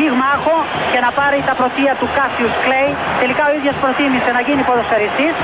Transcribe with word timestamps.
πυγμάχο 0.00 0.56
και 0.92 1.00
να 1.06 1.10
πάρει 1.18 1.38
τα 1.48 1.54
πρωτεία 1.60 1.92
του 2.00 2.08
Κάσιους 2.16 2.54
Κλέη. 2.64 2.90
Τελικά 3.22 3.42
ο 3.50 3.52
ίδιος 3.58 3.76
προτίμησε 3.82 4.30
να 4.36 4.40
γίνει 4.46 4.62
ποδοσφαιριστής 4.68 5.34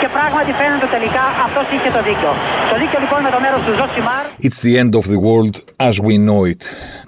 και 0.00 0.08
πράγματι 0.16 0.50
φαίνεται 0.60 0.88
τελικά 0.96 1.24
αυτός 1.46 1.66
είχε 1.74 1.90
το 1.96 2.00
δίκιο. 2.08 2.30
Το 2.70 2.76
δίκιο 2.82 2.98
λοιπόν 3.04 3.18
με 3.26 3.30
το 3.34 3.38
μέρος 3.44 3.60
του 3.66 3.72
Ζοσιμάρ. 3.78 4.22
It's 4.46 4.60
the 4.66 4.72
end 4.82 4.92
of 5.00 5.04
the 5.12 5.20
world 5.26 5.54
as 5.88 5.96
we 6.06 6.14
know 6.26 6.40
it. 6.52 6.62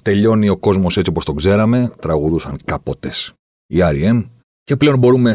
Τελειώνει 0.09 0.49
ο 0.57 0.59
κόσμος 0.67 0.93
έτσι 1.01 1.11
όπως 1.11 1.25
τον 1.29 1.37
ξέραμε, 1.41 1.79
τραγουδούσαν 2.05 2.55
κάποτε 2.73 3.11
οι 3.73 3.79
R.E.M. 3.93 4.19
και 4.65 4.77
πλέον 4.77 4.99
μπορούμε 4.99 5.31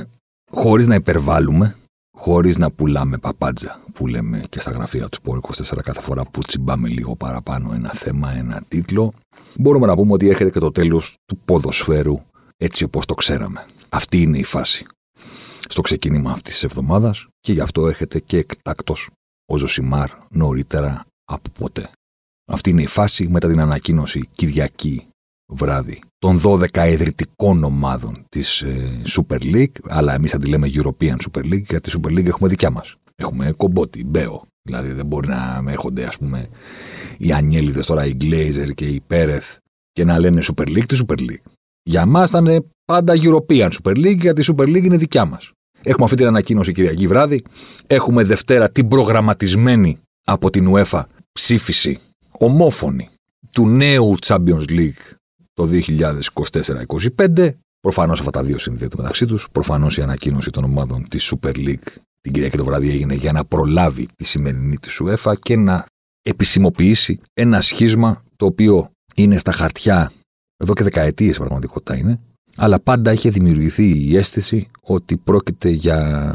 χωρίς 0.51 0.87
να 0.87 0.95
υπερβάλλουμε 0.95 1.75
χωρίς 2.15 2.57
να 2.57 2.71
πουλάμε 2.71 3.17
παπάντζα 3.17 3.79
που 3.93 4.07
λέμε 4.07 4.43
και 4.49 4.59
στα 4.59 4.71
γραφεία 4.71 5.09
του 5.09 5.15
Sport 5.15 5.39
24 5.41 5.79
κάθε 5.83 6.01
φορά 6.01 6.23
που 6.23 6.41
τσιμπάμε 6.41 6.87
λίγο 6.87 7.15
παραπάνω 7.15 7.73
ένα 7.73 7.89
θέμα, 7.89 8.31
ένα 8.31 8.63
τίτλο, 8.67 9.13
μπορούμε 9.57 9.85
να 9.85 9.95
πούμε 9.95 10.11
ότι 10.11 10.29
έρχεται 10.29 10.49
και 10.49 10.59
το 10.59 10.71
τέλος 10.71 11.17
του 11.25 11.37
ποδοσφαίρου 11.45 12.19
έτσι 12.57 12.83
όπως 12.83 13.05
το 13.05 13.13
ξέραμε. 13.13 13.65
Αυτή 13.89 14.21
είναι 14.21 14.37
η 14.37 14.43
φάση. 14.43 14.85
Στο 15.67 15.81
ξεκίνημα 15.81 16.31
αυτής 16.31 16.53
της 16.53 16.63
εβδομάδας 16.63 17.27
και 17.39 17.53
γι' 17.53 17.59
αυτό 17.59 17.87
έρχεται 17.87 18.19
και 18.19 18.37
εκτάκτος 18.37 19.09
ο 19.45 19.57
Ζωσιμάρ 19.57 20.09
νωρίτερα 20.29 21.05
από 21.25 21.49
ποτέ. 21.59 21.89
Αυτή 22.51 22.69
είναι 22.69 22.81
η 22.81 22.87
φάση 22.87 23.27
μετά 23.27 23.47
την 23.47 23.59
ανακοίνωση 23.59 24.29
Κυριακή 24.35 25.07
βράδυ 25.47 25.99
των 26.17 26.41
12 26.43 26.87
ιδρυτικών 26.89 27.63
ομάδων 27.63 28.25
της 28.29 28.61
ε, 28.61 29.01
Super 29.07 29.39
League, 29.41 29.75
αλλά 29.87 30.13
εμείς 30.13 30.31
θα 30.31 30.37
τη 30.37 30.49
λέμε 30.49 30.69
European 30.73 31.15
Super 31.15 31.43
League, 31.43 31.63
γιατί 31.69 31.91
τη 31.91 31.99
Super 32.01 32.09
League 32.09 32.25
έχουμε 32.25 32.49
δικιά 32.49 32.69
μας. 32.69 32.95
Έχουμε 33.15 33.51
κομπότι, 33.51 34.03
μπέο. 34.03 34.43
Δηλαδή 34.61 34.91
δεν 34.91 35.05
μπορεί 35.05 35.27
να 35.27 35.63
έρχονται, 35.67 36.05
ας 36.05 36.17
πούμε, 36.17 36.47
οι 37.17 37.31
Ανιέλιδες 37.31 37.85
τώρα, 37.85 38.05
οι 38.05 38.17
Glazer 38.21 38.73
και 38.73 38.85
οι 38.85 39.01
Πέρεθ 39.07 39.55
και 39.91 40.05
να 40.05 40.19
λένε 40.19 40.41
Super 40.55 40.67
League 40.67 40.85
τη 40.85 40.97
Super 41.07 41.19
League. 41.19 41.51
Για 41.83 42.05
μας 42.05 42.29
ήταν 42.29 42.65
πάντα 42.85 43.13
European 43.17 43.69
Super 43.69 43.95
League, 43.95 44.19
γιατί 44.19 44.41
η 44.41 44.45
Super 44.47 44.63
League 44.63 44.83
είναι 44.83 44.97
δικιά 44.97 45.25
μας. 45.25 45.51
Έχουμε 45.81 46.03
αυτή 46.03 46.15
την 46.15 46.25
ανακοίνωση 46.27 46.71
Κυριακή 46.71 47.07
βράδυ. 47.07 47.43
Έχουμε 47.87 48.23
Δευτέρα 48.23 48.69
την 48.69 48.87
προγραμματισμένη 48.87 49.97
από 50.25 50.49
την 50.49 50.73
UEFA 50.73 51.01
ψήφιση 51.31 51.99
ομόφωνη 52.31 53.09
του 53.51 53.67
νέου 53.67 54.15
Champions 54.25 54.69
League 54.69 55.13
το 55.55 55.69
2024-2025. 57.15 57.51
Προφανώς 57.79 58.19
αυτά 58.19 58.31
τα 58.31 58.43
δύο 58.43 58.57
συνδέονται 58.57 58.95
μεταξύ 58.97 59.25
τους. 59.25 59.47
Προφανώς 59.51 59.97
η 59.97 60.01
ανακοίνωση 60.01 60.49
των 60.49 60.63
ομάδων 60.63 61.07
της 61.07 61.33
Super 61.33 61.55
League 61.55 61.97
την 62.25 62.33
Κυριακή 62.33 62.57
το 62.57 62.63
βράδυ 62.63 62.89
έγινε 62.89 63.13
για 63.13 63.31
να 63.31 63.45
προλάβει 63.45 64.07
τη 64.15 64.23
σημερινή 64.23 64.77
της 64.77 65.01
UEFA 65.03 65.33
και 65.39 65.55
να 65.55 65.85
επισημοποιήσει 66.21 67.19
ένα 67.33 67.61
σχίσμα 67.61 68.23
το 68.35 68.45
οποίο 68.45 68.91
είναι 69.15 69.37
στα 69.37 69.51
χαρτιά 69.51 70.11
εδώ 70.57 70.73
και 70.73 70.83
δεκαετίες 70.83 71.37
πραγματικότητα 71.37 71.97
είναι, 71.97 72.19
αλλά 72.55 72.79
πάντα 72.79 73.11
είχε 73.11 73.29
δημιουργηθεί 73.29 74.09
η 74.09 74.17
αίσθηση 74.17 74.67
ότι 74.81 75.17
πρόκειται 75.17 75.69
για 75.69 76.33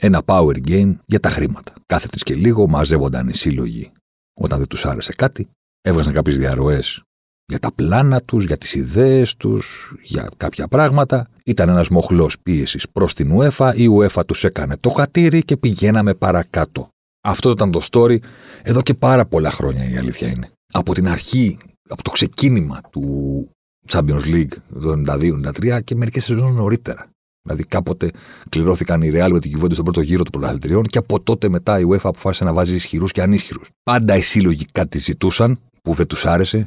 ένα 0.00 0.22
power 0.24 0.68
game 0.68 0.92
για 1.06 1.20
τα 1.20 1.28
χρήματα. 1.28 1.72
Κάθε 1.86 2.08
τη 2.08 2.18
και 2.18 2.34
λίγο 2.34 2.68
μαζεύονταν 2.68 3.28
οι 3.28 3.34
σύλλογοι 3.34 3.90
όταν 4.40 4.58
δεν 4.58 4.68
τους 4.68 4.86
άρεσε 4.86 5.12
κάτι, 5.12 5.48
έβγαζαν 5.80 6.12
κάποιες 6.12 6.38
διαρροές 6.38 7.02
για 7.50 7.58
τα 7.58 7.72
πλάνα 7.72 8.20
τους, 8.20 8.44
για 8.44 8.56
τις 8.56 8.74
ιδέες 8.74 9.36
τους, 9.36 9.94
για 10.02 10.28
κάποια 10.36 10.68
πράγματα. 10.68 11.28
Ήταν 11.44 11.68
ένας 11.68 11.88
μοχλός 11.88 12.36
πίεσης 12.42 12.88
προς 12.92 13.14
την 13.14 13.32
UEFA, 13.38 13.72
η 13.74 13.88
UEFA 13.90 14.22
τους 14.26 14.44
έκανε 14.44 14.76
το 14.80 14.90
χατήρι 14.90 15.42
και 15.42 15.56
πηγαίναμε 15.56 16.14
παρακάτω. 16.14 16.88
Αυτό 17.20 17.50
ήταν 17.50 17.70
το 17.70 17.80
story 17.90 18.18
εδώ 18.62 18.82
και 18.82 18.94
πάρα 18.94 19.26
πολλά 19.26 19.50
χρόνια 19.50 19.90
η 19.90 19.96
αλήθεια 19.96 20.28
είναι. 20.28 20.50
Από 20.72 20.94
την 20.94 21.08
αρχή, 21.08 21.58
από 21.88 22.02
το 22.02 22.10
ξεκίνημα 22.10 22.80
του 22.90 23.48
Champions 23.88 24.24
League 24.24 24.52
το 24.80 25.02
92-93 25.06 25.80
και 25.84 25.94
μερικές 25.94 26.24
σεζόν 26.24 26.54
νωρίτερα. 26.54 27.06
Δηλαδή 27.42 27.64
κάποτε 27.64 28.10
κληρώθηκαν 28.48 29.02
οι 29.02 29.10
Real 29.14 29.28
με 29.32 29.40
την 29.40 29.58
Juventus 29.58 29.72
στον 29.72 29.84
πρώτο 29.84 30.00
γύρο 30.00 30.22
των 30.22 30.32
πρωταθλητριών 30.32 30.82
και 30.82 30.98
από 30.98 31.20
τότε 31.20 31.48
μετά 31.48 31.78
η 31.78 31.82
UEFA 31.88 31.98
αποφάσισε 32.02 32.44
να 32.44 32.52
βάζει 32.52 32.74
ισχυρούς 32.74 33.12
και 33.12 33.22
ανίσχυρους. 33.22 33.68
Πάντα 33.82 34.16
οι 34.16 34.20
σύλλογοι 34.20 34.64
κάτι 34.72 34.98
ζητούσαν 34.98 35.58
που 35.82 35.92
δεν 35.92 36.06
τους 36.06 36.26
άρεσε, 36.26 36.66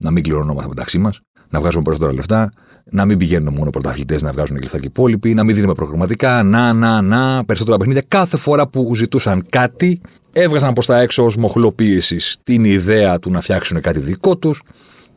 να 0.00 0.10
μην 0.10 0.22
κληρωνόμαστε 0.22 0.68
μεταξύ 0.68 0.98
μας, 0.98 1.20
να 1.48 1.60
βγάζουμε 1.60 1.82
περισσότερα 1.82 2.12
λεφτά, 2.12 2.52
να 2.90 3.04
μην 3.04 3.18
πηγαίνουν 3.18 3.54
μόνο 3.54 3.70
πρωταθλητές 3.70 4.22
να 4.22 4.32
βγάζουν 4.32 4.56
λεφτά 4.56 4.78
και 4.78 4.84
οι 4.84 4.90
υπόλοιποι, 4.90 5.34
να 5.34 5.44
μην 5.44 5.54
δίνουμε 5.54 5.74
προγραμματικά, 5.74 6.42
να, 6.42 6.72
να, 6.72 7.02
να, 7.02 7.44
περισσότερα 7.44 7.76
παιχνίδια. 7.76 8.02
Κάθε 8.08 8.36
φορά 8.36 8.68
που 8.68 8.94
ζητούσαν 8.94 9.46
κάτι, 9.50 10.00
έβγαζαν 10.32 10.72
προς 10.72 10.86
τα 10.86 11.00
έξω 11.00 11.24
ως 11.24 11.36
μοχλό 11.36 11.72
πίεση 11.72 12.16
την 12.42 12.64
ιδέα 12.64 13.18
του 13.18 13.30
να 13.30 13.40
φτιάξουν 13.40 13.80
κάτι 13.80 13.98
δικό 13.98 14.36
τους 14.36 14.62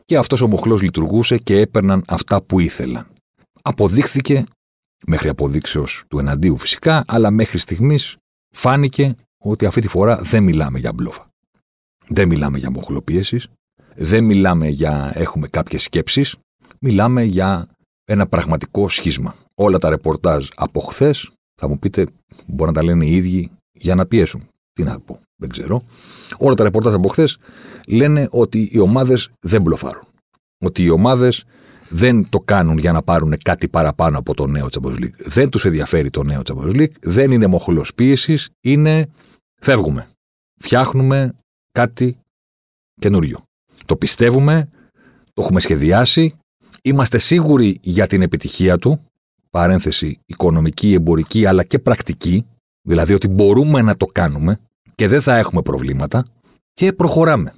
και 0.04 0.16
αυτός 0.16 0.40
ο 0.40 0.48
μοχλός 0.48 0.82
λειτουργούσε 0.82 1.38
και 1.38 1.60
έπαιρναν 1.60 2.04
αυτά 2.08 2.42
που 2.42 2.60
ήθελαν. 2.60 3.06
Αποδείχθηκε, 3.62 4.44
μέχρι 5.06 5.28
αποδείξεως 5.28 6.04
του 6.08 6.18
εναντίου 6.18 6.58
φυσικά, 6.58 7.04
αλλά 7.06 7.30
μέχρι 7.30 7.58
στιγμής 7.58 8.16
φάνηκε 8.54 9.14
ότι 9.38 9.66
αυτή 9.66 9.80
τη 9.80 9.88
φορά 9.88 10.20
δεν 10.22 10.42
μιλάμε 10.42 10.78
για 10.78 10.92
μπλόφα. 10.92 11.28
Δεν 12.08 12.28
μιλάμε 12.28 12.58
για 12.58 12.70
μοχλοπίεση, 12.70 13.40
δεν 13.94 14.24
μιλάμε 14.24 14.68
για 14.68 15.12
έχουμε 15.14 15.48
κάποιες 15.48 15.82
σκέψεις, 15.82 16.36
μιλάμε 16.80 17.22
για 17.22 17.68
ένα 18.04 18.26
πραγματικό 18.26 18.88
σχίσμα. 18.88 19.34
Όλα 19.54 19.78
τα 19.78 19.88
ρεπορτάζ 19.88 20.48
από 20.54 20.80
χθες, 20.80 21.30
θα 21.60 21.68
μου 21.68 21.78
πείτε, 21.78 22.06
μπορεί 22.46 22.70
να 22.70 22.76
τα 22.76 22.84
λένε 22.84 23.04
οι 23.04 23.16
ίδιοι 23.16 23.50
για 23.72 23.94
να 23.94 24.06
πιέσουν. 24.06 24.48
Τι 24.72 24.82
να 24.82 25.00
πω, 25.00 25.20
δεν 25.36 25.48
ξέρω. 25.48 25.82
Όλα 26.38 26.54
τα 26.54 26.64
ρεπορτάζ 26.64 26.94
από 26.94 27.08
χθες 27.08 27.38
λένε 27.86 28.28
ότι 28.30 28.68
οι 28.72 28.78
ομάδες 28.78 29.30
δεν 29.40 29.62
μπλοφάρουν. 29.62 30.06
Ότι 30.64 30.82
οι 30.82 30.88
ομάδες 30.88 31.44
δεν 31.88 32.28
το 32.28 32.38
κάνουν 32.38 32.78
για 32.78 32.92
να 32.92 33.02
πάρουν 33.02 33.34
κάτι 33.42 33.68
παραπάνω 33.68 34.18
από 34.18 34.34
το 34.34 34.46
νέο 34.46 34.66
Champions 34.70 34.98
League. 34.98 35.16
Δεν 35.16 35.48
τους 35.50 35.64
ενδιαφέρει 35.64 36.10
το 36.10 36.22
νέο 36.22 36.40
Champions 36.44 36.74
League, 36.74 36.92
δεν 37.00 37.30
είναι 37.30 37.46
μοχλός 37.46 37.94
πίεσης, 37.94 38.50
είναι 38.60 39.08
φεύγουμε. 39.60 40.08
Φτιάχνουμε 40.60 41.34
κάτι 41.72 42.18
καινούριο. 43.00 43.44
Το 43.84 43.96
πιστεύουμε, 43.96 44.68
το 45.32 45.42
έχουμε 45.42 45.60
σχεδιάσει, 45.60 46.34
είμαστε 46.82 47.18
σίγουροι 47.18 47.78
για 47.82 48.06
την 48.06 48.22
επιτυχία 48.22 48.78
του, 48.78 49.00
παρένθεση 49.50 50.18
οικονομική, 50.26 50.92
εμπορική 50.92 51.46
αλλά 51.46 51.64
και 51.64 51.78
πρακτική, 51.78 52.46
δηλαδή 52.82 53.14
ότι 53.14 53.28
μπορούμε 53.28 53.82
να 53.82 53.96
το 53.96 54.06
κάνουμε 54.06 54.60
και 54.94 55.08
δεν 55.08 55.20
θα 55.20 55.36
έχουμε 55.36 55.62
προβλήματα 55.62 56.24
και 56.72 56.92
προχωράμε. 56.92 57.52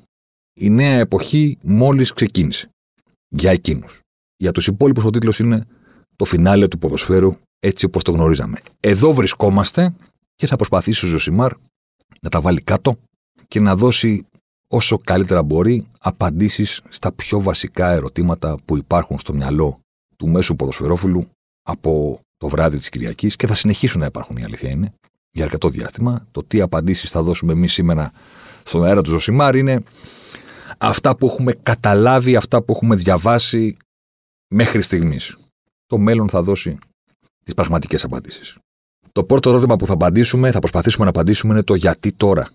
Η 0.54 0.70
νέα 0.70 0.98
εποχή 0.98 1.58
μόλις 1.62 2.12
ξεκίνησε. 2.12 2.68
Για 3.28 3.50
εκείνους. 3.50 4.00
Για 4.36 4.52
τους 4.52 4.66
υπόλοιπους 4.66 5.04
ο 5.04 5.10
τίτλος 5.10 5.38
είναι 5.38 5.64
το 6.16 6.24
φινάλε 6.24 6.68
του 6.68 6.78
ποδοσφαίρου 6.78 7.36
έτσι 7.58 7.84
όπως 7.84 8.02
το 8.02 8.12
γνωρίζαμε. 8.12 8.58
Εδώ 8.80 9.12
βρισκόμαστε 9.12 9.94
και 10.34 10.46
θα 10.46 10.56
προσπαθήσει 10.56 11.04
ο 11.04 11.08
Ζωσιμάρ 11.08 11.52
να 12.20 12.30
τα 12.30 12.40
βάλει 12.40 12.60
κάτω 12.60 12.98
και 13.48 13.60
να 13.60 13.76
δώσει 13.76 14.26
όσο 14.68 14.98
καλύτερα 14.98 15.42
μπορεί 15.42 15.86
απαντήσεις 15.98 16.82
στα 16.88 17.12
πιο 17.12 17.40
βασικά 17.40 17.90
ερωτήματα 17.90 18.56
που 18.64 18.76
υπάρχουν 18.76 19.18
στο 19.18 19.32
μυαλό 19.32 19.80
του 20.16 20.28
μέσου 20.28 20.56
ποδοσφαιρόφιλου 20.56 21.28
από 21.62 22.20
το 22.36 22.48
βράδυ 22.48 22.76
της 22.76 22.88
Κυριακής 22.88 23.36
και 23.36 23.46
θα 23.46 23.54
συνεχίσουν 23.54 24.00
να 24.00 24.06
υπάρχουν 24.06 24.36
η 24.36 24.44
αλήθεια 24.44 24.70
είναι 24.70 24.92
για 25.30 25.44
αρκετό 25.44 25.68
διάστημα. 25.68 26.26
Το 26.30 26.44
τι 26.44 26.60
απαντήσεις 26.60 27.10
θα 27.10 27.22
δώσουμε 27.22 27.52
εμείς 27.52 27.72
σήμερα 27.72 28.12
στον 28.62 28.84
αέρα 28.84 29.02
του 29.02 29.10
Ζωσιμάρ 29.10 29.54
είναι 29.54 29.82
αυτά 30.78 31.16
που 31.16 31.26
έχουμε 31.26 31.52
καταλάβει, 31.52 32.36
αυτά 32.36 32.62
που 32.62 32.72
έχουμε 32.72 32.96
διαβάσει 32.96 33.76
μέχρι 34.54 34.82
στιγμής. 34.82 35.36
Το 35.86 35.98
μέλλον 35.98 36.28
θα 36.28 36.42
δώσει 36.42 36.78
τις 37.44 37.54
πραγματικές 37.54 38.04
απαντήσεις. 38.04 38.56
Το 39.12 39.24
πρώτο 39.24 39.50
ερώτημα 39.50 39.76
που 39.76 39.86
θα 39.86 39.92
απαντήσουμε, 39.92 40.50
θα 40.50 40.58
προσπαθήσουμε 40.58 41.04
να 41.04 41.10
απαντήσουμε 41.10 41.52
είναι 41.52 41.62
το 41.62 41.74
γιατί 41.74 42.12
τώρα 42.12 42.48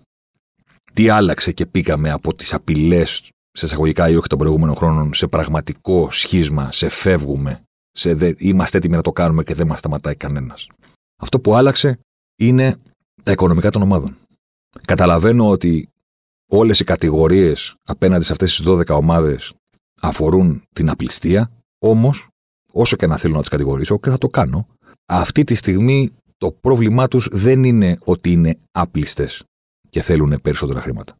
τι 0.92 1.08
άλλαξε 1.08 1.52
και 1.52 1.66
πήγαμε 1.66 2.10
από 2.10 2.34
τις 2.34 2.54
απειλές 2.54 3.30
σε 3.52 3.66
εισαγωγικά 3.66 4.08
ή 4.08 4.16
όχι 4.16 4.28
των 4.28 4.38
προηγούμενων 4.38 4.74
χρόνων 4.74 5.14
σε 5.14 5.26
πραγματικό 5.26 6.10
σχίσμα, 6.10 6.72
σε 6.72 6.88
φεύγουμε, 6.88 7.62
σε 7.92 8.14
δε, 8.14 8.34
είμαστε 8.36 8.76
έτοιμοι 8.78 8.96
να 8.96 9.02
το 9.02 9.12
κάνουμε 9.12 9.42
και 9.42 9.54
δεν 9.54 9.66
μας 9.66 9.78
σταματάει 9.78 10.16
κανένας. 10.16 10.68
Αυτό 11.20 11.40
που 11.40 11.54
άλλαξε 11.54 11.98
είναι 12.36 12.76
τα 13.22 13.32
οικονομικά 13.32 13.70
των 13.70 13.82
ομάδων. 13.82 14.16
Καταλαβαίνω 14.86 15.48
ότι 15.48 15.88
όλες 16.50 16.80
οι 16.80 16.84
κατηγορίες 16.84 17.74
απέναντι 17.82 18.24
σε 18.24 18.32
αυτές 18.32 18.56
τις 18.56 18.66
12 18.66 18.86
ομάδες 18.86 19.52
αφορούν 20.00 20.62
την 20.74 20.90
απληστία, 20.90 21.50
όμως, 21.78 22.28
όσο 22.72 22.96
και 22.96 23.06
να 23.06 23.16
θέλω 23.16 23.34
να 23.34 23.40
τις 23.40 23.48
κατηγορήσω 23.48 23.98
και 23.98 24.10
θα 24.10 24.18
το 24.18 24.28
κάνω, 24.28 24.66
αυτή 25.06 25.44
τη 25.44 25.54
στιγμή 25.54 26.10
Το 26.38 26.52
πρόβλημά 26.52 27.08
τους 27.08 27.28
δεν 27.30 27.64
είναι 27.64 27.98
ότι 28.04 28.32
είναι 28.32 28.58
άπληστε 28.72 29.28
και 29.92 30.02
θέλουν 30.02 30.40
περισσότερα 30.42 30.80
χρήματα. 30.80 31.14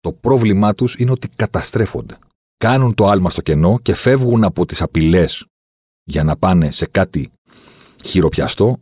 Το 0.00 0.12
πρόβλημά 0.12 0.74
τους 0.74 0.94
είναι 0.94 1.10
ότι 1.10 1.28
καταστρέφονται. 1.28 2.18
Κάνουν 2.56 2.94
το 2.94 3.06
άλμα 3.06 3.30
στο 3.30 3.40
κενό 3.40 3.78
και 3.78 3.94
φεύγουν 3.94 4.44
από 4.44 4.66
τις 4.66 4.82
απειλές 4.82 5.46
για 6.04 6.24
να 6.24 6.36
πάνε 6.36 6.70
σε 6.70 6.86
κάτι 6.86 7.32
χειροπιαστό, 8.04 8.80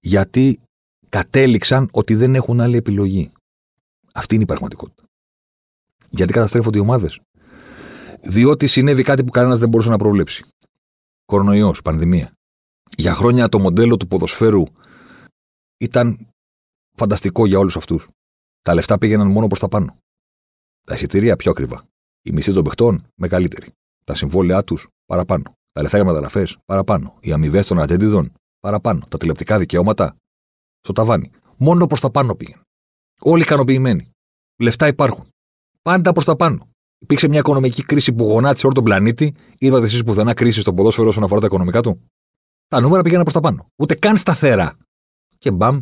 γιατί 0.00 0.60
κατέληξαν 1.08 1.88
ότι 1.92 2.14
δεν 2.14 2.34
έχουν 2.34 2.60
άλλη 2.60 2.76
επιλογή. 2.76 3.32
Αυτή 4.14 4.34
είναι 4.34 4.42
η 4.42 4.46
πραγματικότητα. 4.46 5.02
Γιατί 6.10 6.32
καταστρέφονται 6.32 6.78
οι 6.78 6.80
ομάδες; 6.80 7.20
Διότι 8.20 8.66
συνέβη 8.66 9.02
κάτι 9.02 9.24
που 9.24 9.30
κανένας 9.30 9.58
δεν 9.58 9.68
μπορούσε 9.68 9.90
να 9.90 9.96
προβλέψει. 9.96 10.44
Κορονοϊός, 11.24 11.82
πανδημία. 11.82 12.32
Για 12.96 13.14
χρόνια 13.14 13.48
το 13.48 13.58
μοντέλο 13.58 13.96
του 13.96 14.06
ποδοσφαίρου 14.06 14.64
ήταν 15.76 16.28
φανταστικό 16.96 17.46
για 17.46 17.58
όλους 17.58 17.76
αυτούς. 17.76 18.08
Τα 18.66 18.74
λεφτά 18.74 18.98
πήγαιναν 18.98 19.30
μόνο 19.30 19.46
προς 19.46 19.58
τα 19.58 19.68
πάνω. 19.68 19.96
Τα 20.86 20.94
εισιτήρια 20.94 21.36
πιο 21.36 21.50
ακριβά. 21.50 21.82
Η 22.22 22.32
μισή 22.32 22.52
των 22.52 22.64
παιχτών 22.64 23.06
μεγαλύτερη. 23.14 23.72
Τα 24.04 24.14
συμβόλαιά 24.14 24.64
τους 24.64 24.88
παραπάνω. 25.04 25.52
Τα 25.72 25.82
λεφτά 25.82 25.96
για 25.96 26.06
μεταγραφές 26.06 26.58
παραπάνω. 26.64 27.16
Οι 27.20 27.32
αμοιβές 27.32 27.66
των 27.66 27.80
ατζέντιδων 27.80 28.32
παραπάνω. 28.60 29.06
Τα 29.08 29.16
τηλεοπτικά 29.16 29.58
δικαιώματα 29.58 30.16
στο 30.80 30.92
ταβάνι. 30.92 31.30
Μόνο 31.56 31.86
προς 31.86 32.00
τα 32.00 32.10
πάνω 32.10 32.34
πήγαινε. 32.34 32.60
Όλοι 33.20 33.42
ικανοποιημένοι. 33.42 34.10
Λεφτά 34.62 34.86
υπάρχουν. 34.86 35.28
Πάντα 35.82 36.12
προς 36.12 36.24
τα 36.24 36.36
πάνω. 36.36 36.68
Υπήρξε 36.98 37.28
μια 37.28 37.38
οικονομική 37.38 37.82
κρίση 37.82 38.12
που 38.12 38.24
γονάτισε 38.24 38.66
όλο 38.66 38.74
τον 38.74 38.84
πλανήτη. 38.84 39.34
Είδατε 39.58 39.84
εσείς 39.84 40.02
πουθενά 40.02 40.34
κρίση 40.34 40.60
στο 40.60 40.74
ποδόσφαιρο 40.74 41.08
όσον 41.08 41.22
αφορά 41.22 41.40
τα 41.40 41.46
οικονομικά 41.46 41.80
του. 41.80 42.00
Τα 42.66 42.80
νούμερα 42.80 43.02
πήγαιναν 43.02 43.22
προς 43.22 43.34
τα 43.34 43.40
πάνω. 43.40 43.66
Ούτε 43.76 43.94
καν 43.94 44.16
σταθερά. 44.16 44.76
Και 45.38 45.50
μπαμ, 45.50 45.80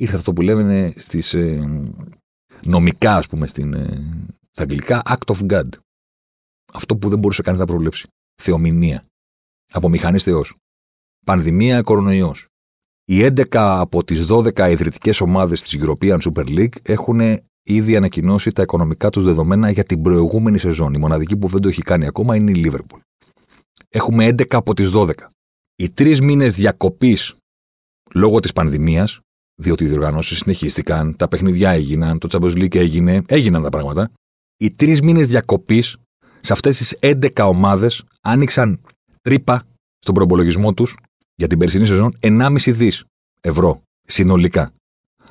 ήρθε 0.00 0.16
αυτό 0.16 0.32
που 0.32 0.42
λέμε 0.42 0.92
στις, 0.96 1.34
ε, 1.34 1.92
νομικά, 2.64 3.16
ας 3.16 3.26
πούμε, 3.26 3.46
στην, 3.46 3.74
ε, 3.74 3.86
στα 4.50 4.62
αγγλικά, 4.62 5.02
act 5.04 5.34
of 5.34 5.46
God. 5.46 5.68
Αυτό 6.72 6.96
που 6.96 7.08
δεν 7.08 7.18
μπορούσε 7.18 7.42
κανείς 7.42 7.60
να 7.60 7.66
προβλέψει. 7.66 8.06
Θεομηνία. 8.42 9.06
Από 9.72 9.88
μηχανής 9.88 10.22
Θεός. 10.22 10.54
Πανδημία, 11.26 11.82
κορονοϊός. 11.82 12.46
Οι 13.04 13.22
11 13.22 13.80
από 13.80 14.04
τις 14.04 14.26
12 14.26 14.70
ιδρυτικές 14.70 15.20
ομάδες 15.20 15.62
της 15.62 15.78
European 15.80 16.18
Super 16.20 16.46
League 16.46 16.76
έχουν 16.82 17.20
ήδη 17.62 17.96
ανακοινώσει 17.96 18.52
τα 18.52 18.62
οικονομικά 18.62 19.10
τους 19.10 19.24
δεδομένα 19.24 19.70
για 19.70 19.84
την 19.84 20.02
προηγούμενη 20.02 20.58
σεζόν. 20.58 20.94
Η 20.94 20.98
μοναδική 20.98 21.36
που 21.36 21.48
δεν 21.48 21.60
το 21.60 21.68
έχει 21.68 21.82
κάνει 21.82 22.06
ακόμα 22.06 22.36
είναι 22.36 22.50
η 22.50 22.62
Liverpool. 22.66 23.00
Έχουμε 23.88 24.26
11 24.26 24.56
από 24.56 24.74
τις 24.74 24.90
12. 24.90 25.12
Οι 25.76 25.90
τρεις 25.90 26.20
μήνες 26.20 26.54
διακοπής 26.54 27.36
λόγω 28.14 28.40
της 28.40 28.52
πανδημίας, 28.52 29.20
διότι 29.60 29.84
οι 29.84 29.86
διοργανώσεις 29.86 30.38
συνεχίστηκαν, 30.38 31.16
τα 31.16 31.28
παιχνιδιά 31.28 31.70
έγιναν, 31.70 32.18
το 32.18 32.28
Champions 32.30 32.56
League 32.56 32.76
έγινε, 32.76 33.22
έγιναν 33.26 33.62
τα 33.62 33.68
πράγματα. 33.68 34.10
Οι 34.56 34.70
τρεις 34.70 35.02
μήνες 35.02 35.28
διακοπής 35.28 35.96
σε 36.40 36.52
αυτές 36.52 36.76
τις 36.76 36.96
11 37.00 37.46
ομάδες 37.46 38.04
άνοιξαν 38.20 38.80
τρύπα 39.22 39.62
στον 39.98 40.14
προπολογισμό 40.14 40.74
τους 40.74 40.96
για 41.34 41.46
την 41.46 41.58
περσινή 41.58 41.86
σεζόν 41.86 42.16
1,5 42.20 42.72
δις 42.72 43.04
ευρώ 43.40 43.82
συνολικά. 44.06 44.72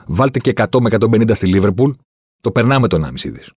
Βάλτε 0.06 0.40
και 0.40 0.54
100 0.56 0.80
με 0.80 0.90
150 1.00 1.36
στη 1.36 1.48
Λίβερπουλ, 1.48 1.92
το 2.42 2.52
περνάμε 2.52 2.88
το 2.88 2.98
1,5 2.98 3.30
δις. 3.30 3.52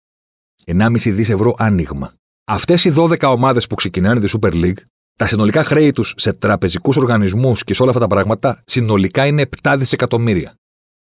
1,5 0.64 1.10
δις 1.12 1.28
ευρώ 1.28 1.54
άνοιγμα. 1.58 2.14
Αυτές 2.44 2.84
οι 2.84 2.92
12 2.96 3.16
ομάδες 3.22 3.66
που 3.66 3.74
ξεκινάνε 3.74 4.20
τη 4.20 4.32
Super 4.40 4.52
League, 4.52 4.80
τα 5.18 5.26
συνολικά 5.26 5.64
χρέη 5.64 5.92
τους 5.92 6.14
σε 6.16 6.32
τραπεζικούς 6.32 6.96
οργανισμούς 6.96 7.64
και 7.64 7.74
σε 7.74 7.82
όλα 7.82 7.90
αυτά 7.90 8.02
τα 8.02 8.08
πράγματα 8.14 8.62
συνολικά 8.66 9.26
είναι 9.26 9.48
7 9.62 9.74
δισεκατομμύρια. 9.78 10.54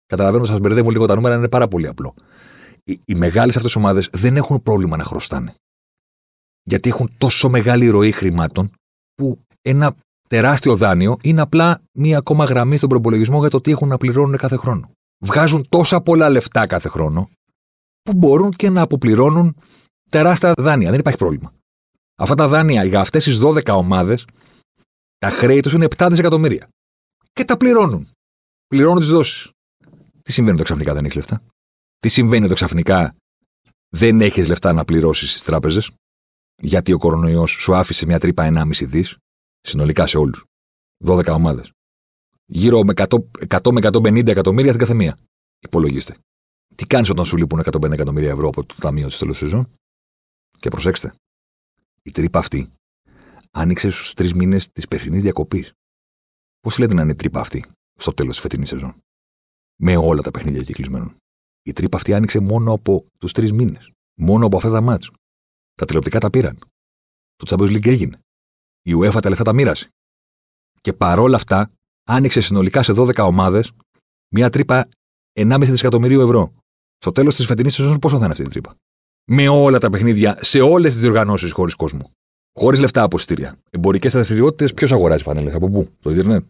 Καταλαβαίνω, 0.05 0.45
σας 0.45 0.59
μπερδεύω 0.59 0.89
λίγο 0.89 1.05
τα 1.05 1.15
νούμερα, 1.15 1.35
είναι 1.35 1.49
πάρα 1.49 1.67
πολύ 1.67 1.87
απλό. 1.87 2.13
Οι, 2.83 2.99
οι 3.05 3.15
μεγάλες 3.15 3.55
αυτές 3.55 3.75
ομάδες 3.75 4.09
δεν 4.11 4.35
έχουν 4.35 4.61
πρόβλημα 4.61 4.97
να 4.97 5.03
χρωστάνε. 5.03 5.53
Γιατί 6.63 6.89
έχουν 6.89 7.09
τόσο 7.17 7.49
μεγάλη 7.49 7.87
ροή 7.87 8.11
χρημάτων 8.11 8.71
που 9.15 9.39
ένα 9.61 9.95
τεράστιο 10.29 10.75
δάνειο 10.75 11.17
είναι 11.21 11.41
απλά 11.41 11.81
μία 11.91 12.17
ακόμα 12.17 12.45
γραμμή 12.45 12.77
στον 12.77 12.89
προπολογισμό 12.89 13.39
για 13.39 13.49
το 13.49 13.61
τι 13.61 13.71
έχουν 13.71 13.87
να 13.87 13.97
πληρώνουν 13.97 14.37
κάθε 14.37 14.55
χρόνο. 14.55 14.91
Βγάζουν 15.25 15.69
τόσα 15.69 16.01
πολλά 16.01 16.29
λεφτά 16.29 16.67
κάθε 16.67 16.89
χρόνο 16.89 17.29
που 18.01 18.13
μπορούν 18.13 18.51
και 18.51 18.69
να 18.69 18.81
αποπληρώνουν 18.81 19.55
τεράστια 20.09 20.53
δάνεια. 20.57 20.89
Δεν 20.89 20.99
υπάρχει 20.99 21.19
πρόβλημα. 21.19 21.53
Αυτά 22.15 22.35
τα 22.35 22.47
δάνεια 22.47 22.83
για 22.83 22.99
αυτές 22.99 23.23
τις 23.23 23.39
12 23.41 23.65
ομάδες, 23.65 24.25
τα 25.17 25.29
χρέη 25.29 25.59
τους 25.59 25.73
είναι 25.73 25.87
7 25.97 26.07
δισεκατομμύρια. 26.09 26.67
Και 27.33 27.43
τα 27.45 27.57
πληρώνουν. 27.57 28.09
Πληρώνουν 28.67 28.99
τις 28.99 29.09
δόσεις. 29.09 29.49
Τι 30.25 30.31
συμβαίνει 30.31 30.54
όταν 30.54 30.66
ξαφνικά 30.66 30.94
δεν 30.94 31.04
έχεις 31.04 31.16
λεφτά; 31.16 31.44
Τι 32.00 32.10
συμβαίνει 32.10 32.44
όταν 32.44 32.56
ξαφνικά 32.56 33.16
δεν 33.89 34.22
έχεις 34.22 34.48
λεφτά 34.48 34.74
να 34.74 34.86
πληρώσεις 34.86 35.30
στις 35.30 35.44
τράπεζες, 35.44 35.92
γιατί 36.62 36.94
ο 36.94 36.98
κορονοϊός 36.98 37.51
σου 37.51 37.75
άφησε 37.75 38.06
μια 38.06 38.19
τρύπα 38.19 38.44
1,5 38.44 38.86
δις, 38.86 39.18
συνολικά 39.62 40.07
σε 40.07 40.18
όλους. 40.18 40.45
12 41.06 41.33
ομάδες. 41.33 41.72
Γύρω 42.45 42.83
με 42.83 42.94
100, 42.95 43.30
100 43.48 43.72
με 43.72 43.80
150 43.80 44.27
εκατομμύρια 44.27 44.72
στην 44.72 44.86
καθεμία. 44.86 45.18
Υπολογίστε. 45.60 46.18
Τι 46.75 46.86
κάνεις 46.86 47.10
όταν 47.10 47.25
σου 47.25 47.38
λείπουν 47.38 47.60
150 47.60 47.92
εκατομμύρια 47.92 48.31
ευρώ 48.31 48.48
από 48.48 48.66
το 48.66 48.75
ταμείο 48.75 49.07
τη 49.07 49.18
τέλος 49.18 49.38
σεζόν; 49.38 49.74
Και 50.60 50.69
προσέξτε, 50.69 51.13
η 52.01 52.12
τρύπα 52.12 52.39
αυτή 52.39 52.69
άνοιξε 53.51 53.89
στους 53.89 54.13
τρεις 54.13 54.33
μήνες 54.33 54.72
της 54.72 54.88
περσινής 54.88 55.22
διακοπής. 55.22 55.72
Πώς 56.60 56.77
λέτε 56.77 56.94
να 56.94 57.01
είναι 57.01 57.12
η 57.12 57.16
τρύπα 57.16 57.39
αυτή 57.39 57.66
στο 57.94 58.13
τέλος 58.13 58.33
της 58.33 58.42
φετινής 58.42 58.69
σεζόν; 58.69 58.95
Με 59.75 59.95
όλα 59.95 60.22
τα 60.22 60.31
παιχνίδια 60.31 60.63
κυκλισμένων. 60.63 61.16
Η 61.63 61.74
τρύπα 61.74 61.98
αυτή 61.98 62.13
άνοιξε 62.13 62.39
μόνο 62.39 62.74
από 62.74 63.06
τους 63.18 63.31
τρεις 63.31 63.51
μήνες. 63.51 63.92
Μόνο 64.19 64.45
από 64.45 64.57
αυτά 64.57 64.69
τα 64.69 64.81
μάτς. 64.81 65.12
Τα 65.74 65.86
τηλεοπτικά 65.86 66.19
τα 66.19 66.30
πήραν. 66.30 66.60
Το 67.36 67.45
Champions 67.50 67.69
League 67.69 67.88
έγινε. 67.88 68.19
Η 68.81 68.92
UEFA 68.95 69.19
τα 69.22 69.30
λεφτά 69.30 69.44
τα 69.44 69.54
μοίρασε. 69.54 69.89
Και 70.81 70.94
παρόλα 70.94 71.36
αυτά, 71.36 71.72
άνοιξε 72.10 72.42
συνολικά 72.42 72.83
σε 72.83 72.94
12 72.94 73.25
ομάδες 73.25 73.72
μια 74.36 74.50
τρύπα 74.50 74.89
1,5 75.33 75.60
δισεκατομμυρίου 75.60 76.22
ευρώ. 76.22 76.54
Στο 76.98 77.12
τέλος 77.12 77.36
της 77.36 77.45
φετινής 77.45 77.74
σεζόν, 77.74 78.00
πόσο 78.00 78.18
θα 78.18 78.24
είναι 78.24 78.31
αυτή 78.31 78.44
η 78.44 78.48
τρύπα; 78.48 78.75
Με 79.27 79.48
όλα 79.48 79.80
τα 79.80 79.89
παιχνίδια, 79.89 80.38
σε 80.42 80.60
όλες 80.60 80.92
τις 80.92 81.01
διοργανώσεις 81.01 81.51
χωρίς 81.51 81.75
κόσμο. 81.75 82.12
Χωρίς 82.60 82.80
λεφτά 82.80 83.04
από 83.04 83.18
εισιτήρια. 83.18 83.60
Εμπορικές 83.69 84.13
δραστηριότητες, 84.13 84.74
ποιος 84.74 84.92
αγοράζει 84.92 85.24
φανέλες, 85.24 85.54
από 85.54 85.69
πού, 85.69 85.89
το 86.00 86.12
Ιντερνετ. 86.12 86.44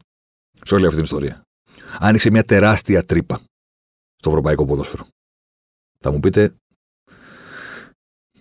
Σε 0.63 0.75
όλη 0.75 0.83
αυτή 0.83 0.95
την 0.95 1.03
ιστορία. 1.03 1.41
Άνοιξε 1.99 2.29
μια 2.29 2.43
τεράστια 2.43 3.05
τρύπα 3.05 3.39
στο 4.15 4.29
ευρωπαϊκό 4.29 4.65
ποδόσφαιρο. 4.65 5.07
Θα 5.99 6.11
μου 6.11 6.19
πείτε, 6.19 6.55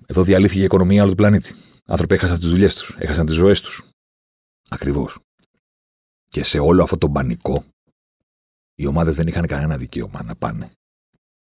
εδώ 0.07 0.23
διαλύθηκε 0.23 0.61
η 0.61 0.64
οικονομία 0.64 1.02
όλου 1.02 1.11
του 1.11 1.17
πλανήτη. 1.17 1.55
Άνθρωποι 1.87 2.14
έχασαν 2.14 2.38
τις 2.38 2.49
δουλειές 2.49 2.75
τους, 2.75 2.97
έχασαν 2.99 3.26
τις 3.26 3.35
ζωές 3.35 3.61
τους. 3.61 3.83
Ακριβώς. 4.69 5.19
Και 6.28 6.43
σε 6.43 6.59
όλο 6.59 6.83
αυτό 6.83 6.99
το 6.99 7.11
πανικό, 7.11 7.64
οι 8.75 8.87
ομάδες 8.87 9.14
δεν 9.14 9.26
είχαν 9.26 9.47
κανένα 9.47 9.76
δικαίωμα 9.76 10.23
να 10.23 10.37
πάνε 10.37 10.71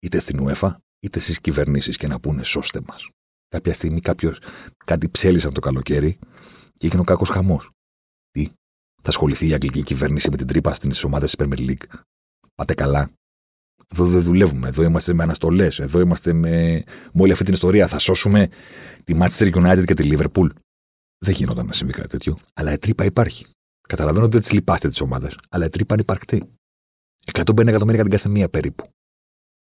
είτε 0.03 0.19
στην 0.19 0.47
UEFA 0.49 0.75
είτε 1.01 1.19
στις 1.19 1.41
κυβερνήσεις 1.41 1.97
και 1.97 2.07
να 2.07 2.21
πούνε 2.21 2.43
σώστε 2.43 2.81
μας. 2.89 3.09
Κάποια 3.49 3.73
στιγμή 3.73 4.01
κάποιος 4.01 4.39
κάτι 4.85 5.09
ψέλισαν 5.09 5.53
το 5.53 5.61
καλοκαίρι 5.61 6.19
και 6.79 6.87
έγινε 6.87 7.01
ο 7.01 7.05
κακός 7.05 7.29
χαμός. 7.29 7.71
Τι, 8.31 8.45
θα 9.03 9.09
ασχοληθεί 9.09 9.49
η 9.49 9.53
αγγλική 9.53 9.83
κυβέρνηση 9.83 10.31
με 10.31 10.37
την 10.37 10.47
τρύπα 10.47 10.75
στις 10.75 11.05
ομάδες 11.05 11.35
της 11.35 11.47
Premier 11.47 11.59
League; 11.59 11.85
Πάτε 12.55 12.75
καλά. 12.75 13.11
Εδώ 13.89 14.07
δεν 14.07 14.23
δουλεύουμε. 14.23 14.69
Εδώ 14.69 14.83
είμαστε 14.83 15.13
με 15.13 15.23
αναστολές. 15.23 15.79
Εδώ 15.79 16.01
είμαστε 16.01 16.33
με... 16.33 16.83
με 17.13 17.23
όλη 17.23 17.33
αυτή 17.33 17.45
την 17.45 17.55
ιστορία. 17.55 17.87
Θα 17.87 17.99
σώσουμε 17.99 18.49
τη 19.05 19.17
Manchester 19.21 19.55
United 19.55 19.85
και 19.85 19.95
τη 19.95 20.09
Liverpool. 20.13 20.49
Δεν 21.19 21.35
γινόταν 21.35 21.67
να 21.67 21.73
συμβεί 21.73 21.93
κάτι 21.93 22.09
τέτοιο. 22.09 22.39
Αλλά 22.55 22.73
η 22.73 22.79
τρύπα 22.79 23.05
υπάρχει. 23.05 23.47
Καταλαβαίνω 23.89 24.25
ότι 24.25 24.33
δεν 24.33 24.43
τις 24.43 24.53
λυπάστε 24.53 24.89
τις 24.89 25.01
ομάδες. 25.01 25.39
Αλλά 25.51 25.65
η 25.65 25.69
τρύπα 25.69 25.95
είναι 25.95 26.03
υπαρκτή. 26.03 26.51
150 27.33 27.69
εκατομμύρια 27.69 27.95
για 27.95 28.03
την 28.03 28.11
κάθε 28.11 28.29
μία 28.29 28.49
περίπου. 28.49 28.89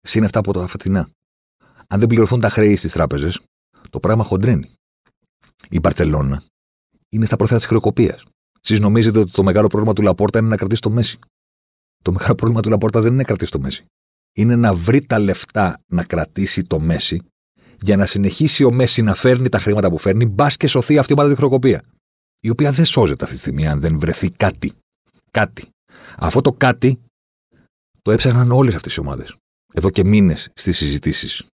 Συν 0.02 0.24
αυτά 0.24 0.40
από 0.40 0.54
τα 0.54 0.68
φετινά. 0.68 1.10
Αν 1.88 2.00
δεν 2.00 2.08
πληρωθούν 2.08 2.40
τα 2.40 2.50
χρέη 2.50 2.76
στις 2.76 2.92
τράπεζες, 2.92 3.40
το 3.90 4.00
πράγμα 4.00 4.24
χοντρένει. 4.24 4.72
Η 5.70 5.80
Μπαρσελόνα 5.80 6.44
είναι 7.10 7.26
στα 7.26 7.36
πρόθυρα 7.36 7.58
της 7.58 7.68
χρεοκοπίας. 7.68 8.24
Εσείς 8.62 8.80
νομίζετε 8.80 9.20
ότι 9.20 9.32
το 9.32 9.44
μεγάλο 9.44 9.68
πρόβλημα 9.68 9.94
του 9.94 10.02
Λαπόρτα 10.02 10.40
είναι 10.40 10.48
να 10.48 10.58
κρατήσει 10.58 10.82
το 10.82 10.90
Μέση. 10.90 11.20
Το 12.02 12.12
μεγάλο 12.12 12.36
πρόβλημα 12.36 12.62
του 12.62 12.70
Λαπόρτα 12.70 13.02
δεν 13.02 13.10
είναι 13.12 13.22
να 13.22 13.28
κρατήσει 13.28 13.52
το 13.52 13.60
Μέση. 13.60 13.86
Είναι 14.36 14.56
να 14.56 14.74
βρει 14.74 15.06
τα 15.06 15.20
λεφτά 15.20 15.82
να 15.88 16.04
κρατήσει 16.04 16.64
το 16.64 16.80
Μέση 16.80 17.22
για 17.82 17.98
να 17.98 18.06
συνεχίσει 18.06 18.64
ο 18.64 18.72
Μέση 18.72 19.02
να 19.02 19.14
φέρνει 19.14 19.50
τα 19.50 19.60
χρήματα 19.60 19.90
που 19.90 19.98
φέρνει, 19.98 20.26
μπα 20.26 20.48
και 20.48 20.68
σωθεί 20.68 20.98
αυτή 20.98 21.12
η 21.12 21.16
ομάδα 21.18 21.32
τη 21.32 21.36
χρεοκοπία. 21.36 21.84
Η 22.40 22.50
οποία 22.50 22.72
δεν 22.72 22.86
σώζεται 22.86 23.24
αυτή 23.24 23.36
τη 23.36 23.42
στιγμή 23.42 23.68
αν 23.68 23.80
δεν 23.80 24.00
βρεθεί 24.00 24.32
κάτι. 24.32 24.72
Κάτι. 25.32 25.70
Αυτό 26.18 26.42
το 26.42 26.52
κάτι 26.52 27.02
το 28.02 28.12
έψαχναν 28.12 28.52
όλες 28.52 28.76
αυτές 28.76 28.96
οι 28.96 29.00
ομάδες. 29.00 29.36
Εδώ 29.74 29.90
και 29.90 30.06
μήνες 30.06 30.50
στις 30.54 30.78
συζητήσεις. 30.78 31.46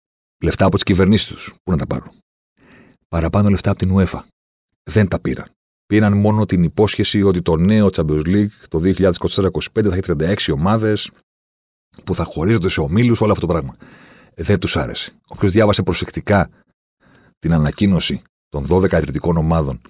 Λεφτά 0.44 0.64
από 0.64 0.74
τις 0.74 0.84
κυβερνήσεις 0.84 1.26
τους. 1.26 1.54
Πού 1.62 1.70
να 1.70 1.76
τα 1.76 1.86
πάρουν. 1.86 2.10
Παραπάνω 3.08 3.48
λεφτά 3.48 3.70
από 3.70 3.78
την 3.78 3.94
UEFA. 3.96 4.22
Δεν 4.82 5.08
τα 5.08 5.20
πήραν. 5.20 5.50
Πήραν 5.86 6.16
μόνο 6.16 6.46
την 6.46 6.62
υπόσχεση 6.62 7.22
ότι 7.22 7.42
το 7.42 7.56
νέο 7.56 7.88
Champions 7.92 8.26
League 8.26 8.50
το 8.68 8.80
2024-2025 8.84 9.18
θα 9.72 9.94
έχει 9.94 10.00
36 10.06 10.36
ομάδες 10.52 11.10
που 12.04 12.14
θα 12.14 12.24
χωρίζονται 12.24 12.68
σε 12.68 12.80
ομίλους, 12.80 13.20
όλο 13.20 13.32
αυτό 13.32 13.46
το 13.46 13.52
πράγμα. 13.52 13.72
Δεν 14.34 14.58
τους 14.58 14.76
άρεσε. 14.76 15.12
Όποιος 15.26 15.52
διάβασε 15.52 15.82
προσεκτικά 15.82 16.50
την 17.38 17.52
ανακοίνωση 17.52 18.22
των 18.48 18.66
12 18.70 18.92
ιδρυτικών 18.92 19.36
ομάδων 19.36 19.80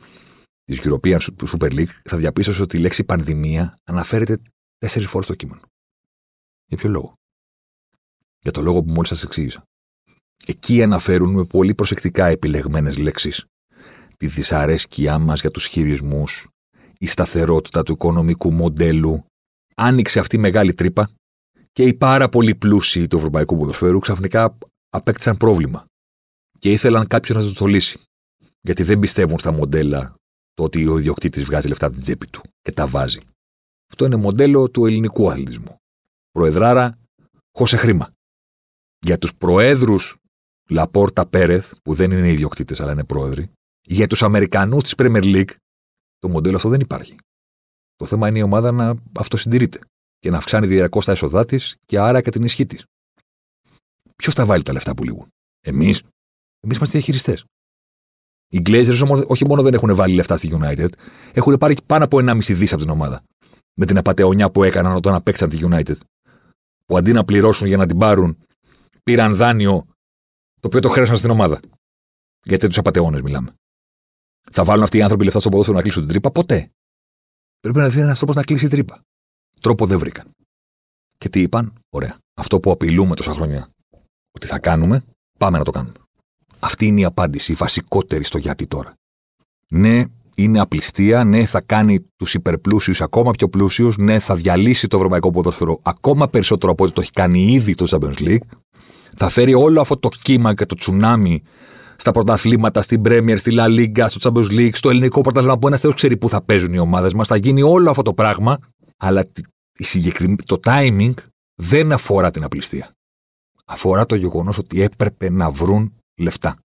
της 0.65 0.81
European 0.83 1.19
Super 1.47 1.73
League, 1.73 1.95
θα 2.05 2.17
διαπίστωσε 2.17 2.63
ότι 2.63 2.77
η 2.77 2.81
λέξη 2.81 3.05
πανδημία 3.05 3.79
αναφέρεται 3.85 4.39
τέσσερις 4.79 5.09
φορές 5.09 5.27
στο 5.27 5.35
κείμενο. 5.35 5.61
Για 6.67 6.77
ποιο 6.77 6.89
λόγο; 6.89 7.15
Για 8.43 8.53
το 8.53 8.63
λόγο 8.63 8.83
που 8.83 8.93
μόλις 8.93 9.09
σας 9.09 9.23
εξήγησα. 9.23 9.63
Εκεί 10.47 10.83
αναφέρουν 10.83 11.33
με 11.33 11.45
πολύ 11.45 11.75
προσεκτικά 11.75 12.27
επιλεγμένες 12.27 12.97
λέξεις 12.97 13.47
τη 14.17 14.27
δυσαρέσκειά 14.27 15.19
μας 15.19 15.41
για 15.41 15.51
τους 15.51 15.67
χειρισμούς, 15.67 16.49
η 16.99 17.07
σταθερότητα 17.07 17.83
του 17.83 17.93
οικονομικού 17.93 18.53
μοντέλου. 18.53 19.25
Άνοιξε 19.75 20.19
αυτή 20.19 20.37
η 20.37 20.39
μεγάλη 20.39 20.75
τρύπα 20.75 21.11
και 21.73 21.83
οι 21.83 21.95
πάρα 21.95 22.29
πολύ 22.29 22.55
πλούσιοι 22.55 23.07
του 23.07 23.17
ευρωπαϊκού 23.17 23.57
ποδοσφαίρου 23.57 23.99
ξαφνικά 23.99 24.59
απέκτησαν 24.91 25.37
πρόβλημα. 25.37 25.87
Και 26.59 26.73
ήθελαν 26.73 27.07
κάποιο 27.07 27.35
να 27.35 27.53
το 27.53 27.67
λύσει. 27.67 27.99
Γιατί 28.61 28.83
δεν 28.83 28.99
πιστεύουν 28.99 29.39
στα 29.39 29.53
μοντέλα 29.53 30.15
το 30.55 30.63
ότι 30.63 30.87
ο 30.87 30.99
ιδιοκτήτης 30.99 31.45
βγάζει 31.45 31.69
λεφτά 31.69 31.87
από 31.87 31.95
την 31.95 32.05
τσέπη 32.05 32.27
του 32.27 32.41
και 32.63 32.73
τα 32.73 32.87
βάζει. 32.87 33.19
Αυτό 33.91 34.05
είναι 34.05 34.17
μοντέλο 34.17 34.71
του 34.71 34.87
ελληνικού 34.87 35.31
αθλητισμού. 35.31 35.77
Προεδράρα, 36.31 36.99
χώσε 37.59 37.77
χρήμα. 37.77 38.11
Για 38.99 39.19
τους 39.19 39.35
προέδρους 39.35 40.17
Λαπόρτα 40.69 41.27
Πέρεθ, 41.27 41.73
που 41.83 41.95
δεν 41.95 42.11
είναι 42.11 42.31
ιδιοκτήτες 42.31 42.81
αλλά 42.81 42.93
είναι 42.93 43.05
πρόεδροι, 43.05 43.51
για 43.87 44.07
τους 44.07 44.23
Αμερικανούς 44.23 44.83
της 44.83 44.95
Premier 44.97 45.23
League, 45.23 45.55
το 46.19 46.29
μοντέλο 46.29 46.57
αυτό 46.57 46.69
δεν 46.69 46.81
υπάρχει. 46.81 47.17
Το 47.97 48.07
θέμα 48.07 48.29
είναι 48.29 48.39
η 48.39 48.43
ομάδα 48.43 48.73
να 48.73 48.95
αυτοσυντηρείται 49.19 49.81
και 50.19 50.31
να 50.31 50.37
αυξάνει 50.37 50.67
διαρκώς 50.67 51.05
τα 51.05 51.13
έσοδά 51.13 51.45
της 51.45 51.77
και 51.87 51.99
άρα 51.99 52.21
και 52.21 52.31
την 52.31 52.43
ισχύ 52.43 52.67
της. 52.67 52.85
Ποιος 54.17 54.35
θα 54.35 54.47
βάλει 54.47 54.63
τα 54.63 54.73
λεφτά 54.73 54.95
που 54.95 55.05
λήγουν, 55.05 55.29
Εμείς. 55.61 56.03
Εμείς 56.61 56.77
είμαστε 56.77 56.99
διαχειριστές. 56.99 57.45
Οι 58.49 58.63
Glazers 58.67 59.01
όμως 59.03 59.25
όχι 59.27 59.47
μόνο 59.47 59.63
δεν 59.63 59.75
έχουν 59.75 59.95
βάλει 59.95 60.15
λεφτά 60.15 60.37
στη 60.37 60.51
United, 60.53 60.89
έχουν 61.33 61.59
πάρει 61.59 61.77
πάνω 61.87 62.05
από 62.05 62.19
1,5 62.19 62.55
δις 62.55 62.73
από 62.73 62.83
την 62.83 62.91
ομάδα. 62.91 63.23
Με 63.75 63.87
την 63.87 63.99
απαταιωνιά 63.99 64.51
που 64.51 64.63
έκαναν 64.63 64.97
όταν 64.97 65.15
απέξαν 65.15 65.49
τη 65.49 65.59
United. 65.63 65.97
Που 66.85 66.97
αντί 66.97 67.13
να 67.13 67.25
πληρώσουν 67.25 67.67
για 67.67 67.77
να 67.77 67.87
την 67.87 67.99
πάρουν, 67.99 68.39
πήραν 69.03 69.37
δάνειο 69.37 69.87
το 70.61 70.67
οποίο 70.67 70.81
το 70.81 70.89
χρέωσαν 70.89 71.17
στην 71.17 71.31
ομάδα. 71.31 71.61
Γιατί 72.43 72.67
τους 72.67 72.79
απαταιώνες 72.79 73.21
μιλάμε. 73.21 73.55
Θα 74.53 74.65
βάλουν 74.65 74.83
αυτοί 74.83 74.97
οι 74.99 75.03
άνθρωποι 75.03 75.25
λεφτά 75.25 75.41
στο 75.41 75.49
ποδόσφαιρο 75.49 75.77
να 75.77 75.83
κλείσουν 75.83 76.03
την 76.03 76.11
τρύπα; 76.11 76.31
Ποτέ. 76.31 76.71
Πρέπει 77.61 77.79
να 77.79 77.89
δει 77.89 78.01
ένας 78.01 78.17
τρόπος 78.17 78.35
να 78.35 78.43
κλείσει 78.43 78.65
η 78.65 78.69
τρύπα. 78.69 79.01
Τρόπο 79.61 79.87
δεν 79.87 79.99
βρήκαν. 79.99 80.31
Και 81.19 81.29
τι 81.29 81.41
είπαν, 81.41 81.73
ωραία. 81.91 82.19
Αυτό 82.35 82.61
που 82.61 82.71
απειλούμε 82.71 83.15
τόσα 83.15 83.33
χρόνια 83.33 83.69
ότι 84.33 84.47
θα 84.47 84.59
κάνουμε, 84.59 85.05
πάμε 85.39 85.59
να 85.59 85.65
το 85.65 85.71
κάνουμε. 85.71 85.95
Αυτή 86.59 86.87
είναι 86.87 87.01
η 87.01 87.05
απάντηση, 87.05 87.53
η 87.53 87.55
βασικότερη 87.55 88.25
στο 88.25 88.39
γιατί 88.39 88.67
τώρα. 88.67 88.95
Ναι, 89.69 90.05
είναι 90.35 90.61
απληστία, 90.61 91.25
ναι, 91.25 91.45
θα 91.45 91.61
κάνει 91.61 92.01
τους 92.17 92.35
υπερπλούσιους 92.35 93.01
ακόμα 93.01 93.31
πιο 93.31 93.49
πλούσιους, 93.49 93.97
ναι, 93.97 94.19
θα 94.19 94.35
διαλύσει 94.37 94.89
το 94.89 94.97
ευρωπαϊκό 94.97 95.31
ποδόσφαιρο 95.31 95.81
ακόμα 95.83 96.29
περισσότερο 96.29 96.73
από 96.73 96.85
ό,τι 96.85 96.93
το 96.93 97.01
έχει 97.01 97.11
κάνει 97.11 97.53
ήδη 97.53 97.75
το 97.75 97.87
Champions 97.89 98.19
League. 98.19 98.49
Θα 99.17 99.29
φέρει 99.29 99.55
όλο 99.55 99.81
αυτό 99.81 99.97
το 99.97 100.09
κύμα 100.23 100.55
και 100.55 100.67
το 100.67 100.75
τσουνάμι 100.75 101.43
στα 101.97 102.11
πρωταθλήματα, 102.11 102.83
στην 102.83 103.03
Premier, 103.05 103.35
στη 103.39 103.53
La 103.55 103.67
Liga, 103.67 104.05
στο 104.09 104.33
Champions 104.33 104.51
League, 104.51 104.75
στο 104.75 104.91
ελληνικό 104.91 105.21
πρωτάθλημα 105.21 105.59
που 105.59 105.67
ένας 105.67 105.81
θεός 105.81 105.95
ξέρει 105.95 106.17
πού 106.17 106.29
θα 106.29 106.43
παίζουν 106.43 106.73
οι 106.73 106.79
ομάδες 106.79 107.15
μας. 107.15 107.29
Θα 107.29 107.37
γίνει 107.37 107.63
όλο 107.63 107.91
αυτό 107.91 108.03
το 108.03 108.15
πράγμα, 108.15 108.59
αλλά 108.97 109.27
το 110.47 110.59
timing 110.65 111.15
δεν 111.63 111.93
αφορά 111.93 112.31
την 112.31 112.45
απληστία. 112.45 112.91
Αφορά 113.65 114.07
το 114.07 114.15
γεγονός 114.15 114.59
ότι 114.59 114.83
έπρεπε 114.83 115.31
να 115.31 115.51
βρουν 115.51 115.95
λεφτά. 116.21 116.57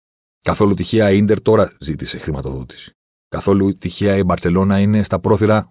Καθόλου 0.44 0.74
τυχαία 0.74 1.12
η 1.12 1.18
Ίντερ 1.18 1.42
τώρα 1.42 1.72
ζήτησε 1.80 2.18
χρηματοδότηση. 2.18 2.92
Καθόλου 3.28 3.78
τυχαία 3.78 4.18
η 4.18 4.24
Μπαρσελόνα 4.24 4.80
είναι 4.80 5.04
στα 5.04 5.20
πρόθυρα 5.20 5.70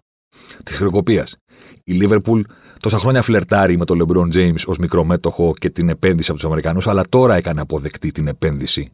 της 0.65 0.77
χρεοκοπίας. 0.77 1.37
Η 1.85 1.93
Λίβερπουλ 1.93 2.41
τόσα 2.81 2.99
χρόνια 2.99 3.23
φλερτάρει 3.23 3.77
με 3.77 3.85
τον 3.85 3.97
Λεμπρόν 3.97 4.31
Τζέιμ 4.31 4.55
ως 4.67 4.79
μικρομέτωχο 4.79 5.53
και 5.59 5.71
την 5.71 5.89
επένδυση 5.89 6.31
από 6.31 6.39
τους 6.39 6.47
Αμερικανούς, 6.47 6.87
αλλά 6.87 7.03
τώρα 7.09 7.35
έκανε 7.35 7.61
αποδεκτή 7.61 8.11
την 8.11 8.27
επένδυση 8.27 8.93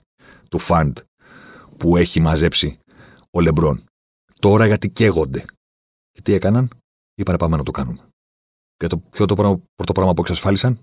του 0.57 0.63
φαντ 0.63 0.99
που 1.77 1.97
έχει 1.97 2.21
μαζέψει 2.21 2.79
ο 3.31 3.41
Λεμπρόν. 3.41 3.85
Τώρα 4.41 4.67
γιατί 4.67 4.91
καίγονται. 4.91 5.45
Και 6.11 6.23
τι 6.23 6.33
έκαναν, 6.33 6.69
είπαν 7.15 7.37
πάμε 7.37 7.57
να 7.57 7.63
το 7.63 7.71
κάνουμε. 7.71 8.09
Και 8.77 8.87
το 8.87 8.99
ποιο 8.99 9.27
το 9.27 9.35
πρώτο 9.75 9.93
πράγμα 9.93 10.15
που 10.15 10.21
εξασφάλισαν, 10.21 10.81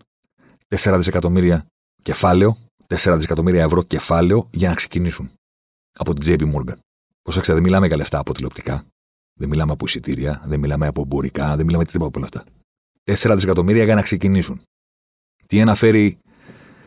4 0.68 0.96
δισεκατομμύρια 0.98 1.66
κεφάλαιο, 2.02 2.58
4 2.88 3.14
δισεκατομμύρια 3.16 3.64
ευρώ 3.64 3.84
κεφάλαιο 3.84 4.50
για 4.54 4.70
να 4.70 4.76
ξεκινήσουν. 4.76 5.32
Από 6.00 6.14
την 6.14 6.24
JP 6.26 6.54
Morgan. 6.54 6.78
Προσέξτε, 7.22 7.54
δεν 7.54 7.64
μιλάμε 7.64 7.88
για 7.88 7.98
λεφτά 7.98 8.20
από 8.20 8.34
τηλεοπτικά. 8.34 8.86
Δεν 9.40 9.50
μιλάμε 9.50 9.72
από 9.72 9.86
εισιτήρια, 9.86 10.44
δεν 10.46 10.60
μιλάμε 10.60 10.88
από 10.88 11.02
εμπορικά, 11.02 11.56
δεν 11.56 11.66
μιλάμε 11.66 11.86
τίποτα 11.86 12.06
από 12.06 12.20
όλα 12.20 12.28
αυτά. 12.34 12.44
4 13.04 13.34
δισεκατομμύρια 13.34 13.84
για 13.84 13.96
να 13.96 14.02
ξεκινήσουν. 14.02 14.62
Τι 15.48 15.62
αναφέρει, 15.62 16.20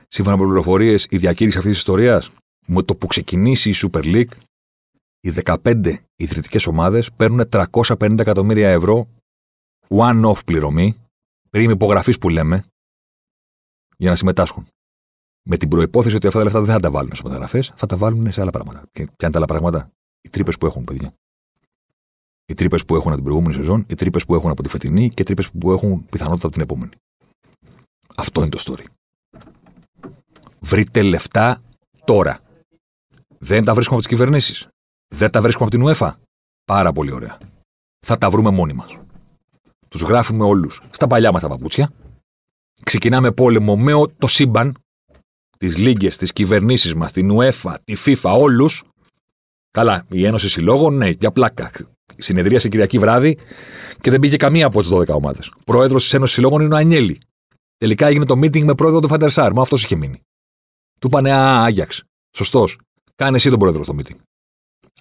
σύμφωνα 0.09 0.37
με 0.37 0.45
πληροφορίες, 0.45 1.07
η 1.11 1.16
διακήρυξη 1.16 1.59
αυτής 1.59 1.73
της 1.73 1.83
ιστορίας, 1.83 2.31
με 2.66 2.82
το 2.82 2.96
που 2.96 3.06
ξεκινήσει 3.06 3.70
η 3.70 3.75
Super 3.76 4.04
League, 4.04 4.37
οι 5.20 5.32
15 5.44 5.94
ιδρυτικές 6.16 6.66
ομάδες 6.66 7.12
παίρνουν 7.12 7.49
350 7.50 8.18
εκατομμύρια 8.18 8.68
ευρώ 8.68 9.08
one-off 9.88 10.44
πληρωμή, 10.44 10.96
πριμ 11.50 11.71
υπογραφής 11.70 12.18
που 12.18 12.28
λέμε, 12.28 12.64
για 13.96 14.11
να 14.11 14.16
συμμετάσχουν. 14.16 14.66
Με 15.49 15.56
την 15.56 15.68
προϋπόθεση 15.68 16.16
ότι 16.16 16.26
αυτά 16.26 16.38
τα 16.38 16.44
λεφτά 16.44 16.61
δεν 16.61 16.75
θα 16.75 16.80
τα 16.80 16.90
βάλουν 16.90 17.14
σε 17.14 17.23
μεταγραφές, 17.23 17.73
θα 17.76 17.87
τα 17.87 17.96
βάλουν 17.96 18.32
σε 18.32 18.40
άλλα 18.40 18.50
πράγματα. 18.50 18.82
Και 18.92 19.02
ποια 19.02 19.14
είναι 19.23 19.30
τα 19.30 19.38
άλλα 19.38 19.46
πράγματα, 19.46 19.90
οι 20.20 20.28
τρύπες 20.28 20.58
που 20.58 20.66
έχουν, 20.66 20.85
παιδιά. 20.85 21.14
Οι 22.49 22.54
τρύπες 22.54 22.85
που 22.85 22.94
έχουν 22.94 23.06
από 23.06 23.14
την 23.14 23.25
προηγούμενη 23.25 23.54
σεζόν, 23.54 23.87
οι 23.88 23.94
τρύπες 23.94 24.25
που 24.25 24.35
έχουν 24.35 24.50
από 24.50 24.62
τη 24.62 24.68
φετινή 24.68 25.08
και 25.08 25.23
οι 25.23 25.25
τρύπες 25.25 25.50
που 25.50 25.73
έχουν 25.73 26.06
πιθανότητα 26.06 26.46
από 26.46 26.54
την 26.54 26.64
επόμενη. 26.64 26.92
Αυτό 28.16 28.40
είναι 28.40 28.50
το 28.50 28.62
story. 28.66 28.85
Βρείτε 30.61 31.02
λεφτά 31.02 31.62
τώρα. 32.04 32.40
Δεν 33.47 33.65
τα 33.65 33.75
βρίσκουμε 33.75 33.99
από 33.99 34.09
τις 34.09 34.17
κυβερνήσεις. 34.17 34.67
Δεν 35.15 35.31
τα 35.31 35.41
βρίσκουμε 35.41 35.69
από 35.73 35.76
την 35.76 35.87
UEFA. 35.87 36.15
Πάρα 36.65 36.93
πολύ 36.93 37.12
ωραία. 37.12 37.38
Θα 38.07 38.19
τα 38.19 38.31
βρούμε 38.31 38.50
μόνοι 38.50 38.73
μας. 38.73 38.97
Τους 39.88 40.03
γράφουμε 40.03 40.45
όλους 40.45 40.83
στα 40.91 41.07
παλιά 41.07 41.33
μας 41.33 41.43
τα 41.43 41.49
παπούτσια. 41.49 41.93
Ξεκινάμε 42.83 43.33
πόλεμο 43.33 43.76
με 43.76 43.93
το 44.19 44.26
σύμπαν, 44.26 44.79
τις 45.59 45.76
λίγε, 45.76 46.09
τις 46.09 46.33
κυβερνήσεις 46.33 46.95
μας, 46.95 47.12
την 47.12 47.31
UEFA, 47.33 47.75
τη 47.85 47.95
FIFA, 48.05 48.35
όλους. 48.38 48.83
Καλά, 49.71 50.05
η 50.09 50.26
Ένωση 50.26 50.49
Συλλόγων, 50.49 50.97
ναι, 50.97 51.09
για 51.09 51.33
πλάκα. 51.33 51.71
Συνεδρίασε 52.17 52.69
Κυριακή 52.69 52.99
βράδυ 52.99 53.38
και 54.00 54.11
δεν 54.11 54.21
πήγε 54.21 54.37
καμία 54.37 54.67
από 54.67 54.81
τις 54.81 54.91
12 54.91 55.15
ομάδες. 55.15 55.53
Πρόεδρος 55.65 56.03
της 56.03 56.15
Ένωσης 56.15 56.35
Συλλόγων 56.35 56.61
είναι 56.61 56.75
ο 56.75 56.76
Ανιέλη. 56.76 57.21
Τελικά 57.76 58.07
έγινε 58.07 58.25
το 58.25 58.35
meeting 58.35 58.65
με 58.65 58.75
πρόεδρο 58.75 59.00
του 59.00 59.09
Φαντερσάρ, 59.09 59.53
μα 59.53 59.62
αυτός 59.62 59.85
είχε 59.85 59.97
μείνει. 59.97 60.21
Του 61.00 61.09
πάνε 61.09 61.33
Α, 61.33 61.65
Άγιαξ. 61.65 62.03
Σωστός. 62.37 62.79
Κάνε 63.16 63.37
εσύ 63.37 63.50
τον 63.50 63.58
πρόεδρο 63.58 63.85
στο 63.85 63.94
meeting. 63.99 64.16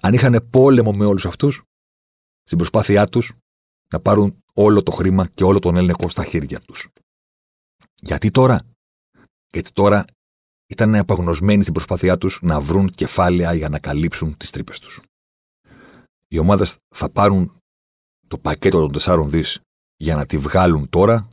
Αν 0.00 0.14
είχαν 0.14 0.48
πόλεμο 0.50 0.92
με 0.92 1.04
όλους 1.04 1.26
αυτούς, 1.26 1.62
στην 2.42 2.58
προσπάθειά 2.58 3.06
τους 3.06 3.32
να 3.92 4.00
πάρουν 4.00 4.42
όλο 4.54 4.82
το 4.82 4.90
χρήμα 4.90 5.26
και 5.28 5.44
όλο 5.44 5.58
τον 5.58 5.76
έλεγχο 5.76 6.08
στα 6.08 6.24
χέρια 6.24 6.60
τους. 6.60 6.88
Γιατί 8.02 8.30
τώρα; 8.30 8.60
Γιατί 9.52 9.72
τώρα 9.72 10.04
ήταν 10.66 10.94
απαγνωσμένοι 10.94 11.62
στην 11.62 11.74
προσπάθειά 11.74 12.18
τους 12.18 12.38
να 12.42 12.60
βρουν 12.60 12.88
κεφάλαια 12.88 13.54
για 13.54 13.68
να 13.68 13.78
καλύψουν 13.78 14.36
τις 14.36 14.50
τρύπες 14.50 14.78
τους. 14.78 15.00
Οι 16.28 16.38
ομάδες 16.38 16.76
θα 16.94 17.10
πάρουν 17.10 17.52
το 18.28 18.38
πακέτο 18.38 18.86
των 18.86 18.92
4 18.92 19.26
δις 19.26 19.60
για 19.96 20.14
να 20.16 20.26
τη 20.26 20.38
βγάλουν 20.38 20.88
τώρα 20.88 21.28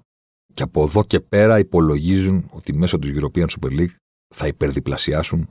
και 0.54 0.64
από 0.64 0.84
εδώ 0.84 1.04
και 1.04 1.20
πέρα 1.20 1.60
υπολογίζουν 1.60 2.50
ότι 2.52 2.74
μέσω 2.74 3.00
του 3.00 3.08
European 3.08 3.48
Super 3.48 3.80
League 3.80 3.96
θα 4.36 4.48
υπερδιπλασιάσουν 4.48 5.50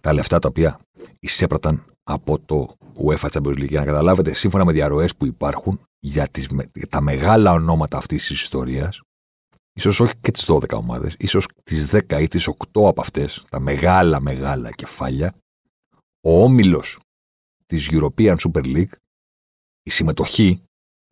τα 0.00 0.12
λεφτά 0.12 0.38
τα 0.38 0.48
οποία 0.48 0.80
εισέπραταν 1.20 1.84
από 2.02 2.38
το 2.38 2.76
UEFA 3.04 3.28
Champions 3.30 3.58
League. 3.58 3.68
Για 3.68 3.80
να 3.80 3.86
καταλάβετε, 3.86 4.32
σύμφωνα 4.32 4.64
με 4.64 4.72
διαρροές 4.72 5.16
που 5.16 5.26
υπάρχουν 5.26 5.80
για, 5.98 6.28
τις, 6.28 6.48
για 6.74 6.86
τα 6.88 7.00
μεγάλα 7.00 7.52
ονόματα 7.52 7.96
αυτής 7.96 8.26
της 8.26 8.42
ιστορίας, 8.42 9.00
ίσως 9.72 10.00
όχι 10.00 10.12
και 10.20 10.30
τις 10.30 10.44
12 10.50 10.72
ομάδες, 10.72 11.14
ίσως 11.18 11.46
τις 11.62 11.90
10 11.92 12.20
ή 12.20 12.28
τις 12.28 12.48
8 12.48 12.88
από 12.88 13.00
αυτές, 13.00 13.44
τα 13.50 13.60
μεγάλα 13.60 14.20
μεγάλα 14.20 14.70
κεφάλια, 14.70 15.34
ο 16.20 16.42
όμιλος 16.42 16.98
της 17.66 17.88
European 17.92 18.36
Super 18.36 18.64
League, 18.64 18.92
η 19.82 19.90
συμμετοχή, 19.90 20.62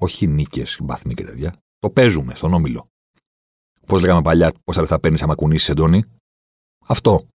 όχι 0.01 0.27
νίκες, 0.27 0.79
βαθμοί 0.83 1.15
και 1.15 1.25
τέτοια, 1.25 1.57
το 1.79 1.91
παίζουμε 1.91 2.35
στον 2.35 2.55
όμιλο. 2.55 2.87
Πώς 3.87 4.01
λέγαμε 4.01 4.23
παλιά, 4.23 4.53
πόσα 4.65 4.81
λεφτά 4.81 5.01
παίρνεις 5.01 5.23
άμα 5.23 5.35
κουνήσεις 5.35 5.69
εντόνι. 5.69 6.03
Αυτό. 6.87 7.27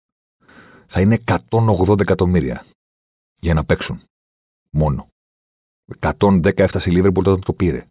Θα 0.95 1.01
είναι 1.01 1.23
180 1.51 2.01
εκατομμύρια 2.01 2.65
για 3.41 3.55
να 3.55 3.65
παίξουν. 3.65 4.03
Μόνο. 4.71 5.09
110 6.01 6.59
έφτασε 6.59 6.91
η 6.91 6.95
Liverpool 6.97 7.19
όταν 7.19 7.41
το 7.41 7.53
πήρε. 7.53 7.87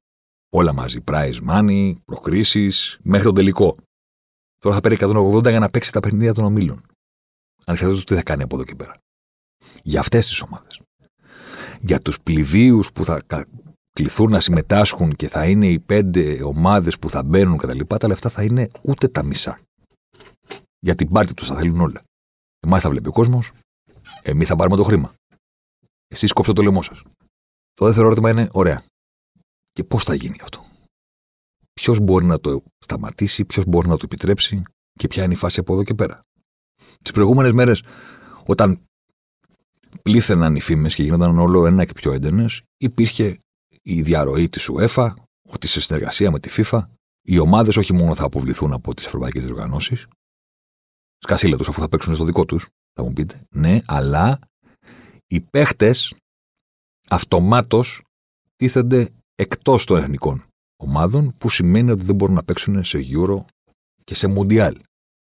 Όλα 0.49 0.73
μαζί. 0.73 1.03
Prize 1.05 1.39
money, 1.47 1.95
προκρίσεις, 2.05 2.97
μέχρι 3.01 3.25
τον 3.25 3.35
τελικό. 3.35 3.77
Τώρα 4.57 4.75
θα 4.75 4.81
παίρνει 4.81 4.97
180 5.01 5.49
για 5.49 5.59
να 5.59 5.69
παίξει 5.69 5.91
τα 5.91 5.99
παιχνίδια 5.99 6.33
των 6.33 6.43
ομίλων. 6.43 6.85
Ανεξαρτήτως 7.65 8.05
τι 8.05 8.15
θα 8.15 8.23
κάνει 8.23 8.43
από 8.43 8.55
εδώ 8.55 8.65
και 8.65 8.75
πέρα. 8.75 8.97
Για 9.83 9.99
αυτές 9.99 10.27
τις 10.27 10.41
ομάδες. 10.41 10.81
Για 11.79 11.99
τους 11.99 12.21
πληβίους 12.21 12.91
που 12.91 13.05
θα 13.05 13.21
κληθούν 13.91 14.31
να 14.31 14.39
συμμετάσχουν 14.39 15.15
και 15.15 15.27
θα 15.27 15.47
είναι 15.47 15.67
οι 15.67 15.79
πέντε 15.79 16.43
ομάδες 16.43 16.99
που 16.99 17.09
θα 17.09 17.23
μπαίνουν 17.23 17.57
κτλ. 17.57 17.79
Τα, 17.79 17.97
τα 17.97 18.07
λεφτά 18.07 18.29
θα 18.29 18.43
είναι 18.43 18.69
ούτε 18.83 19.07
τα 19.07 19.23
μισά. 19.23 19.59
Για 20.79 20.95
την 20.95 21.09
πάρτι 21.09 21.33
τους 21.33 21.47
θα 21.47 21.55
θέλουν 21.55 21.81
όλα. 21.81 22.01
Εμάς 22.67 22.81
θα 22.81 22.89
βλέπει 22.89 23.07
ο 23.07 23.11
κόσμος, 23.11 23.51
εμείς 24.21 24.47
θα 24.47 24.55
πάρουμε 24.55 24.75
το 24.75 24.83
χρήμα. 24.83 25.13
Εσεί 26.07 26.27
κόψτε 26.27 26.53
το 26.53 26.61
λαιμό 26.61 26.81
σας. 26.81 27.01
Το 27.73 27.85
δεύτερο 27.85 28.05
ερώτημα 28.05 28.29
είναι: 28.29 28.49
Ωραία. 28.51 28.83
Και 29.71 29.83
πώς 29.83 30.03
θα 30.03 30.13
γίνει 30.13 30.37
αυτό; 30.41 30.65
Ποιος 31.73 31.99
μπορεί 31.99 32.25
να 32.25 32.39
το 32.39 32.63
σταματήσει, 32.77 33.45
ποιος 33.45 33.65
μπορεί 33.65 33.87
να 33.87 33.95
το 33.95 34.01
επιτρέψει 34.03 34.61
και 34.93 35.07
ποια 35.07 35.23
είναι 35.23 35.33
η 35.33 35.35
φάση 35.35 35.59
από 35.59 35.73
εδώ 35.73 35.83
και 35.83 35.93
πέρα; 35.93 36.21
Τις 37.01 37.11
προηγούμενες 37.11 37.51
μέρες, 37.51 37.83
όταν 38.45 38.81
πλήθαιναν 40.01 40.55
οι 40.55 40.61
φήμες 40.61 40.95
και 40.95 41.03
γίνονταν 41.03 41.37
όλο 41.37 41.65
ένα 41.65 41.85
και 41.85 41.93
πιο 41.93 42.11
έντονες, 42.11 42.61
υπήρχε 42.77 43.37
η 43.81 44.01
διαρροή 44.01 44.49
της 44.49 44.69
UEFA 44.71 45.13
ότι 45.49 45.67
σε 45.67 45.81
συνεργασία 45.81 46.31
με 46.31 46.39
τη 46.39 46.49
FIFA 46.55 46.85
οι 47.21 47.39
ομάδες 47.39 47.77
όχι 47.77 47.93
μόνο 47.93 48.15
θα 48.15 48.23
αποβληθούν 48.23 48.73
από 48.73 48.93
τις 48.93 49.05
ευρωπαϊκές 49.05 49.43
διοργανώσεις, 49.43 50.07
σκασίλα 51.23 51.57
τους 51.57 51.67
αφού 51.67 51.81
θα 51.81 51.89
παίξουν 51.89 52.15
στο 52.15 52.25
δικό 52.25 52.45
τους, 52.45 52.67
θα 52.93 53.03
μου 53.03 53.13
πείτε, 53.13 53.41
ναι, 53.49 53.81
αλλά 53.85 54.39
οι 55.27 55.41
παίχτες 55.41 56.15
αυτομάτως 57.09 58.03
τίθενται 58.55 59.11
εκτός 59.35 59.85
των 59.85 59.97
εθνικών 59.97 60.43
ομάδων, 60.83 61.37
που 61.37 61.49
σημαίνει 61.49 61.91
ότι 61.91 62.03
δεν 62.03 62.15
μπορούν 62.15 62.35
να 62.35 62.43
παίξουν 62.43 62.83
σε 62.83 62.99
Euro 63.11 63.39
και 64.03 64.15
σε 64.15 64.33
Mundial. 64.37 64.75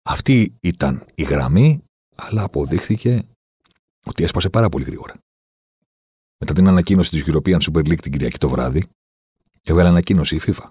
Αυτή 0.03 0.55
ήταν 0.61 1.07
η 1.14 1.23
γραμμή, 1.23 1.85
αλλά 2.17 2.43
αποδείχθηκε 2.43 3.23
ότι 4.07 4.23
έσπασε 4.23 4.50
πάρα 4.50 4.69
πολύ 4.69 4.85
γρήγορα. 4.85 5.14
Μετά 6.38 6.53
την 6.53 6.69
ανακοίνωση 6.69 7.11
της 7.11 7.25
European 7.26 7.59
Super 7.59 7.87
League 7.88 8.00
την 8.03 8.12
Κυριακή 8.12 8.38
το 8.38 8.49
βράδυ, 8.49 8.87
έβγαλε 9.62 9.88
ανακοίνωση 9.88 10.37
η 10.37 10.41
FIFA. 10.47 10.71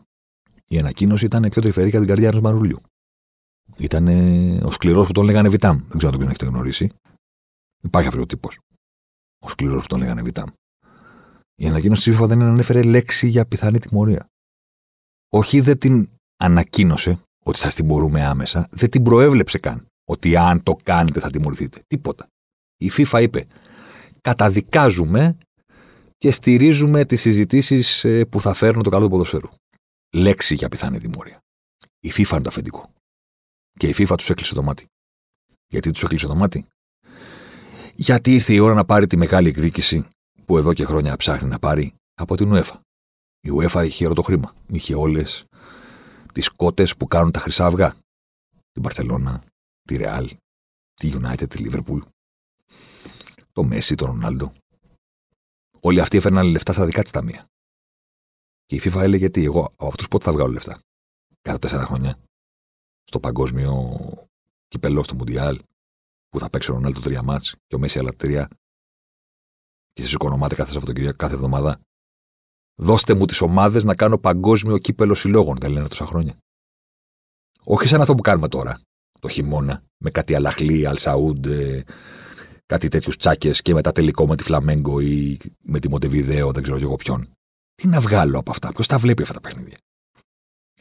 Η 0.66 0.80
ανακοίνωση 0.80 1.26
ήταν 1.26 1.50
πιο 1.50 1.62
τρυφερή 1.62 1.90
για 1.90 2.00
την 2.00 2.08
καρδιά 2.08 2.28
ενός 2.28 2.42
Μαρουλιού. 2.42 2.82
Ήταν 3.78 4.08
ο 4.64 4.72
σκληρός 4.72 5.08
που 5.08 5.12
τον 5.12 5.26
λέγανε 5.26 5.50
Βιτάμ. 5.50 5.78
Δεν 5.78 5.98
ξέρω 5.98 6.14
αν 6.14 6.20
τον 6.20 6.28
έχετε 6.28 6.46
γνωρίσει. 6.46 6.92
Υπάρχει 7.84 8.08
αυτό 8.08 8.22
ο 8.22 8.26
τύπο. 8.26 8.50
Ο 9.46 9.50
σκληρός 9.50 9.82
που 9.82 9.88
τον 9.88 10.00
λέγανε 10.00 10.22
Βιτάμ. 10.22 10.50
Η 11.56 11.68
ανακοίνωση 11.68 12.10
της 12.10 12.20
FIFA 12.20 12.28
δεν 12.28 12.42
ανέφερε 12.42 12.84
λέξη 12.84 13.28
για 13.28 13.46
πιθανή 13.46 13.80
τιμωρία. 13.80 14.28
Όχι 15.30 15.60
δεν 15.60 15.78
την 15.78 16.10
ανακοίνωσε 16.38 17.20
ότι 17.46 17.58
σας 17.58 17.74
τιμωρούμε 17.74 18.26
άμεσα, 18.26 18.68
δεν 18.72 18.90
την 18.90 19.04
προέβλεψε 19.04 19.60
καν. 19.60 19.86
Ότι 20.04 20.36
αν 20.38 20.64
το 20.64 20.76
κάνετε 20.84 21.20
θα 21.20 21.30
τιμωρηθείτε. 21.30 21.82
Τίποτα. 21.88 22.28
Η 22.78 22.92
FIFA 22.98 23.22
είπε 23.22 23.48
καταδικάζουμε 24.22 25.38
και 26.18 26.32
στηρίζουμε 26.32 27.06
τις 27.06 27.22
συζητήσεις 27.22 28.04
ε, 28.04 28.26
που 28.26 28.42
θα 28.42 28.54
φέρουν 28.54 28.84
το 28.84 28.90
καλό 28.90 29.04
του 29.04 29.10
ποδοσφαίρου. 29.10 29.50
Λέξη 30.16 30.56
για 30.56 30.70
πιθανή 30.70 31.00
τιμωρία. 31.00 31.40
Η 32.00 32.12
FIFA 32.12 32.32
είναι 32.32 32.42
το 32.42 32.50
αφεντικό. 32.50 32.94
Και 33.80 33.88
η 33.88 33.94
FIFA 33.98 34.18
τους 34.18 34.30
έκλεισε 34.30 34.54
το 34.54 34.64
μάτι. 34.64 34.86
Γιατί 35.68 35.92
τους 35.92 36.04
έκλεισε 36.04 36.28
το 36.28 36.36
μάτι; 36.36 36.68
Γιατί 37.96 38.34
ήρθε 38.34 38.54
η 38.54 38.60
ώρα 38.60 38.74
να 38.74 38.86
πάρει 38.86 39.08
τη 39.08 39.18
μεγάλη 39.18 39.48
εκδίκηση 39.48 40.08
που 40.46 40.58
εδώ 40.58 40.74
και 40.74 40.86
χρόνια 40.86 41.16
ψάχνει 41.16 41.50
να 41.50 41.60
πάρει 41.60 41.94
από 42.14 42.36
την 42.36 42.52
UEFA. 42.54 42.80
Η 43.40 43.50
UEFA 43.54 43.84
είχε 43.86 44.06
όλο 44.06 44.14
το 44.14 44.22
χρήμα. 44.22 44.56
Είχε 44.68 44.96
όλες 44.96 45.46
τις 46.34 46.50
κότες 46.50 46.98
που 46.98 47.08
κάνουν 47.08 47.32
τα 47.32 47.40
χρυσά 47.40 47.66
αυγά. 47.66 47.96
Την 48.72 48.82
Παρσελώνα, 48.82 49.44
τη 49.82 49.96
Ρεάλ, 49.96 50.30
τη 50.94 51.14
United, 51.14 51.50
τη 51.50 51.64
Liverpool, 51.68 52.00
το 53.52 53.64
Μέση, 53.64 53.96
τον 53.96 54.08
Ρονάλντο. 54.08 54.54
Όλοι 55.80 56.00
αυτοί 56.00 56.18
έφερναν 56.18 56.46
λεφτά 56.46 56.74
στα 56.74 56.86
δικά 56.86 57.02
της 57.02 57.12
ταμεία. 57.12 57.46
Και 58.66 58.76
η 58.76 58.82
FIFA 58.84 59.02
έλεγε 59.02 59.30
τι, 59.30 59.44
εγώ 59.44 59.64
από 59.64 59.88
αυτούς 59.88 60.08
πότε 60.08 60.24
θα 60.24 60.32
βγάλω 60.32 60.52
λεφτά; 60.52 60.80
Κάθε 61.42 61.60
τέσσερα 61.60 61.86
χρόνια. 61.86 62.18
Στο 63.04 63.20
παγκόσμιο 63.20 63.98
κυπελό 64.68 65.04
στο 65.04 65.16
Μουντιάλ, 65.16 65.60
που 66.30 66.40
θα 66.40 66.50
παίξει 66.50 66.72
ο 66.72 66.74
Ρονάλντο 66.74 67.00
τρία 67.00 67.22
μάτς 67.22 67.56
και 67.68 67.76
ο 67.76 67.80
Μέση 67.80 68.00
άλλα 68.00 68.14
τρία. 68.14 68.50
Και 69.94 70.02
σα 70.02 70.10
οικονομάτε 70.10 70.56
κάθε 70.56 70.72
Σαββατοκύριακο, 70.72 71.18
κάθε 71.18 71.34
εβδομάδα. 71.34 71.80
Δώστε 72.76 73.14
μου 73.14 73.26
τις 73.26 73.42
ομάδες 73.42 73.84
να 73.84 73.96
κάνω 73.96 74.18
παγκόσμιο 74.18 74.78
κύπελο 74.78 75.14
συλλόγων, 75.14 75.56
δεν 75.60 75.72
λένε 75.72 75.88
τόσα 75.88 76.06
χρόνια. 76.06 76.38
Όχι 77.64 77.88
σαν 77.88 78.02
αυτό 78.02 78.16
που 78.16 78.22
κάνουμε 78.22 78.48
τώρα, 78.48 78.80
το 79.20 79.28
χειμώνα, 79.28 79.84
με 79.98 80.12
κάτι 80.12 80.36
αλαχλή, 80.36 80.88
αλσαούντ, 80.88 81.48
κάτι 82.66 82.88
τέτοιους 82.88 83.18
τσάκες 83.18 83.62
και 83.62 83.74
μετά 83.74 83.92
τελικό 83.92 84.28
με 84.28 84.36
τη 84.36 84.44
Φλαμέγκο 84.44 85.00
ή 85.00 85.40
με 85.62 85.80
τη 85.80 85.90
Μοντεβιδέο, 85.90 86.52
δεν 86.52 86.64
ξέρω 86.64 86.78
εγώ 86.78 86.96
ποιον. 86.96 87.32
Τι 87.76 87.88
να 87.88 88.00
βγάλω 88.00 88.40
από 88.40 88.52
αυτά, 88.52 88.72
ποιος 88.72 88.88
τα 88.88 88.98
βλέπει 88.98 89.22
αυτά 89.22 89.34
τα 89.34 89.42
παιχνίδια. 89.42 89.78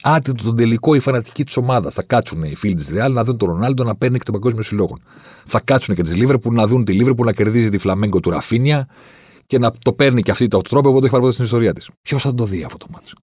Άντε 0.03 0.33
τον 0.33 0.57
τελικό 0.57 0.95
οι 0.95 0.99
φανατικοί 0.99 1.45
της 1.45 1.57
ομάδας. 1.57 1.95
Θα 1.95 2.03
κάτσουν 2.03 2.43
οι 2.43 2.55
φίλοι 2.55 2.75
της 2.75 2.89
Ρεάλ 2.89 3.13
να 3.13 3.25
δουν 3.25 3.37
τον 3.37 3.49
Ρονάλντο 3.49 3.85
να 3.85 3.97
παίρνει 3.97 4.19
και 4.19 4.25
τον 4.25 4.35
παγκόσμιο 4.35 4.63
συλλόγο. 4.63 4.99
Θα 5.47 5.61
κάτσουν 5.61 5.95
και 5.95 6.03
της 6.03 6.17
Λίβερπουλ 6.17 6.55
να 6.55 6.67
δουν 6.67 6.85
τη 6.85 6.93
Λίβερπουλ 6.93 7.27
να 7.27 7.33
κερδίζει 7.33 7.69
τη 7.69 7.79
Φλαμέγκο 7.79 8.21
του 8.21 8.31
Ραφίνια 8.31 8.89
και 9.47 9.59
να 9.59 9.71
το 9.71 9.93
παίρνει 9.93 10.23
και 10.23 10.31
αυτή 10.31 10.49
το 10.49 10.61
τρόπο 10.61 10.93
που 10.93 10.99
το 10.99 11.07
έχει 11.07 11.15
πάρει 11.15 11.33
στην 11.33 11.45
ιστορία 11.45 11.73
της. 11.73 11.91
Ποιος 12.03 12.23
θα 12.23 12.35
το 12.35 12.45
δει 12.45 12.65
αυτό 12.65 12.77
το 12.77 12.87
μάτσο; 12.93 13.15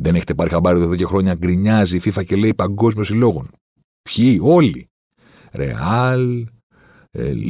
Δεν 0.00 0.14
έχετε 0.14 0.34
πάρει 0.34 0.50
χαμπάρι 0.50 0.80
εδώ 0.80 0.94
και 0.94 1.04
χρόνια 1.04 1.34
γκρινιάζει 1.34 1.96
η 1.96 2.00
FIFA 2.04 2.24
και 2.24 2.36
λέει 2.36 2.54
παγκόσμιο 2.54 3.04
συλλόγων. 3.04 3.50
Ποιοι, 4.02 4.38
όλοι. 4.42 4.86
Ρεάλ, 5.52 6.46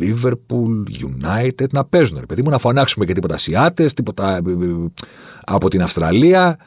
Liverpool, 0.00 0.84
United 1.00 1.68
να 1.72 1.84
παίζουν. 1.84 2.18
Ρε 2.18 2.26
παιδί 2.26 2.42
μου, 2.42 2.50
να 2.50 2.58
φωνάξουμε 2.58 3.04
και 3.04 3.12
τίποτα 3.12 3.34
Ασιάτε, 3.34 3.84
τίποτα 3.84 4.36
ε, 4.36 4.40
ε, 4.50 4.86
από 5.44 5.68
την 5.68 5.82
Αυστραλία, 5.82 6.58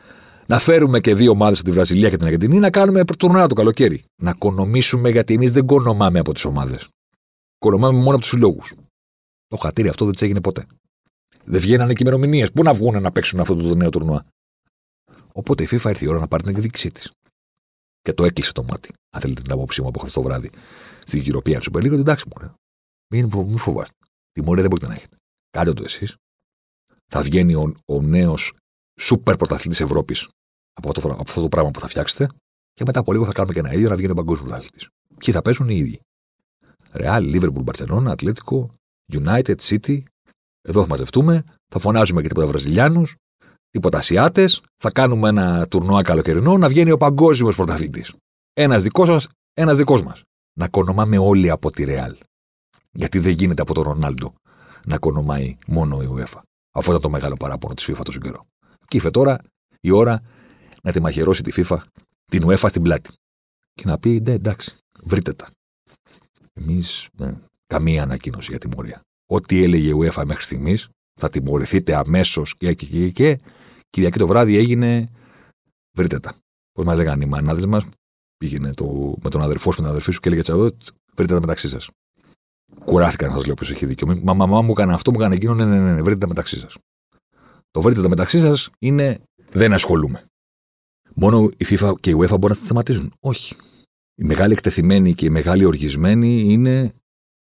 να 0.48 0.60
φέρουμε 0.60 1.00
και 1.00 1.16
δύο 1.16 1.32
ομάδες 1.32 1.60
από 1.60 1.68
τη 1.68 1.74
Βραζιλία 1.74 2.10
και 2.10 2.18
την 2.18 2.26
Αργεντινή, 2.26 2.60
να 2.60 2.70
κάνουμε 2.70 3.04
τουρνά 3.06 3.48
το 3.48 3.56
καλοκαίρι. 3.56 4.04
Να 4.22 4.34
κονομήσουμε 4.34 5.10
γιατί 5.10 5.34
εμείς 5.34 5.52
δεν 5.52 5.66
κονομάμε 5.66 6.20
από 6.20 6.34
τις 6.34 6.46
ομάδες. 6.46 6.88
Κονομάμε 7.58 7.98
μόνο 7.98 8.10
από 8.10 8.20
τους 8.20 8.30
συλλόγους. 8.30 8.74
Το 9.48 9.58
χατήρι 9.58 9.88
αυτό 9.88 10.06
δεν 10.06 10.14
της 10.14 10.22
έγινε 10.22 10.42
ποτέ. 10.42 10.66
Δεν 11.46 11.62
βγαίνανε 11.62 11.94
και 11.94 12.02
ημερομηνίες. 12.02 12.52
Πού 12.52 12.64
να 12.64 12.74
βγουν 12.74 13.02
να 13.02 13.12
παίξουν 13.12 13.40
αυτό 13.40 13.56
το 13.56 13.76
νέο 13.76 13.90
τουρνουά; 13.90 14.26
Οπότε 15.34 15.64
η 15.64 15.68
FIFA 15.72 15.86
ήρθε 15.90 16.06
η 16.06 16.08
ώρα 16.08 16.20
να 16.20 16.28
πάρει 16.28 16.44
την 16.44 16.56
εκδίκησή 16.56 16.92
της. 16.92 17.12
Και 18.02 18.14
το 18.14 18.24
έκλεισε 18.24 18.52
το 18.52 18.64
μάτι. 18.64 18.90
Αν 19.10 19.22
θέλετε 19.22 19.42
την 19.42 19.52
άποψή 19.52 19.82
μου 19.82 19.88
από 19.88 20.00
χθες 20.00 20.14
το 20.14 20.22
βράδυ 20.22 20.50
στην 21.04 21.24
European 21.26 21.62
Super 21.62 21.80
League, 21.80 22.00
εντάξει 22.00 22.26
μου. 22.28 22.54
Μην, 23.14 23.30
μην 23.34 23.58
φοβάστε. 23.58 23.98
Τιμωρία 24.32 24.62
δεν 24.62 24.70
μπορείτε 24.70 24.88
να 24.88 24.94
έχετε. 24.94 25.16
Κάντε 25.50 25.74
το 25.74 25.84
εσείς. 25.84 26.16
Θα 27.08 27.22
βγαίνει 27.22 27.56
ο, 27.56 27.76
ο 27.86 28.02
νέος 28.02 28.54
σούπερ 29.00 29.36
πρωταθλητής 29.36 29.80
Ευρώπης 29.80 30.28
από, 30.74 30.90
από 31.12 31.22
αυτό 31.22 31.42
το 31.42 31.50
πράγμα 31.50 31.72
που 31.72 31.80
θα 31.80 31.88
φτιάξετε. 31.88 32.30
Και 32.74 32.84
μετά 32.86 33.00
από 33.00 33.12
λίγο 33.12 33.26
θα 33.26 33.32
κάνουμε 33.32 33.54
και 33.54 33.60
ένα 33.60 33.74
ίδιο 33.74 33.90
να 33.90 33.96
βγαίνει 33.96 34.12
ο 34.12 34.16
παγκόσμιο 34.16 34.48
πρωταθλητή. 34.48 34.88
Ποιοι 35.18 35.34
θα 35.34 35.42
πέσουν 35.42 35.70
οι 35.70 35.76
ίδιοι. 35.76 36.00
Ρεάλ, 36.92 37.24
Λίβερπουλ, 37.24 37.64
Μπαρσελόνα, 37.64 38.12
Ατλέτικο, 38.12 38.74
United, 39.14 39.56
City. 39.62 40.04
Εδώ 40.62 40.82
θα 40.82 40.88
μαζευτούμε. 40.88 41.44
Θα 41.68 41.80
φωνάζουμε 41.80 42.22
και 42.22 42.28
τίποτα 42.28 42.48
Βραζιλιάνους. 42.48 43.16
Τίποτα 43.70 43.98
Ασιάτες. 43.98 44.62
Θα 44.78 44.92
κάνουμε 44.92 45.30
ένα 45.30 45.68
τουρνουά 45.68 46.02
καλοκαιρινό 46.02 46.58
να 46.58 46.68
βγαίνει 46.68 46.92
ο 46.92 46.98
παγκόσμιος 46.98 47.56
πρωταθλητής. 47.56 48.14
Ένας 48.54 48.84
δικός 48.84 49.08
σας, 49.08 49.28
ένας 49.54 49.78
δικός 49.78 50.04
μας. 50.04 50.22
Να 50.60 50.68
κονομάμε 50.68 51.18
όλοι 51.18 51.50
από 51.50 51.72
τη 51.72 51.84
Ρεάλ. 51.84 52.18
Γιατί 52.92 53.20
δεν 53.20 53.32
γίνεται 53.32 53.62
από 53.62 53.74
τον 53.74 53.84
Ρονάλντο 53.84 54.34
να 54.86 54.98
κονομάει 54.98 55.56
μόνο 55.68 56.02
η 56.02 56.08
UEFA. 56.12 56.42
Αυτό 56.72 56.90
ήταν 56.90 57.02
το 57.02 57.10
μεγάλο 57.10 57.36
παράπονο 57.36 57.74
της 57.74 57.90
FIFA 57.90 58.00
τόσο 58.04 58.20
καιρό. 58.20 58.46
Και 58.88 58.98
ήρθε 58.98 59.12
τώρα 59.12 59.38
η 59.82 59.92
ώρα 59.92 60.22
να 60.84 60.92
τη 60.92 61.02
μαχαιρώσει 61.02 61.44
τη 61.44 61.52
FIFA, 61.56 61.78
την 62.26 62.44
UEFA 62.46 62.66
στην 62.68 62.82
πλάτη. 62.82 63.10
Και 63.74 63.84
να 63.86 63.98
πει, 63.98 64.22
ναι, 64.26 64.32
εντάξει, 64.32 64.74
βρείτε 65.04 65.34
τα. 65.34 65.48
Εμείς, 66.54 67.08
ναι, 67.18 67.36
καμία 67.68 68.04
ανακοίνωση 68.04 68.50
για 68.50 68.60
τιμωρία. 68.60 69.02
Ό,τι 69.26 69.64
έλεγε 69.64 69.88
η 69.88 69.94
UEFA 69.98 70.24
μέχρι 70.26 70.44
στιγμής, 70.44 70.90
θα 71.20 71.30
τιμωρηθείτε 71.30 71.96
αμέσως 71.96 72.58
και, 72.58 72.74
και, 72.74 72.86
και, 72.86 73.10
και. 73.10 73.40
Κυριακή 73.90 74.18
το 74.18 74.28
βράδυ 74.28 74.58
έγινε, 74.58 75.10
βρείτε 75.98 76.20
τα. 76.20 76.34
Πώς 76.72 76.86
μας 76.86 76.96
λέγανε 76.96 77.24
οι 77.24 77.28
μανάδες 77.28 77.66
μας, 77.66 77.86
πήγαινε 78.38 78.74
το, 78.74 79.16
με 79.22 79.30
τον 79.30 79.42
αδερφό 79.42 79.72
σου, 79.72 79.78
με 79.78 79.84
την 79.84 79.86
αδερφή 79.86 80.12
σου 80.12 80.20
και 80.20 80.28
έλεγε 80.28 80.44
τσαδό, 80.44 80.70
βρείτε 81.16 81.34
τα 81.34 81.40
μεταξύ 81.40 81.68
σας. 81.68 81.90
Κουράστηκα 82.86 83.28
να 83.28 83.34
σας 83.34 83.46
λέω 83.46 83.54
ποιος 83.54 83.72
έχει 83.72 83.86
δίκιο. 83.86 84.20
Μα 84.24 84.34
μαμά 84.34 84.62
μου 84.62 84.72
έκανε 84.72 84.94
αυτό, 84.94 85.12
μου 85.12 85.20
έκανε 85.20 85.36
εκείνο. 85.36 85.54
Ναι, 85.54 85.66
ναι, 85.66 85.80
ναι, 85.80 85.94
ναι, 85.94 86.02
βρείτε 86.02 86.18
τα 86.18 86.28
μεταξύ 86.28 86.60
σας. 86.60 86.78
Το 87.76 87.82
βρείτε 87.82 88.02
τα 88.02 88.10
μεταξύ 88.10 88.40
σας 88.40 88.70
είναι 88.80 89.22
δεν 89.52 89.74
ασχολούμαι. 89.74 90.26
Μόνο 91.14 91.50
η 91.58 91.66
FIFA 91.70 91.94
και 92.00 92.10
η 92.10 92.14
UEFA 92.14 92.38
μπορούν 92.40 92.50
να 92.50 92.56
τα 92.56 92.66
σταματήσουν. 92.66 93.14
Όχι. 93.20 93.56
Οι 94.16 94.24
μεγάλοι 94.24 94.54
εκτεθειμένοι 94.54 95.14
και 95.14 95.26
οι 95.26 95.30
μεγάλοι 95.30 95.66
οργισμένοι 95.66 96.40
είναι 96.40 96.94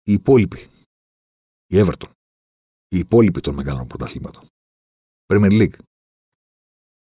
οι 0.02 0.12
υπόλοιποι. 0.12 0.68
Η 1.66 1.76
Everton. 1.76 2.08
Οι 2.88 2.98
υπόλοιποι 2.98 3.40
των 3.40 3.54
μεγάλων 3.54 3.86
πρωταθλήματων. 3.86 4.46
Premier 5.32 5.50
League. 5.50 5.78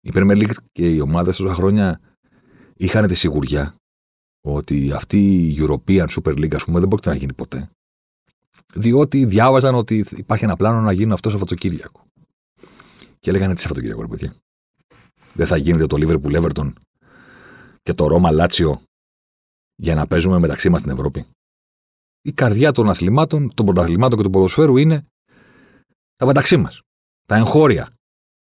Η 0.01 0.11
Premier 0.15 0.43
League 0.43 0.57
και 0.73 0.95
οι 0.95 1.01
ομάδες 1.01 1.37
τόσα 1.37 1.55
χρόνια 1.55 2.01
είχαν 2.77 3.07
τη 3.07 3.15
σιγουριά 3.15 3.75
ότι 4.41 4.93
αυτή 4.93 5.49
η 5.49 5.57
European 5.59 6.07
Super 6.09 6.33
League, 6.39 6.55
ας 6.55 6.65
πούμε, 6.65 6.79
δεν 6.79 6.89
πρόκειται 6.89 7.11
να 7.11 7.17
γίνει 7.17 7.35
ποτέ. 7.35 7.71
Διότι 8.75 9.25
διάβαζαν 9.25 9.75
ότι 9.75 10.05
υπάρχει 10.17 10.45
ένα 10.45 10.57
πλάνο 10.57 10.81
να 10.81 10.93
γίνει 10.93 11.13
αυτό 11.13 11.31
Σαββατοκύριακο. 11.31 12.07
Και 13.21 13.31
λέγανε 13.31 13.55
τι 13.55 13.61
Σαββατοκύριακο, 13.61 14.03
ρε 14.03 14.09
παιδιά. 14.09 14.35
Δεν 15.35 15.47
θα 15.47 15.57
γίνεται 15.57 15.87
το 15.87 15.97
Liverpool 16.01 16.43
Everton 16.43 16.73
και 17.83 17.95
το 17.95 18.07
Ρώμα 18.07 18.31
Λάτσιο 18.31 18.83
για 19.75 19.95
να 19.95 20.07
παίζουμε 20.07 20.39
μεταξύ 20.39 20.69
μας 20.69 20.81
στην 20.81 20.93
Ευρώπη. 20.93 21.27
Η 22.23 22.33
καρδιά 22.33 22.73
των 22.73 22.89
αθλημάτων, 22.89 23.55
των 23.55 23.67
πρωταθλημάτων 23.67 24.19
και 24.19 24.25
του 24.25 24.31
ποδοσφαίρου 24.31 24.77
είναι 24.77 25.07
τα 26.17 26.27
μεταξύ 26.27 26.57
μας. 26.57 26.81
Τα 27.25 27.37
εγχώρια. 27.37 27.93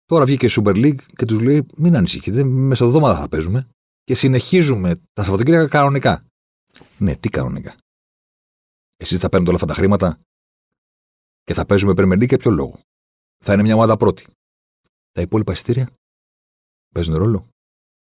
Τώρα 0.05 0.25
βγήκε 0.25 0.47
η 0.47 0.51
Super 0.53 0.75
League 0.75 1.03
και 1.17 1.25
τους 1.25 1.41
λέει: 1.41 1.67
Μην 1.77 1.97
ανησυχείτε, 1.97 2.45
μεσοδόματα 2.45 3.21
θα 3.21 3.29
παίζουμε 3.29 3.69
και 4.05 4.15
συνεχίζουμε 4.15 4.97
τα 5.13 5.23
Σαββατοκύριακα 5.23 5.69
κανονικά. 5.69 6.25
Ναι, 6.99 7.17
τι 7.17 7.29
κανονικά. 7.29 7.75
Εσείς 8.97 9.21
θα 9.21 9.29
παίρνετε 9.29 9.53
όλα 9.53 9.63
αυτά 9.63 9.75
τα 9.75 9.81
χρήματα 9.81 10.21
και 11.43 11.55
θα 11.55 11.67
παίζουμε 11.67 11.93
Premier 11.97 12.23
League 12.23 12.29
για 12.29 12.39
ποιο 12.39 12.51
λόγο; 12.51 12.79
Θα 13.45 13.53
είναι 13.53 13.63
μια 13.63 13.75
ομάδα 13.75 13.97
πρώτη. 13.97 14.27
Τα 15.19 15.25
υπόλοιπα 15.25 15.53
εισιτήρια 15.53 15.91
παίζουν 16.95 17.15
ρόλο. 17.15 17.49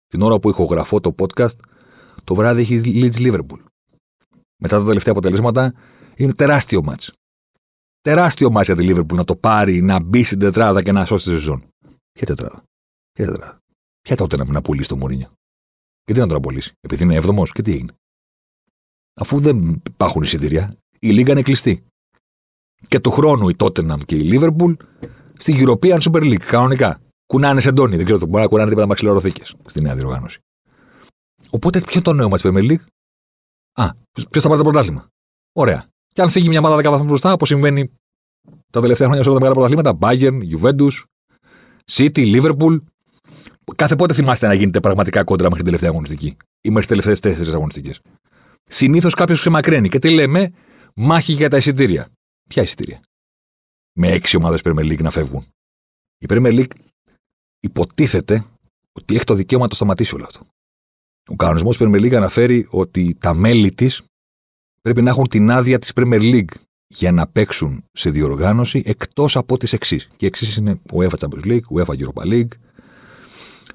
Την 0.08 0.22
ώρα 0.22 0.40
που 0.40 0.50
ηχογραφώ 0.50 1.00
το 1.00 1.16
podcast, 1.18 1.56
το 2.24 2.36
βράδυ 2.36 2.62
έχει 2.62 2.82
Leeds 2.86 3.16
Liverpool. 3.16 3.64
Μετά 4.62 4.78
τα 4.80 4.86
τελευταία 4.86 5.14
αποτελέσματα 5.14 5.74
είναι 6.16 6.34
τεράστιο 6.34 6.84
μάτς. 6.84 7.14
Τεράστιο 8.02 8.52
μάτς 8.52 8.68
για 8.68 8.76
τη 8.76 8.88
Liverpool 8.90 9.14
να 9.14 9.24
το 9.24 9.36
πάρει, 9.36 9.82
να 9.82 10.04
μπει 10.04 10.24
στην 10.24 10.40
τετράδα 10.40 10.84
και 10.84 10.92
να 10.92 11.06
σώσει 11.06 11.24
τη 11.24 11.30
σεζόν. 11.30 11.68
Ποια 12.12 12.26
τετράδα; 12.26 12.64
Ποια 13.12 13.26
τετράδα; 13.26 13.58
Ποια 14.02 14.16
τότε 14.16 14.38
να, 14.38 14.46
να 14.46 14.62
πουλήσει 14.62 14.90
το 14.90 14.98
Μωρίνιο. 14.98 15.32
Γιατί 16.06 16.22
να 16.22 16.28
τον 16.28 16.38
απολύσει; 16.38 16.74
Επειδή 16.80 17.04
είναι 17.04 17.16
έβδομος 17.16 17.52
και 17.52 17.62
τι 17.62 17.72
έγινε; 17.72 17.94
Αφού 19.14 19.40
δεν 19.40 19.82
υπάρχουν 19.90 20.22
εισιτήρια, 20.22 20.78
η 21.00 21.10
Λίγκα 21.10 21.32
είναι 21.32 21.42
κλειστή. 21.42 21.86
Και 22.88 23.00
του 23.00 23.12
χρόνου 23.12 23.50
η 23.50 23.56
Tottenham 23.58 24.00
και 24.06 24.16
η 24.16 24.30
Liverpool 24.34 24.76
στη 25.38 25.66
European 25.66 26.00
Super 26.00 26.22
League, 26.22 26.46
κανονικά. 26.46 27.01
Κουνάνε 27.32 27.62
σε 27.62 27.72
ντόνι, 27.72 27.96
δεν 27.96 28.06
ξέρω, 28.06 28.26
μπορεί 28.26 28.44
να 28.44 28.48
κουνάνε 28.48 28.70
τίποτα 28.70 28.88
μαξιλαροθήκες 28.88 29.56
στη 29.66 29.82
νέα 29.82 29.96
διοργάνωση. 29.96 30.40
Οπότε 31.50 31.82
ποιο 31.82 32.02
το 32.02 32.14
νέο 32.14 32.30
μας 32.30 32.42
Premier 32.44 32.72
League; 32.72 32.84
Α, 33.74 33.90
ποιος 34.30 34.44
θα 34.44 34.50
πάρει 34.50 34.62
το 34.62 34.70
πρωτάθλημα; 34.70 35.08
Ωραία. 35.52 35.88
Και 36.14 36.22
αν 36.22 36.30
φύγει 36.30 36.50
μια 36.50 36.60
ομάδα 36.60 36.76
10 36.76 36.84
βαθμούς 36.84 37.08
μπροστά, 37.08 37.34
όπως 37.34 37.48
συμβαίνει 37.48 37.92
τα 38.72 38.82
τελευταία 38.82 39.08
χρόνια 39.08 39.24
σε 39.24 39.30
όλα 39.30 39.40
τα 39.40 39.46
μεγάλα 39.46 39.68
πρωταθλήματα, 39.68 39.98
Bayern, 40.02 40.40
Juventus, 40.52 41.04
City, 41.92 42.42
Liverpool. 42.42 42.82
Κάθε 43.76 43.96
πότε 43.96 44.14
θυμάστε 44.14 44.48
να 44.48 44.54
γίνετε 44.54 44.80
πραγματικά 44.80 45.24
κόντρα 45.24 45.48
μέχρι 45.48 45.64
την 45.64 45.66
τελευταία 45.66 45.90
αγωνιστική 45.90 46.38
ή 46.62 46.70
μέχρι 46.70 46.80
τις 46.80 46.88
τελευταίες 46.88 47.20
τέσσερις 47.20 47.54
αγωνιστικές. 47.54 48.02
Συνήθως 48.64 49.14
κάποιος 49.14 49.40
ξεμακραίνει 49.40 49.90
και 49.90 50.00
τι 50.00 50.10
λέμε, 50.10 50.52
μάχη 50.96 51.34
για 51.34 51.50
τα 51.50 51.58
εισιτήρια. 51.58 52.08
Ποια 52.50 52.64
εισιτήρια; 52.64 53.00
Με 54.00 54.12
έξι 54.12 54.38
ομάδες 54.38 54.62
Premier 54.64 54.86
League 54.92 55.02
να 55.02 55.10
φεύγουν. 55.10 55.46
Η 56.18 56.26
Premier 56.30 56.60
League 56.60 56.72
υποτίθεται 57.62 58.46
ότι 58.92 59.16
έχει 59.16 59.24
το 59.24 59.34
δικαίωμα 59.34 59.64
να 59.64 59.70
το 59.70 59.76
σταματήσει 59.76 60.16
όλο 60.16 60.24
αυτό. 60.24 60.46
Ο 61.30 61.36
κανονισμός 61.36 61.78
Premier 61.80 62.02
League 62.02 62.14
αναφέρει 62.14 62.68
ότι 62.70 63.16
τα 63.20 63.34
μέλη 63.34 63.72
της 63.72 64.02
πρέπει 64.82 65.02
να 65.02 65.10
έχουν 65.10 65.28
την 65.28 65.52
άδεια 65.52 65.80
της 65.80 65.92
Premier 65.96 66.22
League 66.22 66.54
για 66.88 67.12
να 67.12 67.28
παίξουν 67.28 67.84
σε 67.92 68.10
διοργάνωση 68.10 68.84
εκτός 68.86 69.36
από 69.36 69.58
τις 69.58 69.74
εξής. 69.74 70.08
Και 70.08 70.26
οι 70.26 70.28
εξής 70.28 70.56
είναι 70.56 70.82
UEFA 70.94 71.18
Champions 71.20 71.46
League, 71.46 71.62
UEFA 71.76 71.94
Europa 71.94 72.24
League, 72.24 72.52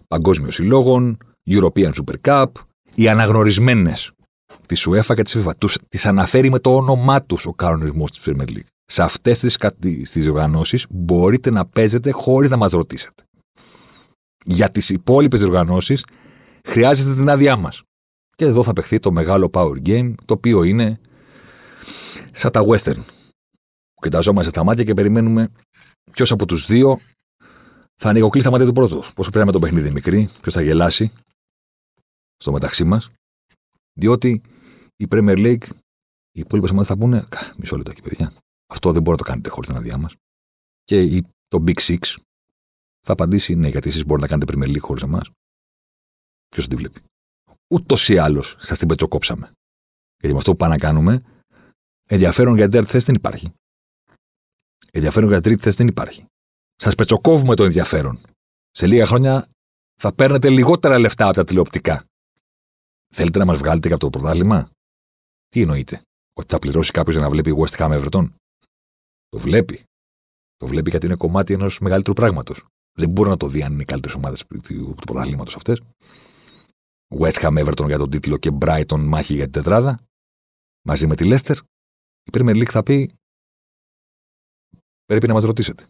Παγκόσμιος 0.09 0.55
Συλλόγων, 0.55 1.18
European 1.51 1.92
Super 1.92 2.14
Cup, 2.20 2.46
οι 2.94 3.09
αναγνωρισμένες 3.09 4.12
της 4.66 4.88
UEFA 4.88 5.14
και 5.14 5.22
της 5.22 5.37
FIFA. 5.37 5.53
Τις 5.88 6.07
αναφέρει 6.07 6.51
με 6.51 6.59
το 6.59 6.77
όνομά 6.77 7.22
τους 7.22 7.46
ο 7.46 7.53
κανονισμός 7.53 8.11
της 8.11 8.20
Premier 8.25 8.49
League. 8.49 8.66
Σε 8.85 9.03
αυτές 9.03 9.38
τις 9.38 10.12
διοργανώσεις 10.12 10.87
μπορείτε 10.90 11.51
να 11.51 11.66
παίζετε 11.66 12.11
χωρίς 12.11 12.51
να 12.51 12.57
μας 12.57 12.72
ρωτήσετε. 12.72 13.26
Για 14.49 14.71
τις 14.71 14.91
υπόλοιπες 14.91 15.41
διοργανώσεις 15.41 16.05
χρειάζεται 16.69 17.15
την 17.15 17.29
άδειά 17.29 17.57
μας. 17.57 17.83
Και 18.37 18.45
εδώ 18.45 18.63
θα 18.63 18.73
παιχθεί 18.73 18.99
το 18.99 19.13
μεγάλο 19.13 19.51
power 19.53 19.83
game, 19.87 20.15
το 20.25 20.35
οποίο 20.35 20.63
είναι 20.63 21.01
σαν 22.33 22.51
τα 22.51 22.65
western. 22.69 23.03
Κοιταζόμαστε 24.01 24.51
στα 24.51 24.65
μάτια 24.65 24.85
και 24.85 24.95
περιμένουμε 24.95 25.49
ποιος 26.13 26.31
από 26.31 26.47
τους 26.47 26.67
δύο 26.67 27.01
θα 28.03 28.09
ανοιγοκλεί 28.09 28.43
τα 28.43 28.51
μάτια 28.51 28.67
του 28.67 28.73
πρώτου. 28.73 29.03
Πόσο 29.15 29.31
πήραμε 29.31 29.53
το 29.53 29.59
παιχνίδι 29.59 29.91
μικρή, 29.91 30.31
ποιος 30.41 30.55
θα 30.55 30.63
γελάσει 30.63 31.13
στο 32.37 32.53
μεταξύ 32.53 32.85
μας. 32.85 33.11
Διότι 33.93 34.43
η 34.97 35.07
Premier 35.11 35.37
League, 35.37 35.65
οι 36.33 36.41
υπόλοιπες 36.41 36.71
ομάδες 36.71 36.89
θα 36.89 36.97
πούνε. 36.97 37.27
Μισό 37.57 37.77
λεπτό 37.77 37.91
εκεί, 37.91 38.03
παιδιά. 38.03 38.33
Αυτό 38.67 38.93
δεν 38.93 39.03
μπορεί 39.03 39.17
να 39.19 39.25
το 39.25 39.31
κάνετε 39.31 39.49
χωρίς 39.49 39.69
την 39.69 39.79
άδειά 39.79 39.97
μας. 39.99 40.15
Και 40.85 41.23
το 41.49 41.65
Big 41.67 41.79
Six 41.81 42.17
θα 43.07 43.12
απαντήσει 43.12 43.55
ναι, 43.55 43.69
γιατί 43.69 43.88
εσείς 43.88 44.05
μπορείτε 44.05 44.27
να 44.27 44.33
κάνετε 44.33 44.53
Premier 44.53 44.77
League 44.77 44.87
χωρίς 44.87 45.03
εμάς. 45.03 45.31
Ποιος 46.49 46.64
θα 46.64 46.71
την 46.71 46.79
βλέπει. 46.79 47.01
Ούτως 47.75 48.09
ή 48.09 48.19
άλλως 48.19 48.57
σας 48.59 48.79
την 48.79 48.88
πετσοκόψαμε. 48.88 49.53
Γιατί 50.19 50.33
με 50.33 50.37
αυτό 50.37 50.51
που 50.51 50.57
πάμε 50.57 50.73
να 50.73 50.81
κάνουμε, 50.81 51.23
ενδιαφέρον 52.09 52.55
για 52.55 52.62
την 52.62 52.73
τέταρτη 52.73 52.92
θέση 52.92 53.07
δεν 53.07 53.14
υπάρχει. 53.14 53.53
Ενδιαφέρον 54.92 55.29
για 55.29 55.40
την 55.40 55.51
τρίτη 55.51 55.62
θέση 55.62 55.77
δεν 55.77 55.88
υπάρχει. 55.88 56.25
Σας 56.77 56.95
πετσοκόβουμε 56.95 57.55
το 57.55 57.64
ενδιαφέρον. 57.64 58.21
Σε 58.71 58.87
λίγα 58.87 59.07
χρόνια 59.07 59.49
θα 60.01 60.14
παίρνετε 60.14 60.51
λιγότερα 60.51 60.99
λεφτά 60.99 61.25
από 61.25 61.35
τα 61.35 61.45
τηλεοπτικά. 61.45 62.05
Θέλετε 63.14 63.38
να 63.38 63.45
μας 63.45 63.59
βγάλετε 63.59 63.88
και 63.88 63.95
από 63.95 64.03
το 64.03 64.11
πρωτάθλημα; 64.11 64.71
Τι 65.49 65.61
εννοείτε, 65.61 66.03
Ότι 66.33 66.49
θα 66.49 66.59
πληρώσει 66.59 66.90
κάποιος 66.90 67.14
για 67.14 67.25
να 67.25 67.31
βλέπει 67.31 67.55
West 67.59 67.77
Ham 67.77 68.01
Everton; 68.01 68.31
Το 69.29 69.38
βλέπει. 69.38 69.85
Το 70.57 70.66
βλέπει 70.66 70.90
γιατί 70.90 71.07
είναι 71.07 71.16
κομμάτι 71.16 71.53
ενός 71.53 71.79
μεγαλύτερου 71.79 72.14
πράγματος. 72.14 72.66
Δεν 72.99 73.11
μπορεί 73.11 73.29
να 73.29 73.37
το 73.37 73.49
δει 73.49 73.63
αν 73.63 73.73
είναι 73.73 73.83
οι 73.83 73.85
καλύτερες 73.85 74.17
ομάδες 74.17 74.47
του 74.47 74.95
πρωταθλήματος 75.07 75.57
αυτές. 75.57 75.83
West 77.19 77.41
Ham 77.43 77.65
Everton 77.65 77.87
για 77.87 77.99
τον 77.99 78.11
τίτλο 78.11 78.37
και 78.37 78.51
Brighton 78.61 78.99
μάχη 78.99 79.35
για 79.35 79.45
την 79.45 79.53
τετράδα. 79.53 80.07
Μαζί 80.87 81.07
με 81.07 81.17
τη 81.17 81.25
Leicester. 81.27 81.57
Η 82.23 82.31
Premier 82.33 82.57
League 82.57 82.71
θα 82.71 82.83
πει 82.83 83.15
πρέπει 85.05 85.27
να 85.27 85.33
μας 85.33 85.45
ρωτήσετε. 85.45 85.87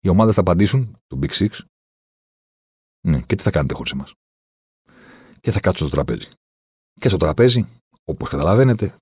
Οι 0.00 0.08
ομάδες 0.08 0.34
θα 0.34 0.40
απαντήσουν, 0.40 0.96
το 1.06 1.18
Big 1.22 1.30
Six, 1.30 1.60
ναι, 3.08 3.22
και 3.22 3.34
τι 3.34 3.42
θα 3.42 3.50
κάνετε 3.50 3.74
χωρίς 3.74 3.92
εμάς. 3.92 4.12
Και 5.40 5.50
θα 5.50 5.60
κάτσουν 5.60 5.86
στο 5.86 5.96
τραπέζι. 5.96 6.28
Και 7.00 7.08
στο 7.08 7.16
τραπέζι, 7.16 7.68
όπως 8.04 8.28
καταλαβαίνετε, 8.28 8.96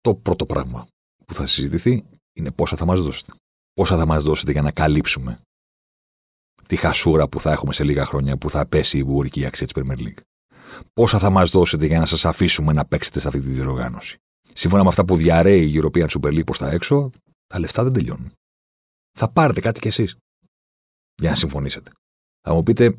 το 0.00 0.14
πρώτο 0.14 0.46
πράγμα 0.46 0.88
που 1.24 1.34
θα 1.34 1.46
συζητηθεί 1.46 2.04
είναι 2.32 2.52
πόσα 2.52 2.76
θα 2.76 2.84
μας 2.84 3.00
δώσετε. 3.02 3.32
Πόσα 3.72 3.96
θα 3.96 4.06
μας 4.06 4.22
δώσετε 4.22 4.52
για 4.52 4.62
να 4.62 4.72
καλύψουμε 4.72 5.40
τη 6.66 6.76
χασούρα 6.76 7.28
που 7.28 7.40
θα 7.40 7.52
έχουμε 7.52 7.72
σε 7.72 7.84
λίγα 7.84 8.06
χρόνια 8.06 8.36
που 8.36 8.50
θα 8.50 8.66
πέσει 8.66 8.98
η 8.98 9.02
βουρική 9.02 9.46
αξία 9.46 9.66
της 9.66 9.82
Premier 9.82 9.98
League. 9.98 10.20
Πόσα 10.92 11.18
θα 11.18 11.30
μας 11.30 11.50
δώσετε 11.50 11.86
για 11.86 11.98
να 11.98 12.06
σας 12.06 12.24
αφήσουμε 12.24 12.72
να 12.72 12.84
παίξετε 12.84 13.20
σε 13.20 13.28
αυτή 13.28 13.40
τη 13.40 13.48
διοργάνωση; 13.48 14.16
Σύμφωνα 14.52 14.82
με 14.82 14.88
αυτά 14.88 15.04
που 15.04 15.16
διαρρέει 15.16 15.70
η 15.70 15.80
European 15.82 16.06
Super 16.06 16.28
League 16.28 16.44
προς 16.44 16.58
τα 16.58 16.70
έξω, 16.70 17.10
τα 17.46 17.58
λεφτά 17.58 17.82
δεν 17.82 17.92
τελειώνουν. 17.92 18.32
Θα 19.18 19.28
πάρετε 19.28 19.60
κάτι 19.60 19.80
κι 19.80 19.88
εσείς 19.88 20.16
για 21.20 21.30
να 21.30 21.36
συμφωνήσετε. 21.36 21.90
Θα 22.48 22.54
μου 22.54 22.62
πείτε, 22.62 22.98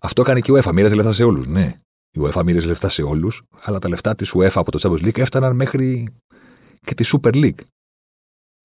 αυτό 0.00 0.22
έκανε 0.22 0.40
και 0.40 0.52
η 0.52 0.54
UEFA, 0.58 0.72
μοίραζε 0.72 0.94
λεφτά 0.94 1.12
σε 1.12 1.24
όλους. 1.24 1.46
Ναι, 1.46 1.80
η 2.10 2.20
UEFA 2.22 2.42
μοίραζε 2.44 2.66
λεφτά 2.66 2.88
σε 2.88 3.02
όλους, 3.02 3.42
αλλά 3.60 3.78
τα 3.78 3.88
λεφτά 3.88 4.14
της 4.14 4.32
UEFA 4.34 4.54
από 4.54 4.70
το 4.70 4.78
Champions 4.82 5.06
League 5.06 5.18
έφταναν 5.18 5.56
μέχρι 5.56 6.06
και 6.80 6.94
τη 6.94 7.10
Super 7.12 7.34
League. 7.34 7.60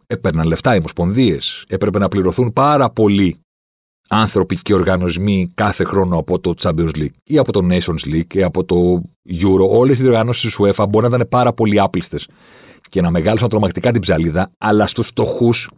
Έπαιρναν 0.07 0.47
λεφτά 0.47 0.75
οι 0.75 0.77
ομοσπονδίες, 0.77 1.65
έπρεπε 1.67 1.99
να 1.99 2.07
πληρωθούν 2.07 2.53
πάρα 2.53 2.89
πολλοί 2.89 3.39
άνθρωποι 4.11 4.55
και 4.55 4.73
οργανισμοί 4.73 5.51
κάθε 5.55 5.83
χρόνο 5.83 6.17
από 6.17 6.39
το 6.39 6.53
Champions 6.61 6.95
League 6.95 7.15
ή 7.23 7.37
από 7.37 7.51
το 7.51 7.67
Nations 7.71 8.05
League 8.05 8.33
ή 8.33 8.43
από 8.43 8.63
το 8.65 9.03
Euro. 9.29 9.69
Όλες 9.69 9.99
οι 9.99 10.01
διοργανώσεις 10.01 10.43
της 10.43 10.55
UEFA 10.59 10.85
μπορεί 10.89 11.09
να 11.09 11.15
ήταν 11.15 11.27
πάρα 11.27 11.53
πολύ 11.53 11.79
άπληστε 11.79 12.19
και 12.89 13.01
να 13.01 13.11
μεγάλωσαν 13.11 13.49
τρομακτικά 13.49 13.91
την 13.91 14.01
ψαλίδα, 14.01 14.51
αλλά 14.57 14.87
στους 14.87 15.07
φτωχούς 15.07 15.69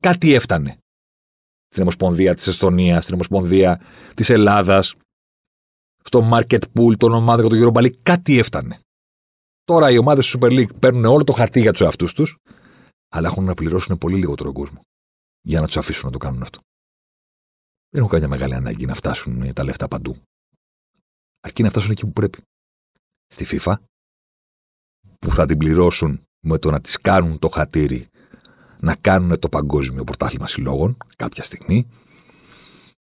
κάτι 0.00 0.34
έφτανε 0.34 0.76
στην 1.68 1.82
Ομοσπονδία 1.82 2.34
της 2.34 2.46
Εστονίας, 2.46 3.02
στην 3.02 3.14
Ομοσπονδία 3.14 3.80
της 4.14 4.30
Ελλάδας, 4.30 4.94
στο 6.02 6.28
market 6.32 6.62
pool 6.74 6.96
των 6.96 7.12
ομάδων 7.12 7.48
του 7.48 7.72
Europa 7.72 7.90
κάτι 8.02 8.38
έφτανε. 8.38 8.78
Τώρα 9.64 9.90
οι 9.90 9.98
ομάδες 9.98 10.30
του 10.30 10.38
Super 10.38 10.50
League 10.50 10.78
παίρνουν 10.78 11.04
όλο 11.04 11.24
το 11.24 11.32
χαρτί 11.32 11.60
για 11.60 11.72
τους 11.72 11.80
εαυτούς 11.80 12.12
τους, 12.12 12.36
αλλά 13.08 13.28
έχουν 13.28 13.44
να 13.44 13.54
πληρώσουν 13.54 13.98
πολύ 13.98 14.16
λιγότερο 14.16 14.52
κόσμο 14.52 14.80
για 15.40 15.60
να 15.60 15.66
τους 15.66 15.76
αφήσουν 15.76 16.06
να 16.06 16.12
το 16.12 16.18
κάνουν 16.18 16.42
αυτό. 16.42 16.60
Δεν 17.90 18.00
έχουν 18.02 18.08
καμιά 18.08 18.28
μεγάλη 18.28 18.54
ανάγκη 18.54 18.86
να 18.86 18.94
φτάσουν 18.94 19.52
τα 19.52 19.64
λεφτά 19.64 19.88
παντού. 19.88 20.22
Αρκεί 21.40 21.62
να 21.62 21.70
φτάσουν 21.70 21.90
εκεί 21.90 22.06
που 22.06 22.12
πρέπει. 22.12 22.42
Στη 23.26 23.46
FIFA, 23.50 23.76
που 25.18 25.34
θα 25.34 25.46
την 25.46 25.58
πληρώσουν 25.58 26.22
με 26.40 26.58
το 26.58 26.70
να 26.70 26.80
τη 26.80 26.92
κάνουν 26.92 27.38
το 27.38 27.48
χατήρι 27.48 28.08
να 28.80 28.96
κάνουν 28.96 29.38
το 29.38 29.48
παγκόσμιο 29.48 30.04
πρωτάθλημα 30.04 30.46
συλλόγων 30.46 30.96
κάποια 31.16 31.42
στιγμή 31.44 31.88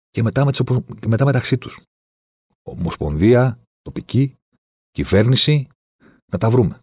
και 0.09 0.23
μετά, 0.23 0.45
με 0.45 0.51
τις, 0.51 0.61
και 0.99 1.07
μετά 1.07 1.25
μεταξύ 1.25 1.57
τους. 1.57 1.81
Ομοσπονδία, 2.63 3.59
τοπική, 3.81 4.35
κυβέρνηση, 4.91 5.67
να 6.31 6.37
τα 6.37 6.49
βρούμε. 6.49 6.79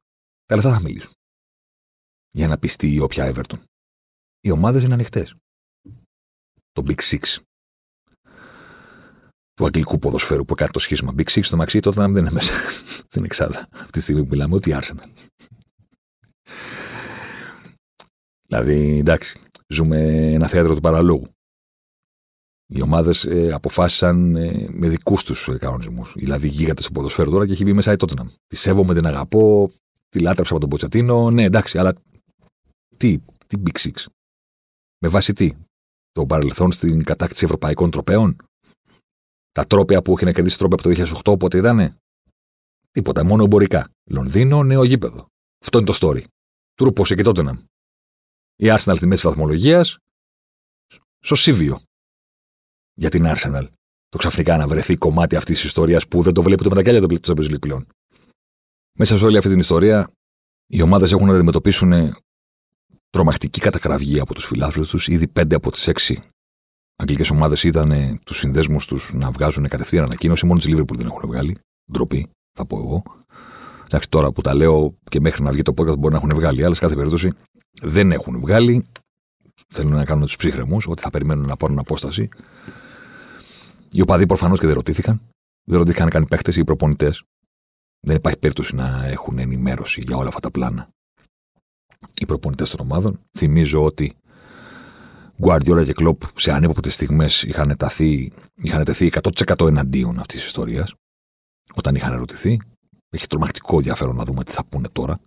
Τα 0.47 0.55
λεφτά 0.55 0.73
θα 0.73 0.81
μιλήσουν. 0.81 1.12
Για 2.31 2.49
να 2.49 2.59
πιστεί 2.59 2.93
η 2.93 3.01
όποια 3.01 3.33
Everton. 3.35 3.62
Οι 4.41 4.51
ομάδες 4.51 4.83
είναι 4.83 4.95
ανοιχτές. 4.95 5.35
Το 6.73 6.83
Big 6.87 7.01
Six 7.01 7.38
του 9.55 9.65
αγγλικού 9.65 9.99
ποδοσφαίρου 9.99 10.45
που 10.45 10.53
έκανε 10.53 10.71
το 10.71 10.79
σχίσμα 10.79 11.15
Big 11.17 11.31
Six, 11.31 11.41
το 11.51 11.57
Μαξί, 11.57 11.81
τότε 11.81 12.01
να 12.01 12.09
δεν 12.09 12.23
είναι 12.23 12.33
μέσα 12.33 12.55
στην 13.09 13.25
εξάδα. 13.25 13.69
Αυτή 13.73 13.91
τη 13.91 14.01
στιγμή 14.01 14.23
που 14.23 14.29
μιλάμε, 14.31 14.55
ότι 14.55 14.77
Arsenal. 14.81 15.09
δηλαδή, 18.47 18.99
εντάξει, 18.99 19.41
ζούμε 19.67 19.99
ένα 20.33 20.49
θέατρο 20.49 20.75
του 20.75 20.81
παραλόγου. 20.81 21.29
Οι 22.75 22.83
ομάδες 22.83 23.25
ε, 23.25 23.53
αποφάσισαν 23.53 24.37
ε, 24.37 24.67
με 24.71 24.88
δικούς 24.88 25.25
τους 25.25 25.49
ε, 25.49 25.57
κανονισμούς. 25.57 26.12
Δηλαδή, 26.17 26.49
γίγαντες 26.49 26.85
στο 26.85 26.93
ποδοσφαίρο 26.93 27.31
τώρα 27.31 27.47
και 27.47 27.53
έχει 27.53 27.65
μπει 27.65 27.73
μέσα 27.73 27.93
η 27.93 27.97
Τότεναμ. 27.97 28.29
Τη 28.47 28.57
σέβομαι, 28.57 28.95
την 28.95 29.07
αγαπώ, 29.07 29.71
τη 30.09 30.19
λάτρεψα 30.19 30.53
από 30.53 30.61
τον 30.61 30.71
Ποτσατίνο. 30.71 31.31
Ναι, 31.31 31.45
εντάξει, 31.45 31.79
αλλά 31.79 31.95
τι, 32.97 33.19
τι 33.47 33.62
Big 33.65 33.79
Six; 33.79 34.05
Με 34.99 35.09
βάση 35.09 35.33
τι; 35.33 35.53
Το 36.12 36.27
παρελθόν 36.27 36.73
στην 36.73 37.05
κατάκτηση 37.05 37.45
ευρωπαϊκών 37.45 37.91
τροπέων; 37.91 38.37
Τα 39.53 39.65
τρόπια 39.67 40.03
που 40.03 40.19
είχε 40.19 40.33
κερδίσει 40.33 40.59
τρόπια 40.59 40.79
από 40.81 40.95
το 40.95 41.33
2008, 41.33 41.38
πότε 41.38 41.59
ήταν. 41.59 41.97
Τίποτα, 42.91 43.25
μόνο 43.25 43.45
εμπορικά. 43.45 43.88
Λονδίνο, 44.05 44.62
νέο 44.62 44.85
γήπεδο. 44.85 45.27
Αυτό 45.65 45.79
είναι 45.79 45.87
το 45.87 45.99
story. 46.01 46.25
Τούρπο 46.75 47.05
και 47.05 47.23
τότε 47.23 47.43
να. 47.43 47.62
Η 48.57 48.67
Arsenal 48.69 48.95
στη 48.97 49.07
μέση 49.07 49.27
βαθμολογίας, 49.27 49.97
στο 51.19 51.35
Σίβιο. 51.35 51.81
Για 52.95 53.11
την 53.11 53.25
Arsenal. 53.27 53.69
Το 54.09 54.19
ξαφνικά 54.19 54.57
να 54.57 54.69
βρεθεί 54.69 54.97
κομμάτι 54.97 55.37
αυτής 55.37 55.57
της 55.57 55.65
ιστορίας 55.65 56.09
που 56.09 56.23
δεν 56.23 56.33
το 56.33 56.43
βλέπει 56.43 56.62
το 56.62 56.69
μετακέλια 56.69 57.01
το 57.01 57.19
Champions 57.23 57.51
League 57.51 57.61
πλέον. 57.61 57.87
Μέσα 58.99 59.19
σε 59.19 59.25
όλη 59.25 59.37
αυτή 59.37 59.51
την 59.51 59.59
ιστορία, 59.59 60.11
οι 60.67 60.83
ομάδες 60.83 61.12
έχουν 61.12 61.27
να 61.27 61.35
αντιμετωπίσουν 61.35 62.15
τρομακτική 63.11 63.61
κατακραυγή 63.61 64.21
από 64.21 64.35
τους 64.35 64.45
φιλάθλους 64.45 64.88
τους. 64.88 65.09
Ήδη 65.09 65.29
πέντε 65.29 65.55
από 65.55 65.71
τις 65.71 65.87
έξι 65.87 66.23
αγγλικές 66.96 67.31
ομάδες 67.31 67.62
είδαν 67.62 68.18
τους 68.24 68.37
συνδέσμους 68.37 68.87
τους 68.87 69.12
να 69.14 69.31
βγάζουν 69.31 69.68
κατευθείαν 69.68 70.05
ανακοίνωση. 70.05 70.46
Μόνος 70.46 70.64
της 70.64 70.74
Liverpool 70.74 70.96
δεν 70.96 71.07
έχουν 71.07 71.20
βγάλει. 71.28 71.59
Ντροπή, 71.92 72.28
θα 72.52 72.66
πω 72.66 72.78
εγώ. 72.78 73.02
Εντάξει, 73.85 74.09
τώρα 74.09 74.33
που 74.33 74.40
τα 74.40 74.55
λέω 74.55 74.94
και 75.11 75.20
μέχρι 75.20 75.42
να 75.42 75.52
βγει 75.52 75.62
το 75.62 75.72
podcast 75.76 75.98
μπορεί 75.98 76.12
να 76.12 76.16
έχουν 76.16 76.31
βγάλει. 76.35 76.64
Αλλά 76.64 76.74
σε 76.74 76.81
κάθε 76.81 76.94
περίπτωση 76.94 77.33
δεν 77.83 78.12
έχουν 78.12 78.40
βγάλει. 78.40 78.85
Θέλουν 79.68 79.92
να 79.92 80.05
κάνουν 80.05 80.24
τους 80.24 80.37
ψύχρεμους, 80.37 80.87
ότι 80.88 81.02
θα 81.02 81.11
περιμένουν 81.11 81.46
να 81.46 81.57
πάρουν 81.57 81.78
απόσταση. 81.78 82.28
Οι 83.92 84.00
οπαδοί 84.00 84.26
προφανώς 84.26 84.59
και 84.59 84.66
δεν 84.66 84.74
ρωτήθηκαν. 84.74 85.22
Δεν 85.64 85.78
ρωτήθηκαν 85.78 86.09
καν 86.09 86.22
οι 86.22 86.26
παίχτε 86.26 86.50
ή 86.50 86.59
οι 86.59 86.64
προπονητές. 86.64 87.22
Δεν 88.00 88.16
υπάρχει 88.16 88.38
περίπτωση 88.38 88.74
να 88.74 89.07
έχουν 89.07 89.38
ενημέρωση 89.38 90.02
για 90.07 90.16
όλα 90.16 90.28
αυτά 90.28 90.40
τα 90.40 90.50
πλάνα. 90.50 90.88
Οι 92.20 92.26
προπονητές 92.26 92.70
των 92.70 92.81
ομάδων. 92.81 93.20
Θυμίζω 93.33 93.85
ότι 93.85 94.12
Γκουαρδιόλα 95.42 95.85
και 95.85 95.92
Κλοπ 95.92 96.22
σε 96.37 96.52
ανίποτε 96.52 96.90
στιγμές 96.90 97.42
είχαν, 97.42 97.76
είχαν 98.55 98.85
τεθεί 98.85 99.11
100% 99.22 99.66
εναντίον 99.66 100.18
αυτής 100.18 100.38
της 100.38 100.46
ιστορίας. 100.46 100.94
Όταν 101.74 101.94
είχαν 101.94 102.12
ερωτηθεί. 102.12 102.61
Έχει 103.11 103.26
τρομακτικό 103.26 103.76
ενδιαφέρον 103.76 104.16
να 104.16 104.24
δούμε 104.24 104.44
τι 104.44 104.52
θα 104.52 104.64
πούνε 104.64 104.88
τώρα. 104.92 105.20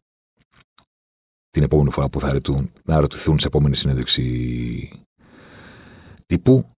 Την 1.49 1.63
επόμενη 1.63 1.91
φορά 1.91 2.10
που 2.10 2.19
θα 2.19 2.32
ρωτηθούν, 2.32 2.71
να 2.84 2.99
ρωτηθούν 2.99 3.39
σε 3.39 3.47
επόμενη 3.47 3.75
συνέντευξη 3.75 5.04
τύπου. 6.25 6.69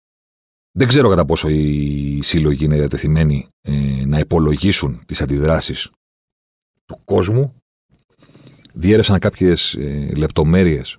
Δεν 0.71 0.87
ξέρω 0.87 1.09
κατά 1.09 1.25
πόσο 1.25 1.49
οι 1.49 2.19
σύλλογοι 2.23 2.65
είναι 2.65 2.75
διατεθειμένοι 2.75 3.47
ε, 3.61 4.05
να 4.05 4.19
υπολογίσουν 4.19 5.05
τις 5.05 5.21
αντιδράσεις 5.21 5.91
του 6.85 7.01
κόσμου. 7.05 7.55
Διέρεσαν 8.73 9.19
κάποιες 9.19 9.73
ε, 9.73 10.11
λεπτομέρειες 10.15 10.97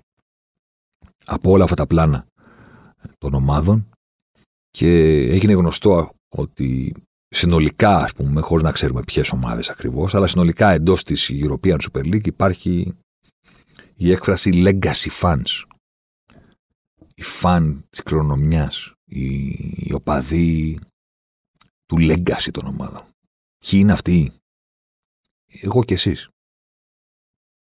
από 1.24 1.51
όλα 1.51 1.64
αυτά 1.64 1.77
τα 1.77 1.87
πλάνα 1.87 2.28
των 3.19 3.35
ομάδων 3.35 3.89
και 4.71 4.89
έγινε 5.31 5.53
γνωστό 5.53 6.11
ότι 6.29 6.95
συνολικά, 7.29 7.97
ας 7.97 8.13
πούμε, 8.13 8.41
χωρίς 8.41 8.65
να 8.65 8.73
ξέρουμε 8.73 9.03
ποιες 9.03 9.31
ομάδες 9.31 9.71
ακριβώς, 9.71 10.15
αλλά 10.15 10.27
συνολικά 10.27 10.71
εντός 10.71 11.03
της 11.03 11.31
European 11.33 11.77
Super 11.91 12.05
League 12.05 12.27
υπάρχει 12.27 12.97
η 13.95 14.11
έκφραση 14.11 14.51
legacy 14.55 15.09
fans. 15.21 15.63
Οι 17.15 17.23
φαν 17.23 17.85
της 17.91 18.03
κληρονομιάς, 18.03 18.93
οι, 19.05 19.47
οι 19.77 19.93
οπαδοί 19.93 20.79
του 21.87 21.97
legacy 21.99 22.51
των 22.53 22.67
ομάδων. 22.67 23.03
Ποιοι 23.59 23.81
είναι 23.83 23.93
αυτοί, 23.93 24.33
εγώ 25.47 25.85
και 25.85 25.95
εσείς. 25.95 26.29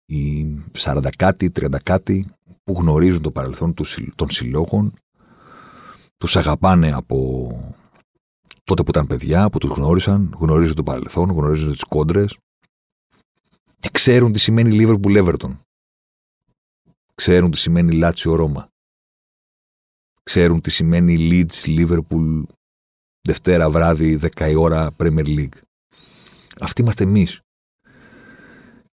Οι 0.06 0.44
40 0.78 1.08
κάτι, 1.16 1.50
30 1.54 1.76
κάτι 1.82 2.26
που 2.62 2.72
γνωρίζουν 2.72 3.22
το 3.22 3.30
παρελθόν 3.30 3.74
των 4.14 4.30
συλλόγων, 4.30 4.92
τους 6.20 6.36
αγαπάνε 6.36 6.92
από 6.92 7.48
τότε 8.64 8.82
που 8.82 8.90
ήταν 8.90 9.06
παιδιά, 9.06 9.50
που 9.50 9.58
τους 9.58 9.70
γνώρισαν, 9.70 10.34
γνωρίζουν 10.38 10.74
το 10.74 10.82
παρελθόν, 10.82 11.30
γνωρίζουν 11.30 11.72
τις 11.72 11.84
κόντρες 11.84 12.38
και 13.78 13.88
ξέρουν 13.92 14.32
τι 14.32 14.38
σημαίνει 14.38 14.76
Liverpool 14.80 15.24
Everton. 15.24 15.58
Ξέρουν 17.14 17.50
τι 17.50 17.58
σημαίνει 17.58 17.92
Λάτσιο 17.92 18.34
Ρώμα. 18.34 18.68
Ξέρουν 20.22 20.60
τι 20.60 20.70
σημαίνει 20.70 21.16
Leeds 21.18 21.78
Liverpool 21.78 22.42
Δευτέρα 23.20 23.70
βράδυ 23.70 24.18
10 24.36 24.50
η 24.50 24.54
ώρα 24.54 24.90
Premier 24.96 25.26
League. 25.26 25.58
Αυτοί 26.60 26.82
είμαστε 26.82 27.04
εμείς. 27.04 27.40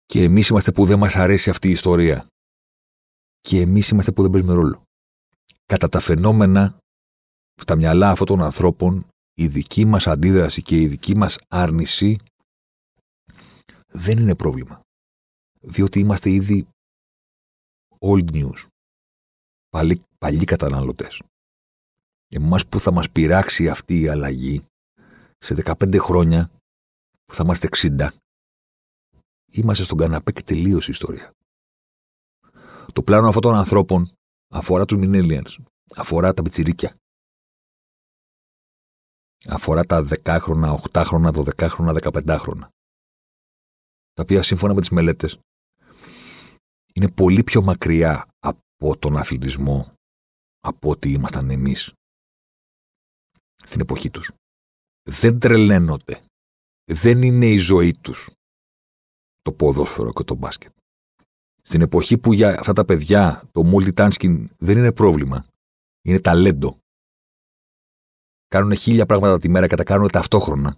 Και 0.06 0.22
εμείς 0.22 0.48
είμαστε 0.48 0.72
που 0.72 0.84
δεν 0.84 0.98
μας 0.98 1.16
αρέσει 1.16 1.50
αυτή 1.50 1.68
η 1.68 1.70
ιστορία 1.70 2.26
και 3.40 3.60
εμείς 3.60 3.88
είμαστε 3.88 4.12
που 4.12 4.22
δεν 4.22 4.30
παίζουμε 4.30 4.54
ρόλο. 4.54 4.82
Κατά 5.66 5.88
τα 5.88 6.00
φαινόμενα 6.00 6.81
στα 7.62 7.76
μυαλά 7.76 8.10
αυτών 8.10 8.26
των 8.26 8.42
ανθρώπων 8.42 9.06
η 9.34 9.46
δική 9.46 9.84
μας 9.84 10.06
αντίδραση 10.06 10.62
και 10.62 10.80
η 10.80 10.86
δική 10.86 11.16
μας 11.16 11.38
άρνηση 11.48 12.18
δεν 13.86 14.18
είναι 14.18 14.34
πρόβλημα. 14.34 14.80
Διότι 15.60 15.98
είμαστε 15.98 16.30
ήδη 16.30 16.68
old 17.98 18.30
news. 18.32 18.66
Παλι, 19.68 20.02
παλιοί 20.18 20.44
καταναλωτές. 20.44 21.22
Εμάς 22.28 22.66
που 22.66 22.80
θα 22.80 22.92
μας 22.92 23.10
πειράξει 23.10 23.68
αυτή 23.68 24.00
η 24.00 24.08
αλλαγή 24.08 24.62
σε 25.38 25.54
15 25.54 25.98
χρόνια 25.98 26.50
που 27.24 27.34
θα 27.34 27.42
είμαστε 27.44 27.68
60 27.76 28.08
είμαστε 29.52 29.84
στον 29.84 29.98
καναπέ 29.98 30.32
και 30.32 30.42
τελείωσε 30.42 30.90
η 30.90 30.92
ιστορία. 30.92 31.32
Το 32.92 33.02
πλάνο 33.02 33.28
αυτών 33.28 33.42
των 33.42 33.54
ανθρώπων 33.54 34.12
αφορά 34.54 34.84
τους 34.84 34.98
millennials, 35.00 35.56
αφορά 35.96 36.34
τα 36.34 36.42
πιτσιρίκια. 36.42 36.94
Αφορά 39.48 39.84
τα 39.84 40.06
10χρονα, 40.08 40.76
8χρονα, 40.92 41.32
12χρονα, 41.32 42.12
15χρονα. 42.12 42.68
Τα 44.12 44.22
οποία 44.22 44.42
σύμφωνα 44.42 44.74
με 44.74 44.80
τις 44.80 44.90
μελέτες 44.90 45.38
είναι 46.94 47.10
πολύ 47.10 47.42
πιο 47.42 47.62
μακριά 47.62 48.28
από 48.38 48.96
τον 48.98 49.16
αθλητισμό 49.16 49.92
από 50.60 50.90
ό,τι 50.90 51.12
ήμασταν 51.12 51.50
εμείς 51.50 51.92
στην 53.64 53.80
εποχή 53.80 54.10
τους. 54.10 54.32
Δεν 55.10 55.38
τρελαίνονται. 55.38 56.24
Δεν 56.92 57.22
είναι 57.22 57.46
η 57.46 57.56
ζωή 57.56 57.94
τους 58.00 58.30
το 59.40 59.52
ποδόσφαιρο 59.52 60.12
και 60.12 60.22
το 60.22 60.34
μπάσκετ. 60.34 60.72
Στην 61.62 61.80
εποχή 61.80 62.18
που 62.18 62.32
για 62.32 62.58
αυτά 62.58 62.72
τα 62.72 62.84
παιδιά 62.84 63.48
το 63.52 63.70
multitasking 63.74 64.44
δεν 64.58 64.78
είναι 64.78 64.92
πρόβλημα, 64.92 65.44
είναι 66.02 66.20
ταλέντο. 66.20 66.78
Κάνουν 68.52 68.74
χίλια 68.74 69.06
πράγματα 69.06 69.38
τη 69.38 69.48
μέρα 69.48 69.66
και 69.66 69.74
τα 69.74 69.84
κάνουν 69.84 70.10
ταυτόχρονα. 70.10 70.76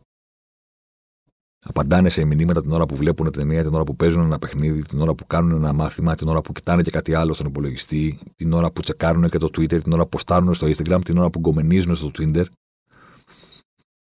Απαντάνε 1.66 2.08
σε 2.08 2.24
μηνύματα 2.24 2.60
την 2.62 2.72
ώρα 2.72 2.86
που 2.86 2.96
βλέπουν 2.96 3.32
ταινία, 3.32 3.62
την 3.62 3.74
ώρα 3.74 3.84
που 3.84 3.96
παίζουν 3.96 4.22
ένα 4.22 4.38
παιχνίδι, 4.38 4.82
την 4.82 5.00
ώρα 5.00 5.14
που 5.14 5.26
κάνουν 5.26 5.52
ένα 5.52 5.72
μάθημα, 5.72 6.14
την 6.14 6.28
ώρα 6.28 6.40
που 6.40 6.52
κοιτάνε 6.52 6.82
και 6.82 6.90
κάτι 6.90 7.14
άλλο 7.14 7.32
στον 7.32 7.46
υπολογιστή, 7.46 8.18
την 8.34 8.52
ώρα 8.52 8.72
που 8.72 8.80
τσεκάρουν 8.82 9.28
και 9.28 9.38
το 9.38 9.46
Twitter, 9.46 9.82
την 9.82 9.92
ώρα 9.92 10.02
που 10.02 10.08
ποστάρουν 10.08 10.54
στο 10.54 10.66
Instagram, 10.66 11.00
την 11.04 11.18
ώρα 11.18 11.30
που 11.30 11.38
γκομενίζουν 11.38 11.94
στο 11.94 12.10
Twitter 12.14 12.44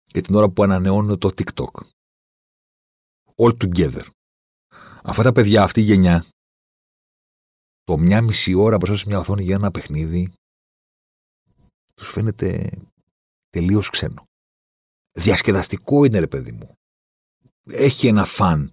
και 0.03 0.21
την 0.21 0.35
ώρα 0.35 0.49
που 0.51 0.63
ανανεώνουν 0.63 1.19
το 1.19 1.31
TikTok. 1.37 1.83
All 3.37 3.57
together. 3.57 4.07
Αυτά 5.03 5.23
τα 5.23 5.33
παιδιά, 5.33 5.63
αυτή 5.63 5.81
η 5.81 5.85
γενιά, 5.85 6.25
το 7.83 7.99
μια 7.99 8.23
μισή 8.23 8.55
ώρα 8.55 8.77
μπροστά 8.77 8.97
σε 8.97 9.05
μια 9.07 9.19
οθόνη 9.19 9.43
για 9.43 9.55
ένα 9.55 9.71
παιχνίδι 9.71 10.33
τους 11.95 12.11
φαίνεται 12.11 12.71
τελείως 13.51 13.91
ξένο. 13.91 14.25
Διασκεδαστικό 15.13 16.05
είναι 16.05 16.19
ρε 16.19 16.27
παιδί 16.27 16.53
μου. 16.53 16.75
Έχει 17.71 18.07
ένα 18.07 18.25
φαν. 18.25 18.73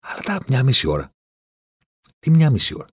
Αλλά 0.00 0.20
τα 0.20 0.40
μια 0.48 0.62
μισή 0.62 0.86
ώρα. 0.86 1.10
Τι 2.18 2.30
μια 2.30 2.50
μισή 2.50 2.74
ώρα. 2.74 2.86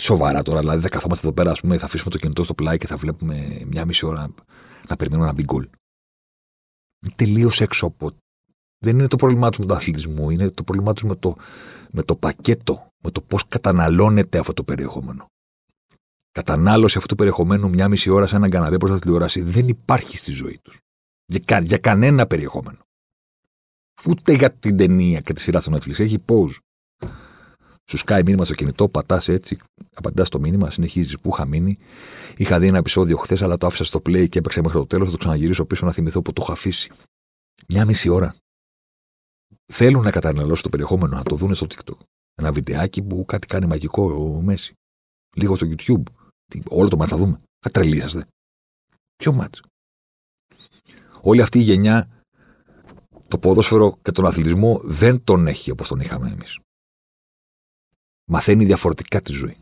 σοβαρά 0.00 0.42
τώρα. 0.42 0.60
Δηλαδή, 0.60 0.80
δεν 0.80 0.90
καθόμαστε 0.90 1.26
εδώ 1.26 1.34
πέρα, 1.34 1.50
ας 1.50 1.60
πούμε, 1.60 1.78
θα 1.78 1.84
αφήσουμε 1.84 2.10
το 2.10 2.18
κινητό 2.18 2.42
στο 2.42 2.54
πλάι 2.54 2.78
και 2.78 2.86
θα 2.86 2.96
βλέπουμε 2.96 3.62
μια 3.66 3.84
μισή 3.84 4.06
ώρα 4.06 4.34
να 4.88 4.96
περιμένουμε 4.96 5.26
να 5.28 5.32
μπει 5.34 5.42
γκολ. 5.42 5.68
Είναι 7.02 7.14
τελείως 7.16 7.60
έξω 7.60 7.86
από. 7.86 8.10
Δεν 8.78 8.98
είναι 8.98 9.08
το 9.08 9.16
πρόβλημά 9.16 9.48
τους 9.50 9.58
με 9.58 9.66
τον 9.66 9.76
αθλητισμό, 9.76 10.30
είναι 10.30 10.50
το 10.50 10.62
πρόβλημά 10.62 10.92
τους 10.92 11.02
με 11.02 11.14
το, 11.14 11.36
με 11.90 12.02
το 12.02 12.16
πακέτο, 12.16 12.88
με 13.02 13.10
το 13.10 13.20
πώς 13.20 13.46
καταναλώνεται 13.46 14.38
αυτό 14.38 14.52
το 14.52 14.64
περιεχόμενο. 14.64 15.26
Κατανάλωση 16.32 16.96
αυτού 16.96 17.08
του 17.08 17.14
περιεχομένου 17.14 17.68
μια 17.68 17.88
μισή 17.88 18.10
ώρα 18.10 18.26
σε 18.26 18.36
έναν 18.36 18.50
καναπέ 18.50 18.76
προς 18.76 18.92
τη 18.92 18.98
τηλεόραση 18.98 19.42
δεν 19.42 19.68
υπάρχει 19.68 20.16
στη 20.16 20.30
ζωή 20.30 20.58
τους. 20.62 20.78
Για, 21.26 21.60
για 21.60 21.78
κανένα 21.78 22.26
περιεχόμενο. 22.26 22.78
Ούτε 24.06 24.32
για 24.32 24.50
την 24.50 24.76
ταινία 24.76 25.20
και 25.20 25.32
τη 25.32 25.40
σειρά 25.40 25.60
στο 25.60 25.72
Netflix. 25.72 25.98
Έχει 25.98 26.18
pause. 26.26 26.58
Σου 27.90 27.96
σκάει 27.96 28.22
μήνυμα 28.22 28.44
στο 28.44 28.54
κινητό, 28.54 28.88
πατάς 28.88 29.28
έτσι, 29.28 29.58
απαντάς 29.94 30.28
το 30.28 30.40
μήνυμα, 30.40 30.70
συνεχίζεις 30.70 31.20
που 31.20 31.30
είχα 31.32 31.46
μείνει. 31.46 31.78
Είχα 32.36 32.58
δει 32.58 32.66
ένα 32.66 32.78
επεισόδιο 32.78 33.16
χθες, 33.16 33.42
αλλά 33.42 33.56
το 33.56 33.66
άφησα 33.66 33.84
στο 33.84 33.98
play 33.98 34.28
και 34.28 34.38
έπαιξε 34.38 34.60
μέχρι 34.60 34.78
το 34.78 34.86
τέλος. 34.86 35.06
Θα 35.06 35.12
το 35.12 35.18
ξαναγυρίσω 35.18 35.64
πίσω 35.64 35.86
να 35.86 35.92
θυμηθώ 35.92 36.22
που 36.22 36.32
το 36.32 36.42
έχω 36.42 36.52
αφήσει. 36.52 36.90
Μια 37.68 37.84
μισή 37.84 38.08
ώρα. 38.08 38.34
Θέλουν 39.72 40.02
να 40.02 40.10
καταναλώσουν 40.10 40.62
το 40.62 40.68
περιεχόμενο, 40.68 41.16
να 41.16 41.22
το 41.22 41.36
δουν 41.36 41.54
στο 41.54 41.66
TikTok. 41.70 41.98
Ένα 42.34 42.52
βιντεάκι 42.52 43.02
που 43.02 43.24
κάτι 43.24 43.46
κάνει 43.46 43.66
μαγικό 43.66 44.12
ο 44.12 44.40
Μέση. 44.40 44.74
Λίγο 45.36 45.56
στο 45.56 45.66
YouTube. 45.70 46.02
Όλο 46.68 46.88
το 46.88 46.96
μάτς 46.96 47.10
θα 47.10 47.16
δούμε. 47.16 47.40
Θα 47.60 47.70
τρελήσαστε. 47.70 48.26
Ποιο 49.16 49.32
μάτς. 49.32 49.62
Όλη 51.20 51.42
αυτή 51.42 51.58
η 51.58 51.62
γενιά 51.62 52.24
το 53.28 53.38
ποδόσφαιρο 53.38 53.98
και 54.02 54.10
τον 54.10 54.26
αθλητισμό 54.26 54.78
δεν 54.82 55.24
τον 55.24 55.46
έχει 55.46 55.70
όπως 55.70 55.88
τον 55.88 56.00
είχαμε 56.00 56.30
εμείς. 56.30 56.58
Μαθαίνει 58.30 58.64
διαφορετικά 58.64 59.22
τη 59.22 59.32
ζωή. 59.32 59.56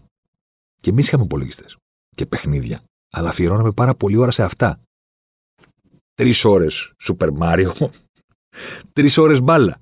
Και 0.81 0.91
εμείς 0.91 1.07
είχαμε 1.07 1.25
υπολογιστές 1.25 1.77
και 2.17 2.27
παιχνίδια, 2.27 2.83
αλλά 3.13 3.29
αφιερώναμε 3.29 3.73
πάρα 3.73 3.95
πολύ 3.95 4.17
ώρα 4.17 4.31
σε 4.31 4.43
αυτά. 4.43 4.83
Τρεις 6.15 6.45
ώρες 6.45 6.93
Super 6.99 7.39
Mario, 7.39 7.91
τρεις 8.93 9.19
ώρες 9.19 9.41
μπάλα. 9.41 9.81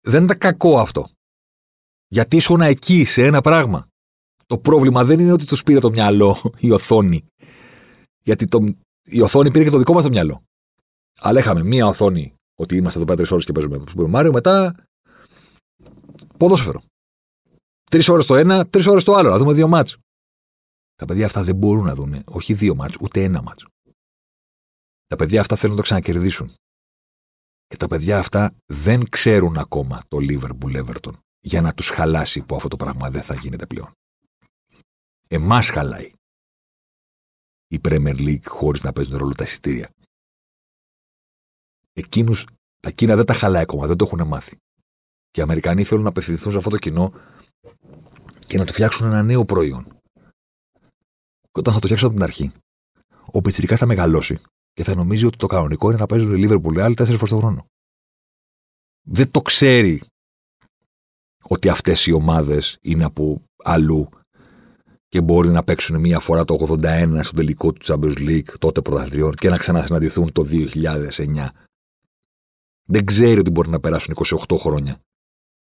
Δεν 0.00 0.24
ήταν 0.24 0.38
κακό 0.38 0.80
αυτό. 0.80 1.08
Γιατί 2.08 2.36
ήσουν 2.36 2.60
εκεί 2.60 3.04
σε 3.04 3.24
ένα 3.24 3.40
πράγμα. 3.40 3.88
Το 4.46 4.58
πρόβλημα 4.58 5.04
δεν 5.04 5.20
είναι 5.20 5.32
ότι 5.32 5.46
τους 5.46 5.62
πήρε 5.62 5.78
το 5.78 5.90
μυαλό 5.90 6.52
η 6.58 6.70
οθόνη. 6.70 7.26
Γιατί 8.22 8.46
το, 8.46 8.74
η 9.02 9.20
οθόνη 9.20 9.50
πήρε 9.50 9.64
και 9.64 9.70
το 9.70 9.78
δικό 9.78 9.92
μας 9.92 10.02
το 10.02 10.08
μυαλό. 10.08 10.42
Αλλά 11.20 11.38
είχαμε 11.38 11.62
μία 11.62 11.86
οθόνη 11.86 12.34
ότι 12.58 12.76
είμαστε 12.76 12.98
εδώ 12.98 13.06
πέρα 13.06 13.18
τρεις 13.18 13.30
ώρες 13.30 13.44
και 13.44 13.52
παίζουμε 13.52 13.84
Super 13.96 14.14
Mario, 14.14 14.30
μετά 14.32 14.84
ποδόσφαιρο. 16.36 16.82
Τρεις 17.90 18.08
ώρες 18.08 18.26
το 18.26 18.36
ένα, 18.36 18.66
τρεις 18.66 18.86
ώρες 18.86 19.04
το 19.04 19.14
άλλο, 19.14 19.30
να 19.30 19.38
δούμε 19.38 19.52
δύο 19.52 19.68
μάτς. 19.68 19.96
Τα 20.94 21.04
παιδιά 21.04 21.24
αυτά 21.24 21.44
δεν 21.44 21.56
μπορούν 21.56 21.84
να 21.84 21.94
δουν 21.94 22.22
όχι 22.26 22.54
δύο 22.54 22.74
μάτς, 22.74 22.96
ούτε 23.00 23.22
ένα 23.22 23.42
μάτς. 23.42 23.66
Τα 25.06 25.16
παιδιά 25.16 25.40
αυτά 25.40 25.56
θέλουν 25.56 25.74
να 25.74 25.80
το 25.80 25.86
ξανακερδίσουν. 25.86 26.52
Και 27.66 27.76
τα 27.76 27.86
παιδιά 27.86 28.18
αυτά 28.18 28.54
δεν 28.66 29.08
ξέρουν 29.08 29.56
ακόμα 29.56 30.02
το 30.08 30.18
Liverpool 30.20 30.84
Everton 30.84 31.12
για 31.40 31.60
να 31.60 31.72
τους 31.72 31.88
χαλάσει 31.88 32.42
που 32.42 32.56
αυτό 32.56 32.68
το 32.68 32.76
πράγμα 32.76 33.10
δεν 33.10 33.22
θα 33.22 33.34
γίνεται 33.34 33.66
πλέον. 33.66 33.92
Εμάς 35.28 35.68
χαλάει 35.68 36.12
η 37.68 37.80
Premier 37.84 38.16
League 38.18 38.46
χωρίς 38.46 38.82
να 38.82 38.92
παίζουν 38.92 39.16
ρόλο 39.16 39.34
τα 39.34 39.44
εισιτήρια. 39.44 39.90
Εκείνους, 41.92 42.46
τα 42.82 42.90
Κίνα 42.90 43.16
δεν 43.16 43.24
τα 43.24 43.34
χαλάει 43.34 43.62
ακόμα, 43.62 43.86
δεν 43.86 43.96
το 43.96 44.04
έχουν 44.04 44.26
μάθει. 44.26 44.56
Και 45.30 45.40
οι 45.40 45.42
Αμερικανοί 45.42 45.84
θέλουν 45.84 46.02
να 46.02 46.08
απευθυνθούν 46.08 46.52
σε 46.52 46.58
αυτό 46.58 46.70
το 46.70 46.78
κοινό 46.78 47.12
και 48.46 48.58
να 48.58 48.64
του 48.64 48.72
φτιάξουν 48.72 49.06
ένα 49.06 49.22
νέο 49.22 49.44
προϊόν. 49.44 49.84
Και 51.40 51.60
όταν 51.60 51.72
θα 51.72 51.78
το 51.80 51.86
φτιάξουν 51.86 52.08
από 52.08 52.16
την 52.16 52.24
αρχή, 52.24 52.52
ο 53.32 53.40
Πιτσυρικά 53.40 53.76
θα 53.76 53.86
μεγαλώσει 53.86 54.38
και 54.72 54.84
θα 54.84 54.94
νομίζει 54.94 55.26
ότι 55.26 55.36
το 55.36 55.46
κανονικό 55.46 55.88
είναι 55.88 55.98
να 55.98 56.06
παίζουν 56.06 56.34
οι 56.34 56.48
Liverpool 56.48 56.78
άλλοι 56.78 56.94
τέσσερις 56.94 57.18
φορές 57.18 57.34
το 57.34 57.38
χρόνο. 57.40 57.66
Δεν 59.08 59.30
το 59.30 59.42
ξέρει 59.42 60.02
ότι 61.42 61.68
αυτές 61.68 62.06
οι 62.06 62.12
ομάδες 62.12 62.78
είναι 62.80 63.04
από 63.04 63.42
αλλού 63.64 64.08
και 65.16 65.22
μπορεί 65.22 65.48
να 65.48 65.64
παίξουν 65.64 66.00
μία 66.00 66.18
φορά 66.18 66.44
το 66.44 66.78
81 66.82 67.20
στο 67.22 67.36
τελικό 67.36 67.72
του 67.72 67.80
Champions 67.84 68.18
League, 68.18 68.58
τότε 68.58 68.82
πρωταθλητριών, 68.82 69.34
και 69.34 69.48
να 69.48 69.56
ξανασυναντηθούν 69.56 70.32
το 70.32 70.44
2009. 70.46 71.48
Δεν 72.88 73.04
ξέρει 73.04 73.40
ότι 73.40 73.50
μπορεί 73.50 73.68
να 73.68 73.80
περάσουν 73.80 74.14
28 74.48 74.56
χρόνια 74.58 75.00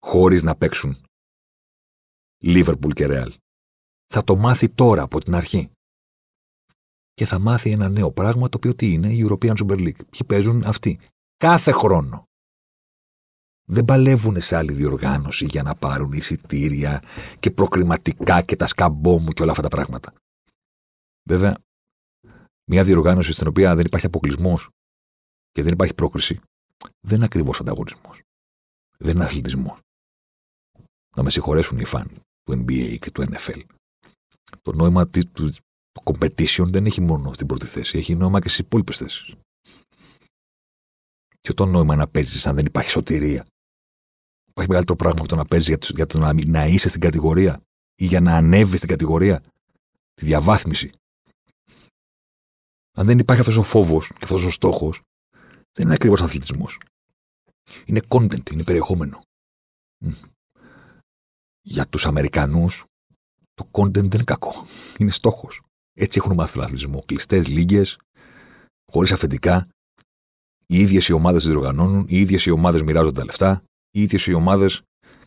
χωρίς 0.06 0.42
να 0.42 0.56
παίξουν 0.56 0.96
Λίβερπουλ 2.38 2.92
και 2.92 3.06
Ρεάλ. 3.06 3.34
Θα 4.06 4.24
το 4.24 4.36
μάθει 4.36 4.68
τώρα 4.68 5.02
από 5.02 5.20
την 5.20 5.34
αρχή. 5.34 5.70
Και 7.14 7.26
θα 7.26 7.38
μάθει 7.38 7.70
ένα 7.70 7.88
νέο 7.88 8.12
πράγμα 8.12 8.48
το 8.48 8.56
οποίο 8.56 8.74
τι 8.74 8.92
είναι 8.92 9.08
η 9.08 9.26
European 9.28 9.56
Super 9.56 9.78
League. 9.78 10.06
Ποιοι 10.10 10.20
παίζουν 10.26 10.64
αυτοί. 10.64 10.98
Κάθε 11.36 11.72
χρόνο. 11.72 12.25
Δεν 13.68 13.84
παλεύουν 13.84 14.42
σε 14.42 14.56
άλλη 14.56 14.72
διοργάνωση 14.72 15.44
για 15.44 15.62
να 15.62 15.74
πάρουν 15.74 16.12
εισιτήρια 16.12 17.02
και 17.40 17.50
προκριματικά 17.50 18.42
και 18.42 18.56
τα 18.56 18.66
σκαμπόμου 18.66 19.30
και 19.30 19.42
όλα 19.42 19.50
αυτά 19.50 19.62
τα 19.62 19.68
πράγματα. 19.68 20.12
Βέβαια, 21.28 21.58
μια 22.70 22.84
διοργάνωση 22.84 23.32
στην 23.32 23.46
οποία 23.46 23.74
δεν 23.74 23.84
υπάρχει 23.86 24.06
αποκλεισμός 24.06 24.68
και 25.50 25.62
δεν 25.62 25.72
υπάρχει 25.72 25.94
πρόκριση, 25.94 26.40
δεν 27.00 27.16
είναι 27.16 27.24
ακριβώς 27.24 27.60
ανταγωνισμός. 27.60 28.20
Δεν 28.98 29.14
είναι 29.14 29.24
αθλητισμός. 29.24 29.78
Να 31.16 31.22
με 31.22 31.30
συγχωρέσουν 31.30 31.78
οι 31.78 31.84
φαν 31.84 32.10
του 32.42 32.52
NBA 32.52 32.96
και 32.98 33.10
του 33.10 33.22
NFL. 33.22 33.62
Το 34.62 34.72
νόημα 34.72 35.08
του 35.08 35.54
competition 36.04 36.64
δεν 36.66 36.86
έχει 36.86 37.00
μόνο 37.00 37.32
στην 37.32 37.46
πρώτη 37.46 37.66
θέση, 37.66 37.98
έχει 37.98 38.14
νόημα 38.14 38.40
και 38.40 38.48
στις 38.48 38.60
υπόλοιπες 38.60 38.96
θέσεις. 38.96 39.34
Και 41.40 41.52
το 41.52 41.66
νόημα 41.66 41.96
να 41.96 42.08
παίζεις 42.08 42.46
αν 42.46 42.54
δεν 42.54 42.66
υπάρχει 42.66 42.90
σωτηρία. 42.90 43.46
Υπάρχει 44.56 44.70
μεγαλύτερο 44.70 44.96
πράγμα 44.96 45.20
από 45.20 45.28
το 45.28 45.36
να 45.36 45.44
παίζεις 45.44 45.68
για, 45.68 45.78
το, 45.78 45.86
για 45.94 46.06
το 46.06 46.18
να, 46.18 46.32
να 46.46 46.66
είσαι 46.66 46.88
στην 46.88 47.00
κατηγορία 47.00 47.60
ή 47.94 48.06
για 48.06 48.20
να 48.20 48.36
ανέβεις 48.36 48.76
στην 48.76 48.88
κατηγορία. 48.88 49.42
Τη 50.14 50.24
διαβάθμιση. 50.24 50.92
Αν 52.96 53.06
δεν 53.06 53.18
υπάρχει 53.18 53.40
αυτός 53.40 53.56
ο 53.56 53.62
φόβος 53.62 54.08
και 54.08 54.24
αυτός 54.24 54.44
ο 54.44 54.50
στόχος, 54.50 55.02
δεν 55.72 55.84
είναι 55.84 55.94
ακριβώς 55.94 56.22
αθλητισμός. 56.22 56.80
Είναι 57.84 58.00
content, 58.08 58.50
είναι 58.50 58.64
περιεχόμενο 58.64 59.22
για 61.68 61.86
τους 61.86 62.06
Αμερικανούς 62.06 62.84
το 63.54 63.68
content 63.70 63.92
δεν 63.92 64.04
είναι 64.04 64.24
κακό. 64.24 64.66
Είναι 64.98 65.10
στόχος. 65.10 65.62
Έτσι 65.94 66.18
έχουν 66.22 66.34
μάθει 66.34 66.52
τον 66.52 66.62
αθλητισμό. 66.62 67.02
Κλειστές 67.06 67.48
λίγες, 67.48 67.98
χωρίς 68.92 69.12
αφεντικά. 69.12 69.68
Οι 70.66 70.80
ίδιες 70.80 71.08
οι 71.08 71.12
ομάδες 71.12 71.44
διοργανώνουν, 71.44 72.04
οι 72.08 72.20
ίδιες 72.20 72.46
οι 72.46 72.50
ομάδες 72.50 72.82
μοιράζονται 72.82 73.18
τα 73.18 73.24
λεφτά, 73.24 73.62
οι 73.96 74.02
ίδιες 74.02 74.26
οι 74.26 74.32
ομάδες 74.32 74.82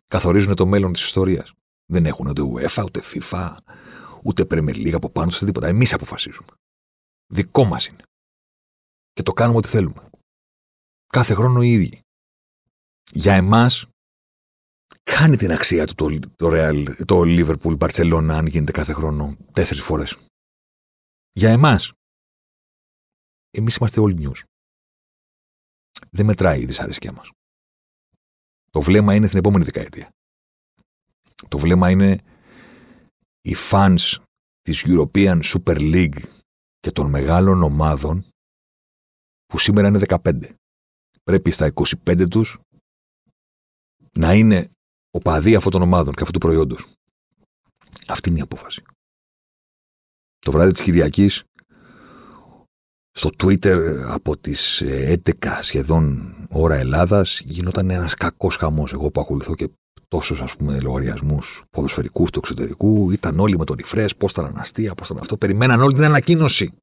καθορίζουν 0.08 0.55
το 0.55 0.65
μέλλον 0.65 0.93
της 0.93 1.03
ιστορίας. 1.03 1.53
Δεν 1.86 2.05
έχουν 2.05 2.27
ούτε 2.27 2.41
UEFA, 2.45 2.84
ούτε 2.86 3.01
FIFA, 3.03 3.58
ούτε 4.23 4.43
Premier 4.49 4.75
League 4.75 4.93
από 4.93 5.10
πάνω 5.10 5.32
σε 5.32 5.45
τίποτα. 5.45 5.67
Εμείς 5.67 5.93
αποφασίζουμε. 5.93 6.49
Δικό 7.34 7.63
μας 7.63 7.88
είναι. 7.88 8.03
Και 9.13 9.23
το 9.23 9.32
κάνουμε 9.32 9.58
ό,τι 9.58 9.67
θέλουμε. 9.67 10.10
Κάθε 11.08 11.34
χρόνο 11.34 11.62
οι 11.62 11.71
ίδιοι. 11.71 12.01
Για 13.12 13.34
εμάς 13.34 13.86
χάνει 15.10 15.38
την 15.38 15.51
αξία 15.51 15.86
του 15.86 15.95
το, 15.95 16.19
το, 16.36 16.49
Real, 16.51 17.05
το 17.05 17.21
Liverpool 17.25 17.77
Barcelona 17.77 18.29
αν 18.32 18.45
γίνεται 18.45 18.71
κάθε 18.71 18.93
χρόνο 18.93 19.38
τέσσερις 19.53 19.84
φορές. 19.84 20.17
Για 21.32 21.51
εμάς. 21.51 21.91
Εμείς 23.51 23.75
είμαστε 23.75 23.99
όλοι 23.99 24.15
news. 24.19 24.43
Δεν 26.10 26.25
μετράει 26.25 26.62
η 26.62 26.65
δυσαρέσκεια 26.65 27.12
μας. 27.12 27.29
Το 28.69 28.82
βλέμμα 28.82 29.15
είναι 29.15 29.27
στην 29.27 29.39
επόμενη 29.39 29.63
δεκαετία. 29.63 30.10
Το 31.47 31.58
βλέμμα 31.58 31.89
είναι 31.89 32.19
οι 33.41 33.55
fans 33.71 34.15
της 34.62 34.86
European 34.88 35.39
Super 35.43 35.77
League 35.77 36.23
και 36.79 36.91
των 36.91 37.10
μεγάλων 37.10 37.63
ομάδων 37.63 38.25
που 39.46 39.58
σήμερα 39.58 39.87
είναι 39.87 40.00
15. 40.08 40.50
Πρέπει 41.23 41.52
στα 41.52 41.73
25 42.06 42.29
τους 42.29 42.60
να 44.12 44.33
είναι 44.33 44.69
οπαδοί 45.12 45.56
αυτών 45.56 45.71
των 45.71 45.81
ομάδων 45.81 46.13
και 46.13 46.23
αυτού 46.23 46.31
του 46.31 46.46
προϊόντος. 46.46 46.87
Αυτή 48.08 48.29
είναι 48.29 48.37
η 48.37 48.41
απόφαση. 48.41 48.83
Το 50.39 50.52
βράδυ 50.52 50.71
της 50.71 50.81
Κυριακής, 50.81 51.43
στο 53.12 53.29
Twitter 53.37 54.03
από 54.07 54.37
τις 54.37 54.83
11 54.85 55.17
σχεδόν 55.62 56.33
ώρα 56.49 56.75
Ελλάδας, 56.75 57.39
γινόταν 57.39 57.89
ένας 57.89 58.13
κακός 58.13 58.55
χαμός. 58.55 58.93
Εγώ 58.93 59.12
που 59.12 59.21
ακολουθώ 59.21 59.55
και 59.55 59.69
τόσους 60.07 60.41
ας 60.41 60.55
πούμε 60.55 60.79
λογαριασμούς 60.79 61.63
ποδοσφαιρικούς 61.69 62.29
του 62.29 62.39
εξωτερικού, 62.39 63.12
ήταν 63.12 63.39
όλοι 63.39 63.57
με 63.57 63.65
το 63.65 63.75
refresh, 63.77 64.10
πώς 64.17 64.31
ήταν 64.31 64.45
αναστεία, 64.45 64.95
πώς 64.95 65.10
ήταν 65.10 65.19
αυτό. 65.21 65.37
Περιμέναν 65.37 65.81
όλη 65.81 65.93
την 65.93 66.03
ανακοίνωση. 66.03 66.73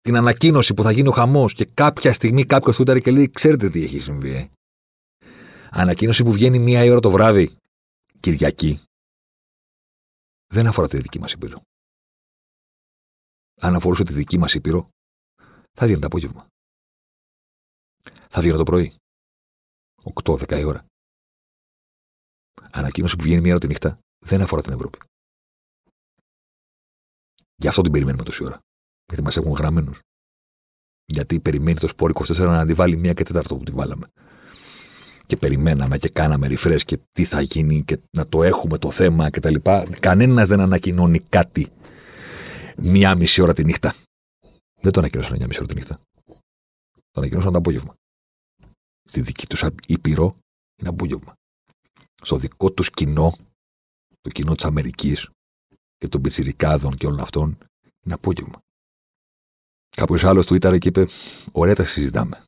Την 0.00 0.16
ανακοίνωση 0.16 0.74
που 0.74 0.82
θα 0.82 0.90
γίνει 0.90 1.08
ο 1.08 1.10
χαμός 1.10 1.54
και 1.54 1.64
κάποια 1.74 2.12
στιγμή 2.12 2.44
κάποιος 2.44 2.80
Twitter 2.80 3.00
και 3.02 3.10
λέει: 3.10 3.30
Ξέρετε 3.30 3.70
τι 3.70 3.84
έχει 3.84 3.98
συμβεί. 3.98 4.30
Ε; 4.30 4.48
Ανακοίνωση 5.70 6.24
που 6.24 6.32
βγαίνει 6.32 6.58
μία 6.58 6.90
ώρα 6.90 7.00
το 7.00 7.10
βράδυ, 7.10 7.50
Κυριακή. 8.20 8.80
δεν 10.54 10.66
αφορά 10.66 10.88
τη 10.88 10.96
δική 10.96 11.18
μας 11.18 11.32
ήπειρο. 11.32 11.60
Αν 13.60 13.74
αφορούσε 13.74 14.04
τη 14.04 14.12
δική 14.12 14.38
μας 14.38 14.54
ήπειρο, 14.54 14.88
θα 15.78 15.86
βγαίνει 15.86 16.00
το 16.00 16.06
απόγευμα. 16.06 16.46
Θα 18.28 18.40
βγαίνει 18.40 18.56
το 18.56 18.62
πρωί. 18.62 18.94
8-10 20.24 20.58
η 20.58 20.64
ώρα. 20.64 20.84
Ανακοίνωση 22.70 23.16
που 23.16 23.22
βγαίνει 23.22 23.40
μία 23.40 23.50
ώρα 23.50 23.60
τη 23.60 23.66
νύχτα 23.66 23.98
δεν 24.18 24.40
αφορά 24.40 24.62
την 24.62 24.72
Ευρώπη. 24.72 24.98
Γι' 27.56 27.68
αυτό 27.68 27.82
την 27.82 27.92
περιμένουμε 27.92 28.24
τόση 28.24 28.44
ώρα. 28.44 28.58
Γιατί 29.06 29.22
μας 29.22 29.36
έχουν 29.36 29.52
γραμμένους. 29.52 29.98
Γιατί 31.04 31.40
περιμένει 31.40 31.78
το 31.78 31.86
σπόρ 31.86 32.10
24 32.14 32.36
να 32.36 32.60
αντιβάλει 32.60 32.96
μία 32.96 33.12
και 33.12 33.22
τέταρτο 33.22 33.56
που 33.56 33.64
την 33.64 33.74
βάλαμε. 33.74 34.06
Και 35.26 35.36
περιμέναμε 35.36 35.98
και 35.98 36.08
κάναμε 36.08 36.46
refresh 36.50 36.82
και 36.84 36.98
τι 37.12 37.24
θα 37.24 37.40
γίνει 37.40 37.84
και 37.84 38.00
να 38.16 38.28
το 38.28 38.42
έχουμε 38.42 38.78
το 38.78 38.90
θέμα 38.90 39.30
κτλ. 39.30 39.54
Κανένας 40.00 40.48
δεν 40.48 40.60
ανακοινώνει 40.60 41.20
κάτι 41.20 41.72
μία 42.76 43.14
μισή 43.14 43.42
ώρα 43.42 43.52
τη 43.52 43.64
νύχτα. 43.64 43.94
Δεν 44.80 44.92
το 44.92 45.00
ανακοινώσαν 45.00 45.36
μία 45.36 45.46
μισή 45.46 45.58
ώρα 45.58 45.68
τη 45.68 45.74
νύχτα. 45.74 46.00
Το 47.10 47.20
ανακοινώσαν 47.20 47.52
το 47.52 47.58
απόγευμα. 47.58 47.94
Στη 49.04 49.20
δική 49.20 49.46
τους 49.46 49.64
ήπειρο 49.86 50.38
είναι 50.80 50.88
απόγευμα. 50.88 51.34
Στο 52.22 52.36
δικό 52.36 52.72
τους 52.72 52.90
κοινό, 52.90 53.36
το 54.20 54.30
κοινό 54.30 54.54
της 54.54 54.64
Αμερικής 54.64 55.30
και 55.96 56.08
των 56.08 56.20
πιτσιρικάδων 56.20 56.96
και 56.96 57.06
όλων 57.06 57.20
αυτών, 57.20 57.58
είναι 58.04 58.14
απόγευμα. 58.14 58.58
Κάποιος 59.96 60.24
άλλος 60.24 60.46
του 60.46 60.54
ήταν 60.54 60.78
και 60.78 60.88
είπε: 60.88 61.06
Ωραία, 61.52 61.74
τα 61.74 61.84
συζητάμε. 61.84 62.44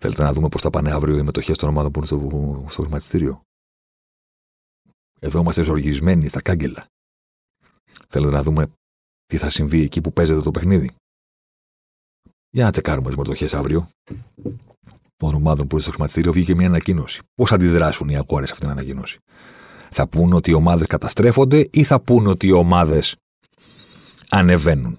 Θέλετε 0.00 0.22
να 0.22 0.32
δούμε 0.32 0.48
πώς 0.48 0.62
θα 0.62 0.70
πάνε 0.70 0.90
αύριο 0.90 1.18
οι 1.18 1.22
μετοχές 1.22 1.56
των 1.56 1.68
ομάδων 1.68 1.92
που 1.92 1.98
είναι 1.98 2.06
στο, 2.06 2.64
στο 2.68 2.82
χρηματιστήριο. 2.82 3.42
Εδώ 5.20 5.40
είμαστε 5.40 5.62
ζοργισμένοι 5.62 6.28
στα 6.28 6.42
κάγκελα. 6.42 6.86
Θέλετε 8.08 8.32
να 8.32 8.42
δούμε 8.42 8.72
τι 9.28 9.36
θα 9.36 9.50
συμβεί 9.50 9.82
εκεί 9.82 10.00
που 10.00 10.12
παίζεται 10.12 10.40
το 10.40 10.50
παιχνίδι; 10.50 10.94
Για 12.50 12.64
να 12.64 12.70
τσεκάρουμε 12.70 13.06
τις 13.06 13.16
μετοχέ 13.16 13.56
αύριο 13.56 13.90
των 15.16 15.34
ομάδων 15.34 15.66
που 15.66 15.74
είναι 15.74 15.82
στο 15.82 15.90
χρηματιστήριο. 15.90 16.32
Βγήκε 16.32 16.54
μια 16.54 16.66
ανακοίνωση. 16.66 17.22
Πώς 17.34 17.52
αντιδράσουν 17.52 18.08
οι 18.08 18.16
αγορέ 18.16 18.46
σε 18.46 18.52
αυτήν 18.52 18.68
την 18.68 18.78
ανακοίνωση; 18.78 19.18
Θα 19.90 20.08
πούν 20.08 20.32
ότι 20.32 20.50
οι 20.50 20.54
ομάδες 20.54 20.86
καταστρέφονται 20.86 21.68
ή 21.72 21.84
θα 21.84 22.00
πούν 22.00 22.26
ότι 22.26 22.46
οι 22.46 22.52
ομάδες 22.52 23.16
ανεβαίνουν; 24.28 24.98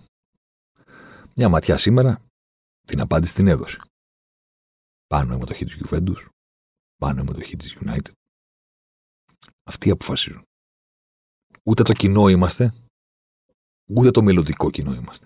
Μια 1.35 1.49
ματιά 1.49 1.77
σήμερα 1.77 2.21
την 2.87 2.99
απάντηση 3.01 3.33
την 3.33 3.47
έδωσε. 3.47 3.81
Πάνω 5.07 5.33
η 5.33 5.37
μετοχή 5.37 5.65
της 5.65 5.77
Juventus, 5.83 6.25
πάνω 6.99 7.21
η 7.21 7.25
μετοχή 7.25 7.55
της 7.55 7.77
United. 7.85 8.11
Αυτοί 9.63 9.89
αποφασίζουν. 9.89 10.43
Ούτε 11.63 11.83
το 11.83 11.93
κοινό 11.93 12.27
είμαστε, 12.27 12.73
ούτε 13.89 14.11
το 14.11 14.21
μελλοντικό 14.21 14.69
κοινό 14.69 14.93
είμαστε. 14.93 15.25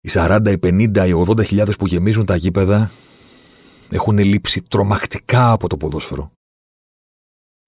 Οι 0.00 0.08
40, 0.12 0.40
οι 0.46 0.58
50, 0.62 1.06
οι 1.08 1.24
80 1.28 1.44
χιλιάδες 1.44 1.76
που 1.76 1.86
γεμίζουν 1.86 2.26
τα 2.26 2.36
γήπεδα 2.36 2.90
έχουν 3.90 4.18
λείψει 4.18 4.62
τρομακτικά 4.62 5.50
από 5.50 5.68
το 5.68 5.76
ποδόσφαιρο 5.76 6.32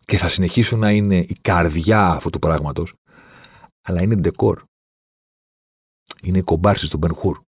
και 0.06 0.16
θα 0.16 0.28
συνεχίσουν 0.28 0.78
να 0.78 0.90
είναι 0.90 1.16
η 1.16 1.36
καρδιά 1.42 2.06
αυτού 2.08 2.30
του 2.30 2.38
πράγματος, 2.38 2.94
αλλά 3.82 4.02
είναι 4.02 4.14
ντεκόρ. 4.14 4.62
Είναι 6.22 6.38
οι 6.38 6.42
κομπάρσι 6.42 6.90
του 6.90 6.98
Μπενχούρ. 6.98 7.40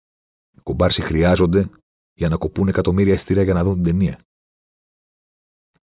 Οι 0.57 0.61
κομπάρσι 0.63 1.03
χρειάζονται 1.03 1.71
για 2.15 2.29
να 2.29 2.37
κοπούν 2.37 2.69
εκατομμύρια 2.69 3.15
εισιτήρια 3.15 3.43
για 3.43 3.55
να 3.55 3.65
δουν 3.65 3.75
την 3.75 3.83
ταινία. 3.83 4.19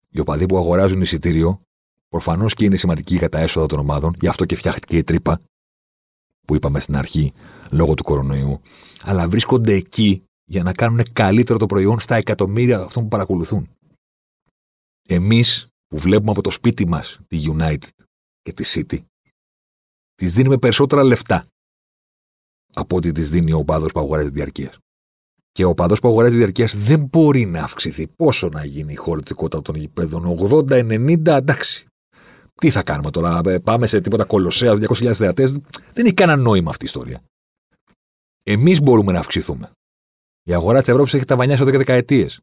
Οι 0.09 0.21
οπαδοί 0.21 0.47
που 0.47 0.57
αγοράζουν 0.57 1.01
εισιτήριο, 1.01 1.61
προφανώς 2.09 2.55
και 2.55 2.65
είναι 2.65 2.77
σημαντικοί 2.77 3.17
για 3.17 3.29
τα 3.29 3.39
έσοδα 3.39 3.67
των 3.67 3.79
ομάδων, 3.79 4.13
γι' 4.21 4.29
αυτό 4.29 4.45
και 4.45 4.57
φτιάχτηκε 4.57 4.97
η 4.97 5.05
τρύπα 5.05 5.41
που 6.49 6.55
είπαμε 6.55 6.81
στην 6.81 6.97
αρχή 6.97 7.33
λόγω 7.71 7.95
του 7.95 8.03
κορονοϊού, 8.03 8.61
αλλά 9.03 9.29
βρίσκονται 9.29 9.75
εκεί 9.75 10.23
για 10.45 10.63
να 10.63 10.73
κάνουν 10.73 11.03
καλύτερο 11.13 11.59
το 11.59 11.67
προϊόν 11.67 12.01
στα 12.01 12.15
εκατομμύρια 12.15 12.81
αυτών 12.81 13.03
που 13.03 13.09
παρακολουθούν. 13.09 13.69
Εμείς 15.09 15.67
που 15.87 15.99
βλέπουμε 15.99 16.31
από 16.31 16.43
το 16.43 16.51
σπίτι 16.51 16.87
μας 16.87 17.19
τη 17.27 17.43
United 17.57 17.89
και 18.43 18.53
τη 18.53 18.65
City, 18.67 18.99
της 20.15 20.33
δίνουμε 20.33 20.59
περισσότερα 20.59 21.03
λεφτά 21.03 21.47
από 22.75 22.97
ό,τι 22.97 23.13
της 23.13 23.29
δίνει 23.29 23.53
ο 23.53 23.65
πάδο 23.65 23.87
που 23.87 24.01
αγοράζει 24.01 24.29
διαρκείας. 24.29 24.79
Και 25.53 25.65
ο 25.65 25.75
παδό 25.75 25.95
που 25.95 26.09
αγοράζει 26.09 26.37
διαρκείας 26.37 26.77
δεν 26.77 27.05
μπορεί 27.05 27.47
να 27.47 27.63
αυξηθεί. 27.63 28.07
Πόσο 28.07 28.49
να 28.49 28.65
γίνει 28.65 28.93
η 28.93 28.97
χωρητικότητα 28.97 29.63
των 29.63 29.75
γηπέδων, 29.75 30.25
80-90, 30.25 31.37
εντάξει. 31.37 31.88
Τι 32.61 32.71
θα 32.71 32.83
κάνουμε 32.83 33.11
τώρα, 33.11 33.41
ε, 33.45 33.59
πάμε 33.59 33.87
σε 33.87 34.01
τίποτα 34.01 34.25
κολοσσέα, 34.25 34.75
200.000 34.75 35.13
θεατές. 35.13 35.53
Δεν 35.93 36.05
έχει 36.05 36.15
κανένα 36.15 36.43
νόημα 36.43 36.71
αυτή 36.71 36.85
η 36.85 36.87
ιστορία. 36.87 37.23
Εμείς 38.43 38.81
μπορούμε 38.81 39.13
να 39.13 39.19
αυξηθούμε. 39.19 39.71
Η 40.43 40.55
αγορά 40.55 40.79
της 40.79 40.89
Ευρώπης 40.89 41.15
έχει 41.15 41.25
ταβανιάσει 41.25 41.63
εδώ 41.63 41.71
και 41.71 41.77
δεκαετίες. 41.77 42.41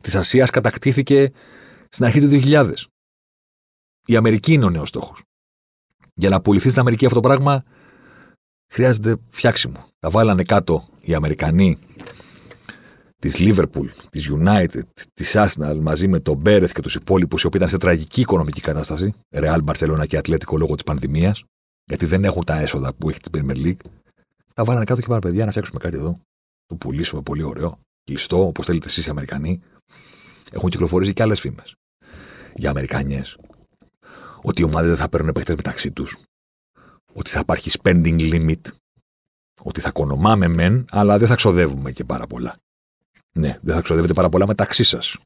Της 0.00 0.14
Ασίας 0.16 0.50
κατακτήθηκε 0.50 1.32
στην 1.88 2.04
αρχή 2.04 2.20
του 2.20 2.28
2000. 2.28 2.74
Η 4.06 4.16
Αμερική 4.16 4.52
είναι 4.52 4.64
ο 4.64 4.70
νέος 4.70 4.88
στόχος. 4.88 5.22
Για 6.14 6.28
να 6.28 6.40
πουληθεί 6.40 6.68
στην 6.68 6.80
Αμερική 6.80 7.04
αυτό 7.04 7.20
το 7.20 7.28
πράγμα 7.28 7.64
χρειάζεται 8.72 9.16
φτιάξιμο. 9.28 9.86
Τα 9.98 10.10
βάλανε 10.10 10.42
κάτω 10.42 10.88
οι 11.00 11.14
Αμερικανοί 11.14 11.78
της 13.20 13.36
Liverpool, 13.38 13.88
της 14.10 14.30
United, 14.30 14.82
της 15.14 15.34
Arsenal 15.36 15.78
μαζί 15.80 16.08
με 16.08 16.20
τον 16.20 16.36
Μπέρεθ 16.36 16.72
και 16.72 16.80
τους 16.80 16.94
υπόλοιπους, 16.94 17.42
οι 17.42 17.46
οποίοι 17.46 17.60
ήταν 17.62 17.72
σε 17.72 17.78
τραγική 17.78 18.20
οικονομική 18.20 18.60
κατάσταση, 18.60 19.12
Real, 19.36 19.58
Barcelona 19.64 20.06
και 20.06 20.16
Ατλέτικο 20.16 20.56
λόγω 20.56 20.74
της 20.74 20.84
πανδημίας, 20.84 21.44
γιατί 21.84 22.06
δεν 22.06 22.24
έχουν 22.24 22.44
τα 22.44 22.60
έσοδα 22.60 22.94
που 22.94 23.08
έχει 23.08 23.18
την 23.18 23.32
Premier 23.34 23.56
League. 23.56 23.90
Τα 24.54 24.64
βάλανε 24.64 24.84
κάτω 24.84 25.00
και 25.00 25.06
πάρα 25.06 25.20
παιδιά 25.20 25.44
να 25.44 25.50
φτιάξουμε 25.50 25.78
κάτι 25.78 25.96
εδώ. 25.96 26.20
Το 26.66 26.74
πουλήσουμε 26.74 27.22
πολύ 27.22 27.42
ωραίο, 27.42 27.78
κλειστό, 28.04 28.46
όπως 28.46 28.66
θέλετε 28.66 28.86
εσείς 28.86 29.06
οι 29.06 29.10
Αμερικανοί. 29.10 29.60
Έχουν 30.52 30.70
κυκλοφορήσει 30.70 31.12
και 31.12 31.22
άλλες 31.22 31.40
φήμες 31.40 31.74
για 32.54 32.70
Αμερικανιές. 32.70 33.38
Ότι 34.42 34.62
οι 34.62 34.64
ομάδες 34.64 34.88
δεν 34.88 34.96
θα 34.96 35.08
παίρνουν 35.08 35.32
παίχτε 35.32 35.54
μεταξύ 35.56 35.92
τους. 35.92 36.16
Ότι 37.12 37.30
θα 37.30 37.40
υπάρχει 37.40 37.70
spending 37.82 38.32
limit. 38.32 38.60
Ότι 39.62 39.80
θα 39.80 39.90
κονομάμε 39.90 40.48
μεν, 40.48 40.84
αλλά 40.90 41.18
δεν 41.18 41.28
θα 41.28 41.34
ξοδεύουμε 41.34 41.92
και 41.92 42.04
πάρα 42.04 42.26
πολλά. 42.26 42.56
Ναι, 43.36 43.58
δεν 43.62 43.74
θα 43.74 43.80
ξοδεύετε 43.80 44.12
πάρα 44.12 44.28
πολλά 44.28 44.46
μεταξύ 44.46 44.82
σας. 44.84 45.16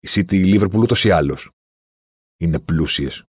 Η 0.00 0.08
City, 0.10 0.32
η 0.32 0.58
Liverpool 0.58 0.78
ούτως 0.78 1.04
ή 1.04 1.10
άλλως 1.10 1.50
είναι 2.40 2.60
πλούσιες. 2.60 3.24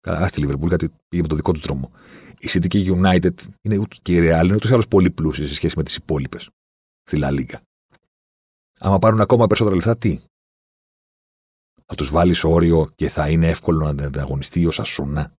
Καλά, 0.00 0.26
στη 0.26 0.44
Liverpool 0.46 0.66
γιατί 0.68 0.88
πήγε 1.08 1.22
με 1.22 1.28
το 1.28 1.34
δικό 1.34 1.52
του 1.52 1.60
δρόμο. 1.60 1.92
Η 2.38 2.48
City 2.50 2.66
και 2.66 2.78
η 2.78 2.86
United 2.88 3.46
είναι, 3.60 3.82
και 4.02 4.14
η 4.14 4.18
Real 4.18 4.44
είναι 4.44 4.54
ούτως 4.54 4.70
ή 4.70 4.72
άλλως 4.72 4.88
πολύ 4.88 5.10
πλούσιες 5.10 5.48
σε 5.48 5.54
σχέση 5.54 5.74
με 5.76 5.82
τις 5.82 5.96
υπόλοιπες 5.96 6.48
στη 7.02 7.18
La 7.22 7.28
Liga. 7.28 7.60
Άμα 8.78 8.98
πάρουν 8.98 9.20
ακόμα 9.20 9.46
περισσότερα 9.46 9.76
λεφτά, 9.76 9.96
τι; 9.96 10.20
Θα 11.84 11.94
τους 11.94 12.10
βάλεις 12.10 12.44
όριο 12.44 12.90
και 12.94 13.08
θα 13.08 13.30
είναι 13.30 13.48
εύκολο 13.48 13.92
να 13.92 14.06
ανταγωνιστεί 14.06 14.66
ο 14.66 14.70
Σασούνα; 14.70 15.32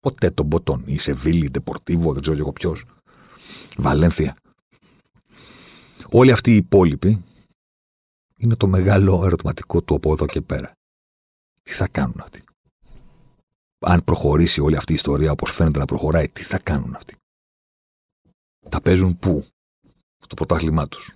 Ποτέ 0.00 0.30
τον 0.30 0.48
ποτόν. 0.48 0.82
Η 0.86 0.98
Σεβίλη, 0.98 1.44
η 1.44 1.50
Ντεπορτίβο, 1.50 2.12
δεν 2.12 2.22
ξέρω 2.22 2.36
εγώ 2.36 2.52
ποιος. 2.52 2.84
Βαλένθια. 3.76 4.36
Όλοι 6.12 6.32
αυτοί 6.32 6.52
οι 6.52 6.56
υπόλοιποι 6.56 7.24
είναι 8.36 8.56
το 8.56 8.66
μεγάλο 8.66 9.24
ερωτηματικό 9.24 9.82
του 9.82 9.94
από 9.94 10.12
εδώ 10.12 10.26
και 10.26 10.40
πέρα. 10.40 10.72
Τι 11.62 11.72
θα 11.72 11.88
κάνουν 11.88 12.20
αυτοί; 12.20 12.44
Αν 13.78 14.04
προχωρήσει 14.04 14.60
όλη 14.60 14.76
αυτή 14.76 14.92
η 14.92 14.94
ιστορία 14.94 15.30
όπως 15.30 15.50
φαίνεται 15.50 15.78
να 15.78 15.84
προχωράει, 15.84 16.28
τι 16.28 16.42
θα 16.42 16.58
κάνουν 16.58 16.94
αυτοί; 16.94 17.16
Τα 18.68 18.80
παίζουν 18.80 19.18
πού, 19.18 19.46
στο 20.18 20.34
πρωτάθλημά 20.34 20.86
τους. 20.86 21.14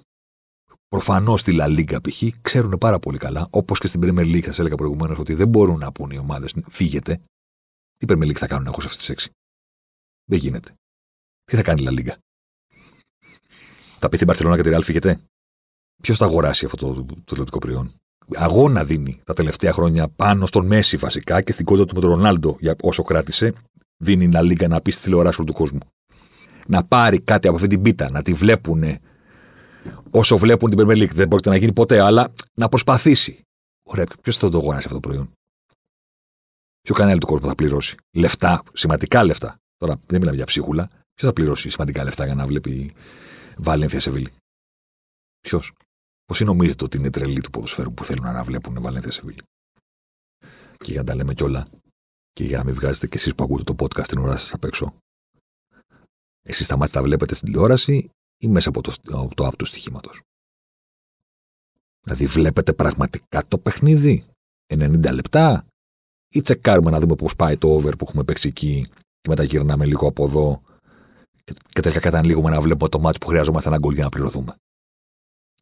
Προφανώς 0.88 1.40
στη 1.40 1.56
La 1.60 1.78
Liga 1.78 1.98
π.χ. 2.02 2.22
ξέρουν 2.42 2.78
πάρα 2.78 2.98
πολύ 2.98 3.18
καλά, 3.18 3.48
όπως 3.50 3.78
και 3.78 3.86
στην 3.86 4.00
Premier 4.04 4.34
League, 4.34 4.44
σας 4.44 4.58
έλεγα 4.58 4.74
προηγουμένως, 4.74 5.18
ότι 5.18 5.34
δεν 5.34 5.48
μπορούν 5.48 5.78
να 5.78 5.92
πούνε 5.92 6.14
οι 6.14 6.18
ομάδες 6.18 6.54
φύγετε. 6.68 7.20
Τι 7.96 8.06
Premier 8.08 8.26
League 8.26 8.38
θα 8.38 8.46
κάνουν 8.46 8.66
έχω 8.66 8.80
σε 8.80 8.86
αυτές 8.86 8.98
τις 8.98 9.08
έξι. 9.08 9.30
Δεν 10.24 10.38
γίνεται. 10.38 10.74
Τι 11.44 11.56
θα 11.56 11.62
κάνει 11.62 11.82
η 11.82 11.86
La 11.88 11.98
Liga; 11.98 12.14
Θα 14.04 14.10
πει 14.10 14.16
στην 14.16 14.28
Παρσελόνα 14.28 14.56
και 14.56 14.62
τη 14.62 14.68
Ρεάλ 14.68 14.82
φύγετε. 14.82 15.20
Ποιος 16.02 16.18
θα 16.18 16.24
αγοράσει 16.24 16.64
αυτό 16.64 16.76
το, 16.76 16.94
το 16.94 17.14
τηλεοπτικό 17.24 17.58
προϊόν; 17.58 17.92
Αγώνα 18.34 18.84
δίνει 18.84 19.20
τα 19.24 19.32
τελευταία 19.34 19.72
χρόνια 19.72 20.08
πάνω 20.08 20.46
στον 20.46 20.66
Μέση 20.66 20.96
βασικά 20.96 21.40
και 21.40 21.52
στην 21.52 21.64
κόντρα 21.64 21.84
του 21.84 21.94
με 21.94 22.00
τον 22.00 22.10
Ρονάλντο 22.10 22.56
για 22.60 22.76
όσο 22.82 23.02
κράτησε. 23.02 23.52
Δίνει 23.96 24.24
ένα 24.24 24.42
λίγα 24.42 24.68
να 24.68 24.80
πει 24.80 24.90
στη 24.90 25.02
τηλεοράση 25.02 25.44
του 25.44 25.52
κόσμου. 25.52 25.78
Να 26.66 26.84
πάρει 26.84 27.20
κάτι 27.20 27.46
από 27.46 27.56
αυτή 27.56 27.68
την 27.68 27.82
πίτα, 27.82 28.10
να 28.10 28.22
τη 28.22 28.32
βλέπουν 28.32 28.84
όσο 30.10 30.36
βλέπουν 30.36 30.70
την 30.70 30.78
Premier 30.82 30.96
League. 31.02 31.12
Δεν 31.12 31.28
πρόκειται 31.28 31.50
να 31.50 31.56
γίνει 31.56 31.72
ποτέ, 31.72 32.00
αλλά 32.00 32.32
να 32.54 32.68
προσπαθήσει. 32.68 33.40
Ωραία, 33.82 34.04
ποιος 34.22 34.36
θα 34.36 34.48
το 34.48 34.58
αγοράσει 34.58 34.86
αυτό 34.86 35.00
το 35.00 35.08
προϊόν; 35.08 35.30
Ποιο 36.80 36.94
κανάλι 36.94 37.18
του 37.18 37.26
κόσμου 37.26 37.48
θα 37.48 37.54
πληρώσει; 37.54 37.96
Λεφτά, 38.16 38.62
σημαντικά 38.72 39.24
λεφτά. 39.24 39.56
Τώρα 39.76 39.98
δεν 40.06 40.18
μιλάμε 40.18 40.36
για 40.36 40.46
ψίχουλα. 40.46 40.86
Ποιος 40.86 41.28
θα 41.28 41.32
πληρώσει 41.32 41.70
σημαντικά 41.70 42.04
λεφτά 42.04 42.24
για 42.24 42.34
να 42.34 42.46
βλέπει 42.46 42.94
Βαλένθια 43.56 44.00
Σεβίλη. 44.00 44.32
Ποιος; 45.40 45.72
Πώς 46.24 46.40
νομίζετε 46.40 46.84
ότι 46.84 46.96
είναι 46.96 47.10
τρελή 47.10 47.40
του 47.40 47.50
ποδοσφαίρου 47.50 47.94
που 47.94 48.04
θέλουν 48.04 48.22
να 48.22 48.30
αναβλέπουν 48.30 48.82
Βαλένθια 48.82 49.10
Σεβίλη; 49.10 49.42
Και 50.76 50.92
για 50.92 51.00
να 51.00 51.06
τα 51.06 51.14
λέμε 51.14 51.34
κιόλα, 51.34 51.66
Και 52.32 52.44
για 52.44 52.58
να 52.58 52.64
μην 52.64 52.74
βγάζετε 52.74 53.06
κι 53.06 53.16
εσείς 53.16 53.34
που 53.34 53.44
ακούτε 53.44 53.62
το 53.62 53.74
podcast 53.78 54.06
την 54.06 54.18
ώρα 54.18 54.36
σας 54.36 54.52
απ' 54.52 54.64
έξω. 54.64 54.96
Εσείς 56.42 56.66
τα 56.66 56.76
μάτια 56.76 56.94
τα 56.94 57.02
βλέπετε 57.02 57.34
στην 57.34 57.46
τηλεόραση 57.46 58.10
ή 58.42 58.48
μέσα 58.48 58.68
από 58.68 58.80
το, 58.80 58.94
από 59.12 59.34
το 59.34 59.46
app 59.46 59.54
του 59.58 59.64
στοιχήματος; 59.64 60.20
Δηλαδή 62.00 62.26
βλέπετε 62.26 62.72
πραγματικά 62.72 63.46
το 63.46 63.58
παιχνίδι; 63.58 64.24
90 64.66 65.12
λεπτά; 65.12 65.66
Ή 66.28 66.42
τσεκάρουμε 66.42 66.90
να 66.90 67.00
δούμε 67.00 67.14
πώς 67.14 67.36
πάει 67.36 67.58
το 67.58 67.68
over 67.68 67.92
που 67.98 68.04
έχουμε 68.08 68.24
παίξει 68.24 68.48
εκεί 68.48 68.88
και 69.20 69.28
μετά 69.28 69.42
γυρνάμε 69.42 69.86
λίγο 69.86 70.08
από 70.08 70.24
εδώ 70.24 70.62
και 71.44 71.80
τελικά 71.80 72.00
καταλήγουμε 72.00 72.50
να 72.50 72.60
βλέπουμε 72.60 72.88
το 72.88 73.02
match 73.04 73.20
που 73.20 73.26
χρειαζόμαστε 73.26 73.68
ένα 73.68 73.78
γκολ 73.78 73.94
για 73.94 74.04
να 74.04 74.08
πληρωθούμε. 74.08 74.56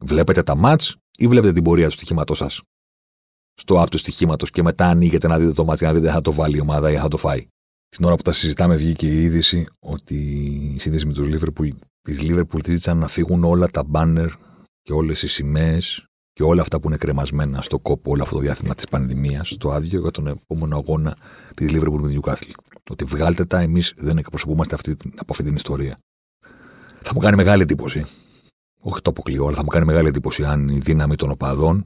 Βλέπετε 0.03 0.43
τα 0.43 0.59
match 0.63 0.91
ή 1.17 1.27
βλέπετε 1.27 1.53
την 1.53 1.63
πορεία 1.63 1.87
του 1.87 1.93
στοιχήματός 1.93 2.37
σας; 2.37 2.61
Στο 3.53 3.81
app 3.81 3.89
του 3.89 3.97
στοιχήματος 3.97 4.49
και 4.49 4.63
μετά 4.63 4.87
ανοίγετε 4.87 5.27
να 5.27 5.39
δείτε 5.39 5.53
το 5.53 5.65
match 5.69 5.77
για 5.77 5.87
να 5.87 5.93
δείτε 5.93 6.07
αν 6.07 6.13
θα 6.13 6.21
το 6.21 6.31
βάλει 6.31 6.57
η 6.57 6.59
ομάδα 6.59 6.91
ή 6.91 6.95
αν 6.95 7.01
θα 7.01 7.07
το 7.07 7.17
φάει. 7.17 7.47
Στην 7.89 8.05
ώρα 8.05 8.15
που 8.15 8.21
τα 8.21 8.31
συζητάμε 8.31 8.75
βγήκε 8.75 9.07
η 9.07 9.23
είδηση 9.23 9.67
ότι 9.79 10.15
οι 10.75 10.79
σύνδεσμοι 10.79 11.13
του 11.13 11.25
Liverpool, 11.31 11.69
της 12.01 12.19
Liverpool 12.21 12.65
ζήτησαν 12.65 12.97
να 12.97 13.07
φύγουν 13.07 13.43
όλα 13.43 13.67
τα 13.67 13.83
banner 13.91 14.29
και 14.81 14.93
όλες 14.93 15.21
οι 15.21 15.27
σημαίες 15.27 16.05
και 16.33 16.43
όλα 16.43 16.61
αυτά 16.61 16.79
που 16.79 16.87
είναι 16.87 16.97
κρεμασμένα 16.97 17.61
στο 17.61 17.79
κόπο 17.79 18.11
όλο 18.11 18.23
αυτό 18.23 18.35
το 18.35 18.41
διάστημα 18.41 18.75
της 18.75 18.85
πανδημίας, 18.85 19.47
στο 19.47 19.71
άδειο 19.71 19.99
για 19.99 20.11
τον 20.11 20.27
επόμενο 20.27 20.75
αγώνα 20.75 21.17
της 21.53 21.71
Liverpool 21.73 21.99
με 21.99 22.07
την 22.07 22.21
Newcastle. 22.21 22.51
Ότι 22.89 23.05
βγάλτε 23.05 23.45
τα, 23.45 23.59
εμείς 23.59 23.93
δεν 23.97 24.17
εκπροσωπούμαστε 24.17 24.75
αυτή, 24.75 24.97
από 25.15 25.31
αυτή 25.31 25.43
την 25.43 25.55
ιστορία. 25.55 25.97
Θα 27.01 27.11
μου 27.13 27.19
κάνει 27.19 27.35
μεγάλη 27.35 27.61
εντύπωση. 27.61 28.05
Όχι 28.79 29.01
το 29.01 29.09
αποκλείω, 29.09 29.45
αλλά 29.45 29.55
θα 29.55 29.63
μου 29.63 29.69
κάνει 29.69 29.85
μεγάλη 29.85 30.07
εντύπωση 30.07 30.43
αν 30.43 30.67
η 30.67 30.79
δύναμη 30.79 31.15
των 31.15 31.31
οπαδών 31.31 31.85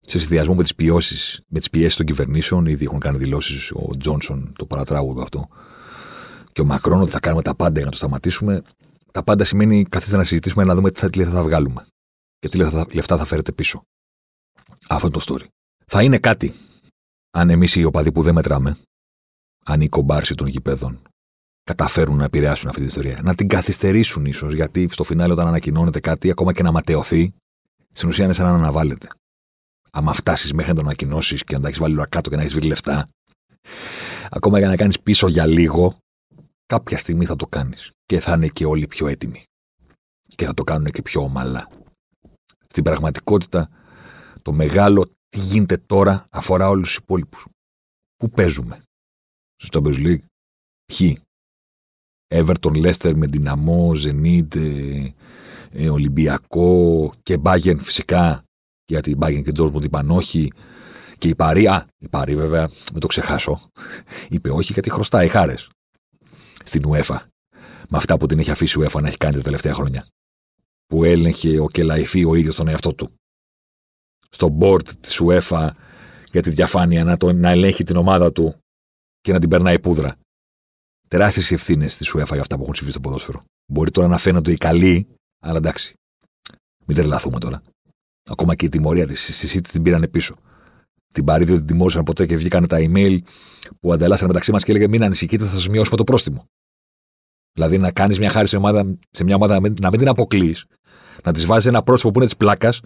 σε 0.00 0.18
συνδυασμό 0.18 0.54
με 0.54 0.62
τις 0.62 0.74
πιέσει 0.74 1.42
με 1.48 1.58
τις 1.58 1.70
πιέσεις 1.70 1.96
των 1.96 2.06
κυβερνήσεων, 2.06 2.66
ήδη 2.66 2.84
έχουν 2.84 2.98
κάνει 2.98 3.18
δηλώσεις 3.18 3.70
ο 3.70 3.96
Τζόνσον, 3.98 4.52
το 4.56 4.66
παρατράγουδο 4.66 5.22
αυτό, 5.22 5.48
και 6.52 6.60
ο 6.60 6.64
Μακρόν 6.64 7.00
ότι 7.00 7.10
θα 7.10 7.20
κάνουμε 7.20 7.42
τα 7.42 7.54
πάντα 7.54 7.74
για 7.74 7.84
να 7.84 7.90
το 7.90 7.96
σταματήσουμε. 7.96 8.62
Τα 9.12 9.22
πάντα 9.22 9.44
σημαίνει 9.44 9.84
καθίστε 9.84 10.16
να 10.16 10.24
συζητήσουμε 10.24 10.64
να 10.64 10.74
δούμε 10.74 10.90
τι 10.90 11.00
θα, 11.00 11.10
τι 11.10 11.24
θα 11.24 11.42
βγάλουμε 11.42 11.84
και 12.38 12.48
τι 12.48 12.56
λεφτά 12.94 13.16
θα 13.16 13.24
φέρετε 13.24 13.52
πίσω. 13.52 13.82
Αυτό 14.88 15.06
είναι 15.06 15.16
το 15.16 15.24
story. 15.28 15.46
Θα 15.86 16.02
είναι 16.02 16.18
κάτι 16.18 16.54
αν 17.30 17.50
εμείς 17.50 17.74
οι 17.74 17.84
οπαδοί 17.84 18.12
που 18.12 18.22
δεν 18.22 18.34
μετράμε, 18.34 18.76
αν 19.64 19.80
οι 19.80 19.88
κομπάρσοι 19.88 20.34
των 20.34 20.46
γηπέδων 20.46 21.02
καταφέρουν 21.62 22.16
να 22.16 22.24
επηρεάσουν 22.24 22.68
αυτή 22.68 22.80
την 22.80 22.88
ιστορία. 22.88 23.20
Να 23.22 23.34
την 23.34 23.48
καθυστερήσουν 23.48 24.24
ίσως, 24.24 24.52
γιατί 24.52 24.88
στο 24.90 25.04
φινάλε 25.04 25.32
όταν 25.32 25.46
ανακοινώνεται 25.46 26.00
κάτι, 26.00 26.30
ακόμα 26.30 26.52
και 26.52 26.62
να 26.62 26.72
ματαιωθεί, 26.72 27.34
στην 27.92 28.08
ουσία 28.08 28.24
είναι 28.24 28.32
σαν 28.32 28.46
να 28.46 28.54
αναβάλλεται. 28.54 29.08
Αν 29.90 30.14
φτάσεις 30.14 30.52
μέχρι 30.52 30.70
να 30.70 30.76
το 30.76 30.84
ανακοινώσεις 30.84 31.44
και 31.44 31.54
να 31.54 31.60
τα 31.60 31.68
έχεις 31.68 31.80
βάλει 31.80 31.94
όλα 31.94 32.06
κάτω 32.06 32.30
και 32.30 32.36
να 32.36 32.42
έχεις 32.42 32.54
βρει 32.54 32.66
λεφτά, 32.66 33.08
ακόμα 34.30 34.58
για 34.58 34.68
να 34.68 34.76
κάνεις 34.76 35.00
πίσω 35.00 35.28
για 35.28 35.46
λίγο, 35.46 35.96
κάποια 36.66 36.98
στιγμή 36.98 37.24
θα 37.24 37.36
το 37.36 37.46
κάνεις. 37.46 37.90
Και 38.06 38.20
θα 38.20 38.34
είναι 38.34 38.48
και 38.48 38.66
όλοι 38.66 38.86
πιο 38.86 39.06
έτοιμοι. 39.06 39.42
Και 40.36 40.44
θα 40.44 40.54
το 40.54 40.64
κάνουν 40.64 40.90
και 40.90 41.02
πιο 41.02 41.20
ομαλά. 41.20 41.68
Στην 42.68 42.84
πραγματικότητα, 42.84 43.70
το 44.42 44.52
μεγάλο 44.52 45.10
τι 45.28 45.38
γίνεται 45.38 45.76
τώρα 45.76 46.26
αφορά 46.30 46.68
όλους 46.68 46.86
τους 46.86 46.96
υπόλοιπους. 46.96 47.46
Πού 48.16 48.30
παίζουμε; 48.30 48.82
Στο 49.56 49.80
Champions 49.80 50.06
League. 50.06 50.24
Ποιοι. 50.84 51.18
Everton, 52.34 52.84
Leicester 52.84 53.12
με 53.14 53.26
δυναμό, 53.26 53.92
Zenit, 54.04 54.56
ε, 54.56 55.12
ε, 55.70 55.90
Ολυμπιακό 55.90 57.12
και 57.22 57.38
Bayern 57.42 57.78
φυσικά. 57.78 58.42
Γιατί 58.84 59.10
η 59.10 59.16
Bayern 59.20 59.42
και 59.44 59.52
Dortmund 59.56 59.82
είπαν 59.82 60.10
όχι. 60.10 60.52
Και 61.18 61.28
η 61.28 61.34
Παρή, 61.34 61.66
α, 61.66 61.86
η 61.98 62.08
Παρή 62.08 62.36
βέβαια, 62.36 62.70
μην 62.92 63.00
το 63.00 63.06
ξεχάσω, 63.06 63.60
είπε 64.28 64.50
όχι 64.50 64.72
γιατί 64.72 64.90
χρωστάει 64.90 65.28
χάρες 65.28 65.70
στην 66.64 66.82
UEFA. 66.88 67.18
Με 67.88 67.96
αυτά 67.96 68.18
που 68.18 68.26
την 68.26 68.38
έχει 68.38 68.50
αφήσει 68.50 68.80
η 68.80 68.82
UEFA 68.84 69.00
να 69.00 69.08
έχει 69.08 69.16
κάνει 69.16 69.36
τα 69.36 69.42
τελευταία 69.42 69.74
χρόνια 69.74 70.06
που 70.88 71.04
έλεγχε 71.04 71.60
ο 71.60 71.68
Κελαϊφή 71.68 72.24
ο 72.24 72.34
ίδιος 72.34 72.54
τον 72.54 72.68
εαυτό 72.68 72.94
του. 72.94 73.12
Στο 74.30 74.56
board 74.60 74.88
της 75.00 75.20
UEFA 75.22 75.70
για 76.32 76.42
τη 76.42 76.50
διαφάνεια 76.50 77.04
να, 77.04 77.16
το, 77.16 77.32
να 77.32 77.50
ελέγχει 77.50 77.84
την 77.84 77.96
ομάδα 77.96 78.32
του 78.32 78.54
και 79.20 79.32
να 79.32 79.38
την 79.38 79.48
περνάει 79.48 79.80
πούδρα. 79.80 80.16
Τεράστιες 81.08 81.52
ευθύνες 81.52 81.96
της 81.96 82.14
UEFA 82.14 82.32
για 82.32 82.40
αυτά 82.40 82.56
που 82.56 82.62
έχουν 82.62 82.74
συμβεί 82.74 82.90
στο 82.90 83.00
ποδόσφαιρο. 83.00 83.44
Μπορεί 83.72 83.90
τώρα 83.90 84.08
να 84.08 84.18
φαίνονται 84.18 84.52
οι 84.52 84.56
καλοί, 84.56 85.08
αλλά 85.42 85.56
εντάξει. 85.56 85.94
Μην 86.86 86.96
τρελαθούμε 86.96 87.38
τώρα. 87.38 87.62
Ακόμα 88.30 88.54
και 88.54 88.66
η 88.66 88.68
τιμωρία 88.68 89.06
της 89.06 89.48
στη 89.48 89.60
την 89.60 89.82
πήραν 89.82 90.08
πίσω. 90.10 90.34
Την 91.12 91.24
παρήδη 91.24 91.50
δεν 91.50 91.58
την 91.58 91.66
τιμώρησαν 91.66 92.02
ποτέ 92.02 92.26
και 92.26 92.36
βγήκαν 92.36 92.66
τα 92.66 92.76
email 92.80 93.18
που 93.80 93.92
ανταλλάσσανε 93.92 94.28
μεταξύ 94.28 94.52
μας 94.52 94.64
και 94.64 94.70
έλεγε 94.70 94.88
Μην 94.88 95.02
ανησυχείτε, 95.02 95.44
θα 95.44 95.50
σας 95.50 95.68
μειώσουμε 95.68 95.96
το 95.96 96.04
πρόστιμο. 96.04 96.44
Δηλαδή 97.52 97.78
να 97.78 97.92
κάνεις 97.92 98.18
μια 98.18 98.30
χάρη 98.30 98.48
σε, 98.48 98.56
ομάδα, 98.56 98.98
σε 99.10 99.24
μια 99.24 99.34
ομάδα 99.34 99.60
να 99.60 99.90
μην 99.90 99.98
την 99.98 100.08
αποκλείς, 100.08 100.64
να 101.24 101.32
της 101.32 101.46
βάζεις 101.46 101.68
ένα 101.68 101.82
πρόσωπο 101.82 102.10
που 102.10 102.18
είναι 102.18 102.28
της 102.28 102.36
πλάκας 102.36 102.80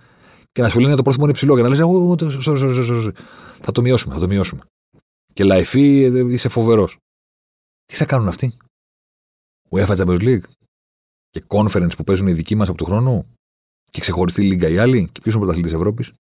και 0.53 0.62
να 0.62 0.68
σου 0.68 0.80
λένε 0.80 0.95
το 0.95 1.03
πρόσωπο 1.03 1.22
είναι 1.24 1.33
υψηλό 1.33 1.57
και 1.57 1.62
να 1.62 1.68
λες: 1.68 3.14
Θα 3.61 3.72
το 3.72 3.83
μειώσουμε, 3.83 4.14
θα 4.14 4.20
το 4.20 4.26
μειώσουμε. 4.26 4.62
Και 5.33 5.45
λαϊφή, 5.45 6.03
ε, 6.03 6.33
είσαι 6.33 6.49
φοβερός. 6.49 6.97
Τι 7.85 7.95
θα 7.95 8.05
κάνουν 8.05 8.28
αυτοί, 8.28 8.57
UEFA 9.70 9.97
Champions 9.97 10.20
League 10.20 10.43
και 11.30 11.45
conference 11.47 11.97
που 11.97 12.05
παίζουν 12.05 12.26
οι 12.26 12.33
δικοί 12.33 12.55
μας 12.55 12.68
από 12.68 12.78
του 12.78 12.85
χρόνου 12.85 13.35
και 13.85 14.01
ξεχωριστή 14.01 14.43
λίγκα 14.43 14.68
οι 14.68 14.78
άλλοι 14.78 15.09
και 15.12 15.20
ποιος 15.20 15.35
είναι 15.35 15.43
ο 15.43 15.47
πρωταθλητής 15.47 15.72
Ευρώπης; 15.72 16.12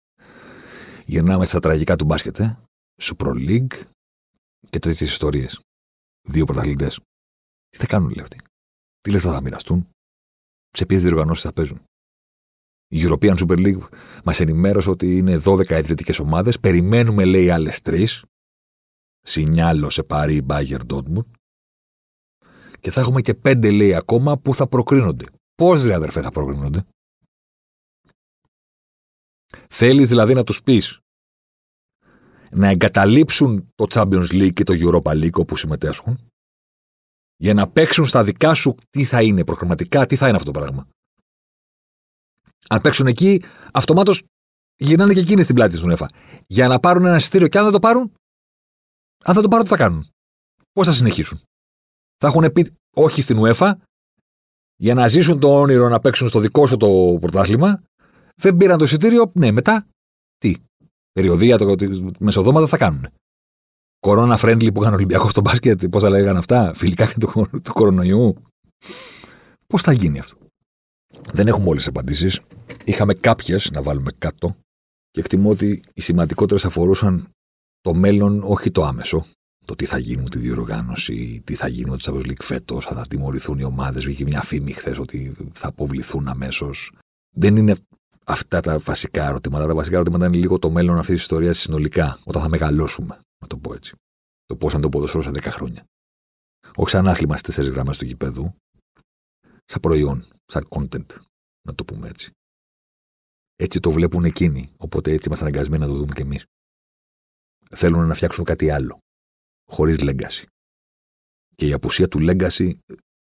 Γυρνάμε 1.05 1.45
στα 1.45 1.59
τραγικά 1.59 1.95
του 1.95 2.05
μπάσκετ, 2.05 2.39
ε. 2.39 2.59
Super 3.01 3.33
League 3.33 3.81
και 4.69 4.79
τέτοιες 4.79 5.01
ιστορίες. 5.01 5.59
Δύο 6.29 6.45
πρωταθλητές. 6.45 6.99
Τι 7.69 7.77
θα 7.77 7.85
κάνουν, 7.85 8.09
λέει 8.09 8.21
αυτοί; 8.21 8.39
Τι 9.01 9.11
λεφτά 9.11 9.31
θα 9.31 9.41
μοιραστούν; 9.41 9.89
Σε 10.71 10.85
ποιες 10.85 11.01
διοργανώσεις 11.01 11.43
θα 11.43 11.53
παίζουν; 11.53 11.83
Η 12.91 13.01
European 13.03 13.35
Super 13.37 13.57
League 13.57 13.87
μας 14.23 14.39
ενημέρωσε 14.39 14.89
ότι 14.89 15.17
είναι 15.17 15.39
12 15.43 15.69
ιδρυτικέ 15.69 16.21
ομάδες. 16.21 16.59
Περιμένουμε, 16.59 17.25
λέει, 17.25 17.49
άλλες 17.49 17.81
τρεις. 17.81 18.23
Σινιάλο 19.21 19.89
σε 19.89 20.03
Παρί, 20.03 20.41
Μπάγερ, 20.41 20.85
Ντότμουντ. 20.85 21.25
Και 22.79 22.91
θα 22.91 23.01
έχουμε 23.01 23.21
και 23.21 23.33
πέντε, 23.33 23.71
λέει, 23.71 23.95
ακόμα 23.95 24.37
που 24.37 24.55
θα 24.55 24.67
προκρίνονται. 24.67 25.25
Πώς, 25.55 25.83
ρε 25.83 25.93
αδερφέ, 25.93 26.21
θα 26.21 26.31
προκρίνονται; 26.31 26.85
Θέλεις 29.69 30.07
δηλαδή 30.07 30.33
να 30.33 30.43
τους 30.43 30.63
πεις 30.63 30.99
να 32.51 32.67
εγκαταλείψουν 32.67 33.71
το 33.75 33.85
Champions 33.89 34.27
League 34.31 34.53
και 34.53 34.63
το 34.63 34.73
Europa 34.77 35.11
League 35.11 35.33
όπου 35.33 35.55
συμμετέσχουν 35.55 36.19
για 37.37 37.53
να 37.53 37.69
παίξουν 37.69 38.05
στα 38.05 38.23
δικά 38.23 38.53
σου 38.53 38.75
τι 38.89 39.03
θα 39.03 39.21
είναι 39.21 39.43
προγραμματικά, 39.43 40.05
τι 40.05 40.15
θα 40.15 40.27
είναι 40.27 40.37
αυτό 40.37 40.51
το 40.51 40.59
πράγμα. 40.59 40.87
Αν 42.71 42.81
παίξουν 42.81 43.07
εκεί, 43.07 43.43
αυτομάτως 43.73 44.23
γυρνάνε 44.77 45.13
και 45.13 45.19
εκείνοι 45.19 45.43
στην 45.43 45.55
πλάτη 45.55 45.79
του 45.79 45.87
UEFA. 45.89 46.05
Για 46.47 46.67
να 46.67 46.79
πάρουν 46.79 47.05
ένα 47.05 47.15
εισιτήριο 47.15 47.47
και 47.47 47.57
αν 47.57 47.63
δεν 47.63 47.73
το 47.73 47.79
πάρουν, 47.79 48.13
αν 49.23 49.33
δεν 49.33 49.43
το 49.43 49.47
πάρουν, 49.47 49.65
τι 49.65 49.71
θα 49.71 49.77
κάνουν; 49.77 50.07
Πώς 50.71 50.87
θα 50.87 50.93
συνεχίσουν; 50.93 51.41
Θα 52.17 52.27
έχουν 52.27 52.51
πει 52.51 52.73
όχι 52.95 53.21
στην 53.21 53.37
UEFA 53.41 53.73
για 54.75 54.93
να 54.93 55.07
ζήσουν 55.07 55.39
το 55.39 55.59
όνειρο 55.59 55.89
να 55.89 55.99
παίξουν 55.99 56.27
στο 56.27 56.39
δικό 56.39 56.67
σου 56.67 56.77
το 56.77 57.17
πρωτάθλημα. 57.21 57.83
Δεν 58.35 58.57
πήραν 58.57 58.77
το 58.77 58.83
εισιτήριο, 58.83 59.31
ναι, 59.33 59.51
μετά 59.51 59.87
τι; 60.37 60.53
Περιοδία, 61.11 61.57
το, 61.57 61.75
μεσοδόματα 62.19 62.67
θα 62.67 62.77
κάνουν. 62.77 63.07
Κορώνα 63.99 64.39
friendly 64.41 64.73
που 64.73 64.81
είχαν 64.81 64.93
Ολυμπιακό 64.93 65.29
στο 65.29 65.41
μπάσκετ, 65.41 65.85
πώς 65.85 66.01
θα 66.01 66.09
λέγανε 66.09 66.39
αυτά, 66.39 66.73
φιλικά 66.73 67.05
και 67.05 67.17
του, 67.19 67.49
του 67.63 67.73
κορονοϊού. 67.73 68.35
Πώς 69.67 69.81
θα 69.81 69.91
γίνει 69.91 70.19
αυτό; 70.19 70.37
Δεν 71.33 71.47
έχουμε 71.47 71.67
όλες 71.67 71.77
τις 71.77 71.87
απαντήσεις. 71.87 72.39
Είχαμε 72.85 73.13
κάποιες 73.13 73.69
να 73.71 73.81
βάλουμε 73.81 74.11
κάτω 74.17 74.55
και 75.11 75.19
εκτιμώ 75.19 75.49
ότι 75.49 75.81
οι 75.93 76.01
σημαντικότερες 76.01 76.65
αφορούσαν 76.65 77.27
το 77.81 77.93
μέλλον, 77.93 78.41
όχι 78.43 78.71
το 78.71 78.85
άμεσο. 78.85 79.25
Το 79.65 79.75
τι 79.75 79.85
θα 79.85 79.97
γίνει 79.97 80.21
με 80.21 80.29
τη 80.29 80.37
διοργάνωση, 80.37 81.41
τι 81.43 81.55
θα 81.55 81.67
γίνει 81.67 81.89
με 81.89 81.97
το 81.97 82.03
Champions 82.11 82.25
League 82.27 82.41
φέτος, 82.41 82.85
θα 82.85 83.05
τιμωρηθούν 83.09 83.59
οι 83.59 83.63
ομάδες. 83.63 84.03
Βγήκε 84.03 84.23
μια 84.23 84.41
φήμη 84.41 84.71
χθες 84.71 84.99
ότι 84.99 85.35
θα 85.53 85.67
αποβληθούν 85.67 86.27
αμέσως. 86.27 86.91
Δεν 87.35 87.55
είναι 87.55 87.75
αυτά 88.25 88.59
τα 88.59 88.79
βασικά 88.79 89.27
ερωτήματα. 89.27 89.67
Τα 89.67 89.75
βασικά 89.75 89.95
ερωτήματα 89.95 90.25
είναι 90.25 90.37
λίγο 90.37 90.59
το 90.59 90.69
μέλλον 90.69 90.97
αυτής 90.97 91.13
της 91.13 91.21
ιστορίας 91.21 91.57
συνολικά, 91.57 92.19
όταν 92.23 92.41
θα 92.41 92.49
μεγαλώσουμε, 92.49 93.19
να 93.41 93.47
το 93.47 93.57
πω 93.57 93.73
έτσι. 93.73 93.95
Το 94.45 94.55
πώς 94.55 94.73
θα 94.73 94.79
το 94.79 94.89
ποδοσφαίρος 94.89 95.25
σε 95.25 95.31
10 95.31 95.51
χρόνια. 95.51 95.83
Όχι 96.75 96.89
σαν 96.89 97.07
άθλημα 97.07 97.37
στις 97.37 97.47
τέσσερις 97.55 97.69
γραμμές 97.69 97.97
του 97.97 98.05
γηπέδου, 98.05 98.53
σαν 99.65 99.79
προϊόν, 99.81 100.27
σαν 100.45 100.67
content, 100.69 101.17
να 101.61 101.75
το 101.75 101.83
πούμε 101.85 102.09
έτσι. 102.09 102.31
Έτσι 103.55 103.79
το 103.79 103.91
βλέπουν 103.91 104.25
εκείνοι, 104.25 104.73
οπότε 104.77 105.11
έτσι 105.11 105.27
είμαστε 105.27 105.45
αναγκασμένοι 105.45 105.81
να 105.81 105.89
το 105.89 105.97
δούμε 105.97 106.13
κι 106.13 106.21
εμείς. 106.21 106.45
Θέλουν 107.75 108.07
να 108.07 108.13
φτιάξουν 108.13 108.43
κάτι 108.43 108.69
άλλο, 108.69 108.97
χωρίς 109.71 109.97
legacy. 109.99 110.45
Και 111.55 111.67
η 111.67 111.73
απουσία 111.73 112.07
του 112.07 112.17
legacy, 112.21 112.73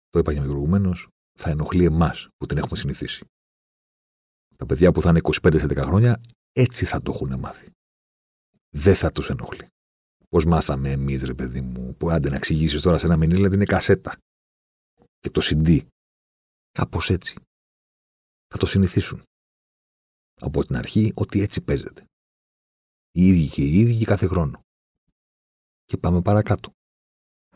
το 0.10 0.20
είπα 0.20 0.34
και 0.34 0.42
προηγουμένως, 0.42 1.08
θα 1.40 1.50
ενοχλεί 1.50 1.86
εμάς 1.86 2.28
που 2.38 2.46
την 2.46 2.58
έχουμε 2.58 2.78
συνηθίσει. 2.78 3.26
Τα 4.58 4.66
παιδιά 4.66 4.92
που 4.92 5.02
θα 5.02 5.10
είναι 5.10 5.20
25 5.24 5.60
σε 5.60 5.66
10 5.66 5.84
χρόνια, 5.86 6.22
έτσι 6.52 6.86
θα 6.86 7.02
το 7.02 7.12
έχουν 7.12 7.40
μάθει. 7.40 7.72
Δεν 8.70 8.96
θα 8.96 9.12
τους 9.12 9.30
ενοχλεί. 9.30 9.68
Πώς 10.30 10.46
μάθαμε 10.46 10.92
εμείς, 10.92 11.24
ρε 11.24 11.34
παιδί 11.34 11.62
μου, 11.62 11.96
που 11.96 12.10
άντε 12.10 12.30
να 12.30 12.36
εξηγήσεις 12.36 12.82
τώρα 12.82 12.98
σε 12.98 13.06
ένα 13.06 13.18
μηνύλα 13.18 13.46
ότι 13.46 13.56
είναι 13.56 13.66
κασέτα. 13.66 14.18
Και 15.20 15.30
το 15.30 15.42
CD. 15.44 15.82
Κάπως 16.76 17.10
έτσι. 17.10 17.36
Θα 18.48 18.58
το 18.58 18.66
συνηθίσουν. 18.66 19.24
Από 20.42 20.66
την 20.66 20.76
αρχή 20.76 21.12
ότι 21.16 21.42
έτσι 21.42 21.62
παίζεται. 21.62 22.04
Οι 23.12 23.28
ίδιοι 23.28 23.48
και 23.48 23.62
οι 23.62 23.78
ίδιοι 23.78 24.06
κάθε 24.06 24.28
χρόνο. 24.28 24.60
Και 25.86 25.98
πάμε 25.98 26.22
παρακάτω. 26.22 26.72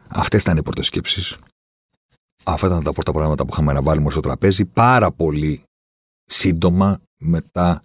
Αυτές 0.08 0.42
ήταν 0.42 0.58
οι 0.58 0.64
πρώτες 0.64 0.86
σκέψεις. 0.86 1.38
Αυτά 2.44 2.68
ήταν 2.68 2.84
τα 2.84 2.94
πρώτα 2.94 3.12
πράγματα 3.12 3.46
που 3.46 3.50
είχαμε 3.52 3.74
να 3.74 3.82
βάλουμε 3.82 4.12
στο 4.12 4.20
τραπέζι. 4.20 4.66
Πάρα 4.66 5.12
πολύ 5.12 5.64
σύντομα 6.26 7.02
μετά 7.18 7.82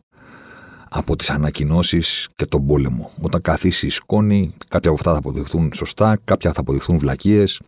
από 0.88 1.16
τις 1.16 1.30
ανακοινώσεις 1.30 2.28
και 2.36 2.46
τον 2.46 2.66
πόλεμο. 2.66 3.10
Όταν 3.22 3.40
καθίσει 3.40 3.86
η 3.86 3.90
σκόνη, 3.90 4.56
κάποια 4.68 4.90
από 4.90 4.98
αυτά 4.98 5.12
θα 5.12 5.18
αποδειχθούν 5.18 5.72
σωστά, 5.72 6.16
κάποια 6.16 6.52
θα 6.52 6.60
αποδειχθούν 6.60 6.98
βλακίες 6.98 7.60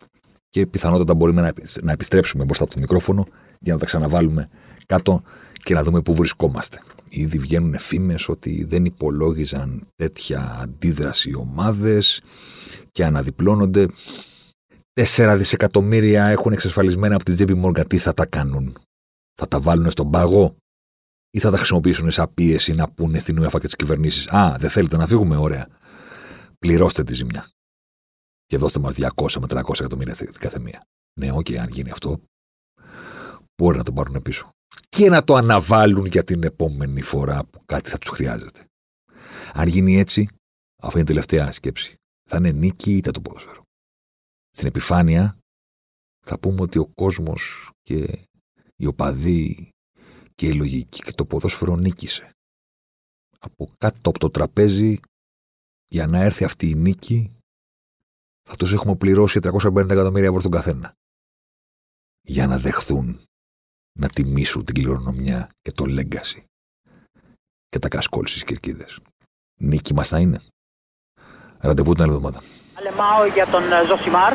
και 0.49 0.67
πιθανότατα 0.67 1.13
μπορούμε 1.13 1.53
να 1.81 1.91
επιστρέψουμε 1.91 2.43
μπροστά 2.43 2.63
από 2.63 2.73
το 2.73 2.79
μικρόφωνο 2.79 3.27
για 3.59 3.73
να 3.73 3.79
τα 3.79 3.85
ξαναβάλουμε 3.85 4.49
κάτω 4.85 5.23
και 5.53 5.73
να 5.73 5.83
δούμε 5.83 6.01
πού 6.01 6.15
βρισκόμαστε. 6.15 6.81
Ήδη 7.09 7.37
βγαίνουν 7.37 7.77
φήμες 7.77 8.29
ότι 8.29 8.63
δεν 8.63 8.85
υπολόγιζαν 8.85 9.87
τέτοια 9.95 10.57
αντίδραση 10.61 11.29
οι 11.29 11.35
ομάδες 11.35 12.21
και 12.91 13.05
αναδιπλώνονται. 13.05 13.87
Τέσσερα 14.93 15.37
δισεκατομμύρια 15.37 16.25
έχουν 16.25 16.51
εξασφαλισμένα 16.51 17.15
από 17.15 17.23
την 17.23 17.35
JP 17.39 17.63
Morgan. 17.65 17.87
Τι 17.87 17.97
θα 17.97 18.13
τα 18.13 18.25
κάνουν, 18.25 18.77
θα 19.33 19.47
τα 19.47 19.59
βάλουν 19.59 19.91
στον 19.91 20.11
πάγο; 20.11 20.55
Ή 21.29 21.39
θα 21.39 21.51
τα 21.51 21.57
χρησιμοποιήσουν 21.57 22.11
σαν 22.11 22.33
πίεση 22.33 22.73
να 22.73 22.89
πούνε 22.89 23.19
στην 23.19 23.43
UEFA 23.43 23.59
και 23.59 23.65
τις 23.65 23.75
κυβερνήσεις. 23.75 24.27
Α, 24.27 24.55
δεν 24.59 24.69
θέλετε 24.69 24.97
να 24.97 25.07
φύγουμε, 25.07 25.37
ωραία. 25.37 25.67
Πληρώστε 26.59 27.03
τη 27.03 27.13
ζημιά. 27.13 27.49
Και 28.45 28.57
δώστε 28.57 28.79
μας 28.79 28.95
200 28.95 29.39
με 29.39 29.45
300 29.49 29.79
εκατομμύρια 29.79 30.13
την 30.13 30.33
κάθε 30.39 30.59
μία. 30.59 30.81
Ναι, 31.19 31.31
OK, 31.31 31.45
okay, 31.49 31.55
αν 31.55 31.69
γίνει 31.69 31.91
αυτό, 31.91 32.21
μπορεί 33.57 33.77
να 33.77 33.83
το 33.83 33.93
πάρουν 33.93 34.21
πίσω. 34.21 34.49
Και 34.89 35.09
να 35.09 35.23
το 35.23 35.35
αναβάλουν 35.35 36.05
για 36.05 36.23
την 36.23 36.43
επόμενη 36.43 37.01
φορά 37.01 37.45
που 37.45 37.65
κάτι 37.65 37.89
θα 37.89 37.97
τους 37.97 38.09
χρειάζεται. 38.09 38.65
Αν 39.53 39.67
γίνει 39.67 39.97
έτσι, 39.97 40.27
αυτή 40.81 40.99
είναι 40.99 41.09
η 41.09 41.13
τελευταία 41.13 41.51
σκέψη. 41.51 41.95
Θα 42.29 42.37
είναι 42.37 42.51
νίκη 42.51 42.95
ή 42.95 42.98
ήττα 42.98 43.11
του 43.11 43.21
ποδοσφαίρου. 43.21 43.61
Στην 44.51 44.67
επιφάνεια 44.67 45.37
θα 46.25 46.39
πούμε 46.39 46.61
ότι 46.61 46.77
ο 46.77 46.87
κόσμος 46.87 47.71
και 47.81 48.27
οι 48.75 48.85
οπαδοί 48.85 49.69
και 50.35 50.47
η 50.47 50.53
λογική 50.53 51.01
και 51.01 51.11
το 51.11 51.25
ποδόσφαιρο 51.25 51.75
νίκησε. 51.75 52.31
Από 53.39 53.69
κάτω 53.77 54.09
από 54.09 54.19
το 54.19 54.29
τραπέζι, 54.29 54.99
για 55.87 56.07
να 56.07 56.17
έρθει 56.17 56.43
αυτή 56.43 56.69
η 56.69 56.75
νίκη, 56.75 57.31
θα 58.49 58.55
τους 58.55 58.73
έχουμε 58.73 58.95
πληρώσει 58.95 59.39
350 59.43 59.89
εκατομμύρια 59.89 60.27
ευρώ 60.27 60.41
τον 60.41 60.51
καθένα. 60.51 60.93
Για 62.21 62.47
να 62.47 62.59
δεχθούν 62.59 63.21
να 63.97 64.07
τιμήσουν 64.07 64.63
την 64.65 64.75
κληρονομιά 64.75 65.49
και 65.61 65.71
το 65.71 65.83
legacy 65.97 66.39
και 67.69 67.79
τα 67.79 67.87
κασκόλ 67.87 68.25
στις 68.25 68.43
κερκίδες. 68.43 68.99
Νίκη 69.59 69.93
μας 69.93 70.07
θα 70.07 70.17
είναι. 70.19 70.39
Ραντεβού 71.67 71.91
την 71.93 72.03
άλλη 72.03 72.13
εβδομάδα. 72.13 72.39
Αλεμάω 72.79 73.21
για 73.37 73.45
τον 73.53 73.63
ε, 73.73 73.77
Ζοσιμάρ. 73.89 74.33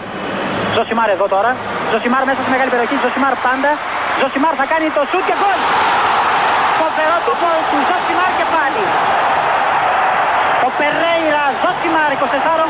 Ζοσιμάρ 0.76 1.09
εδώ 1.16 1.26
τώρα. 1.34 1.50
Ζοσιμάρ 1.92 2.22
μέσα 2.28 2.40
στη 2.42 2.50
μεγάλη 2.54 2.70
περιοχή. 2.74 2.96
Ζοσιμάρ 3.05 3.34
πάντα. 3.46 3.70
Ζοσιμάρ 4.20 4.55
θα 4.60 4.66
κάνει 4.72 4.86
το 4.96 5.02
σουτ 5.10 5.24
και 5.28 5.36
γκολ. 5.40 5.60
Φοβερό 6.80 7.16
το 7.26 7.32
γκολ 7.40 7.60
του 7.70 7.78
Ζοσιμάρ 7.88 8.30
και 8.38 8.46
πάλι. 8.56 8.82
Ο 10.66 10.68
Περέιρα 10.78 11.44
Ζοσιμάρ, 11.62 12.11
24 12.18 12.61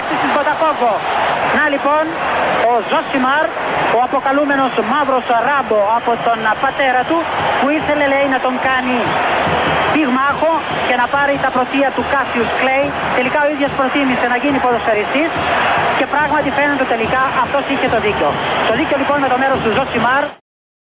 χρόνων 0.00 0.08
παίκτης 0.08 0.18
της 0.22 0.30
Μποταφόγκο. 0.36 0.92
Να 1.56 1.64
λοιπόν, 1.74 2.04
ο 2.70 2.72
Ζοσιμάρ, 2.90 3.44
ο 3.96 3.98
αποκαλούμενος 4.08 4.72
μαύρος 4.92 5.26
Ράμπο 5.48 5.80
από 5.98 6.12
τον 6.26 6.38
πατέρα 6.62 7.02
του, 7.08 7.18
που 7.58 7.66
ήθελε 7.78 8.04
λέει 8.14 8.26
να 8.34 8.38
τον 8.46 8.54
κάνει 8.68 8.98
πυγμάχο 9.92 10.52
και 10.88 10.94
να 11.00 11.06
πάρει 11.14 11.34
τα 11.44 11.50
πρωτεία 11.56 11.88
του 11.96 12.02
Κάσιους 12.12 12.50
Κλέη. 12.60 12.86
Τελικά 13.18 13.38
ο 13.46 13.48
ίδιος 13.54 13.70
προτίμησε 13.78 14.26
να 14.32 14.36
γίνει 14.42 14.58
ποδοσφαιριστής 14.64 15.30
και 15.98 16.06
πράγματι 16.14 16.48
φαίνεται 16.56 16.84
τελικά 16.94 17.22
αυτός 17.44 17.62
είχε 17.72 17.86
το 17.94 17.98
δίκιο. 18.06 18.28
Το 18.68 18.72
δίκιο 18.78 18.96
λοιπόν 19.02 19.18
με 19.24 19.28
το 19.32 19.36
μέρος 19.42 19.58
του 19.64 19.70
Ζοσιμάρ 19.76 20.24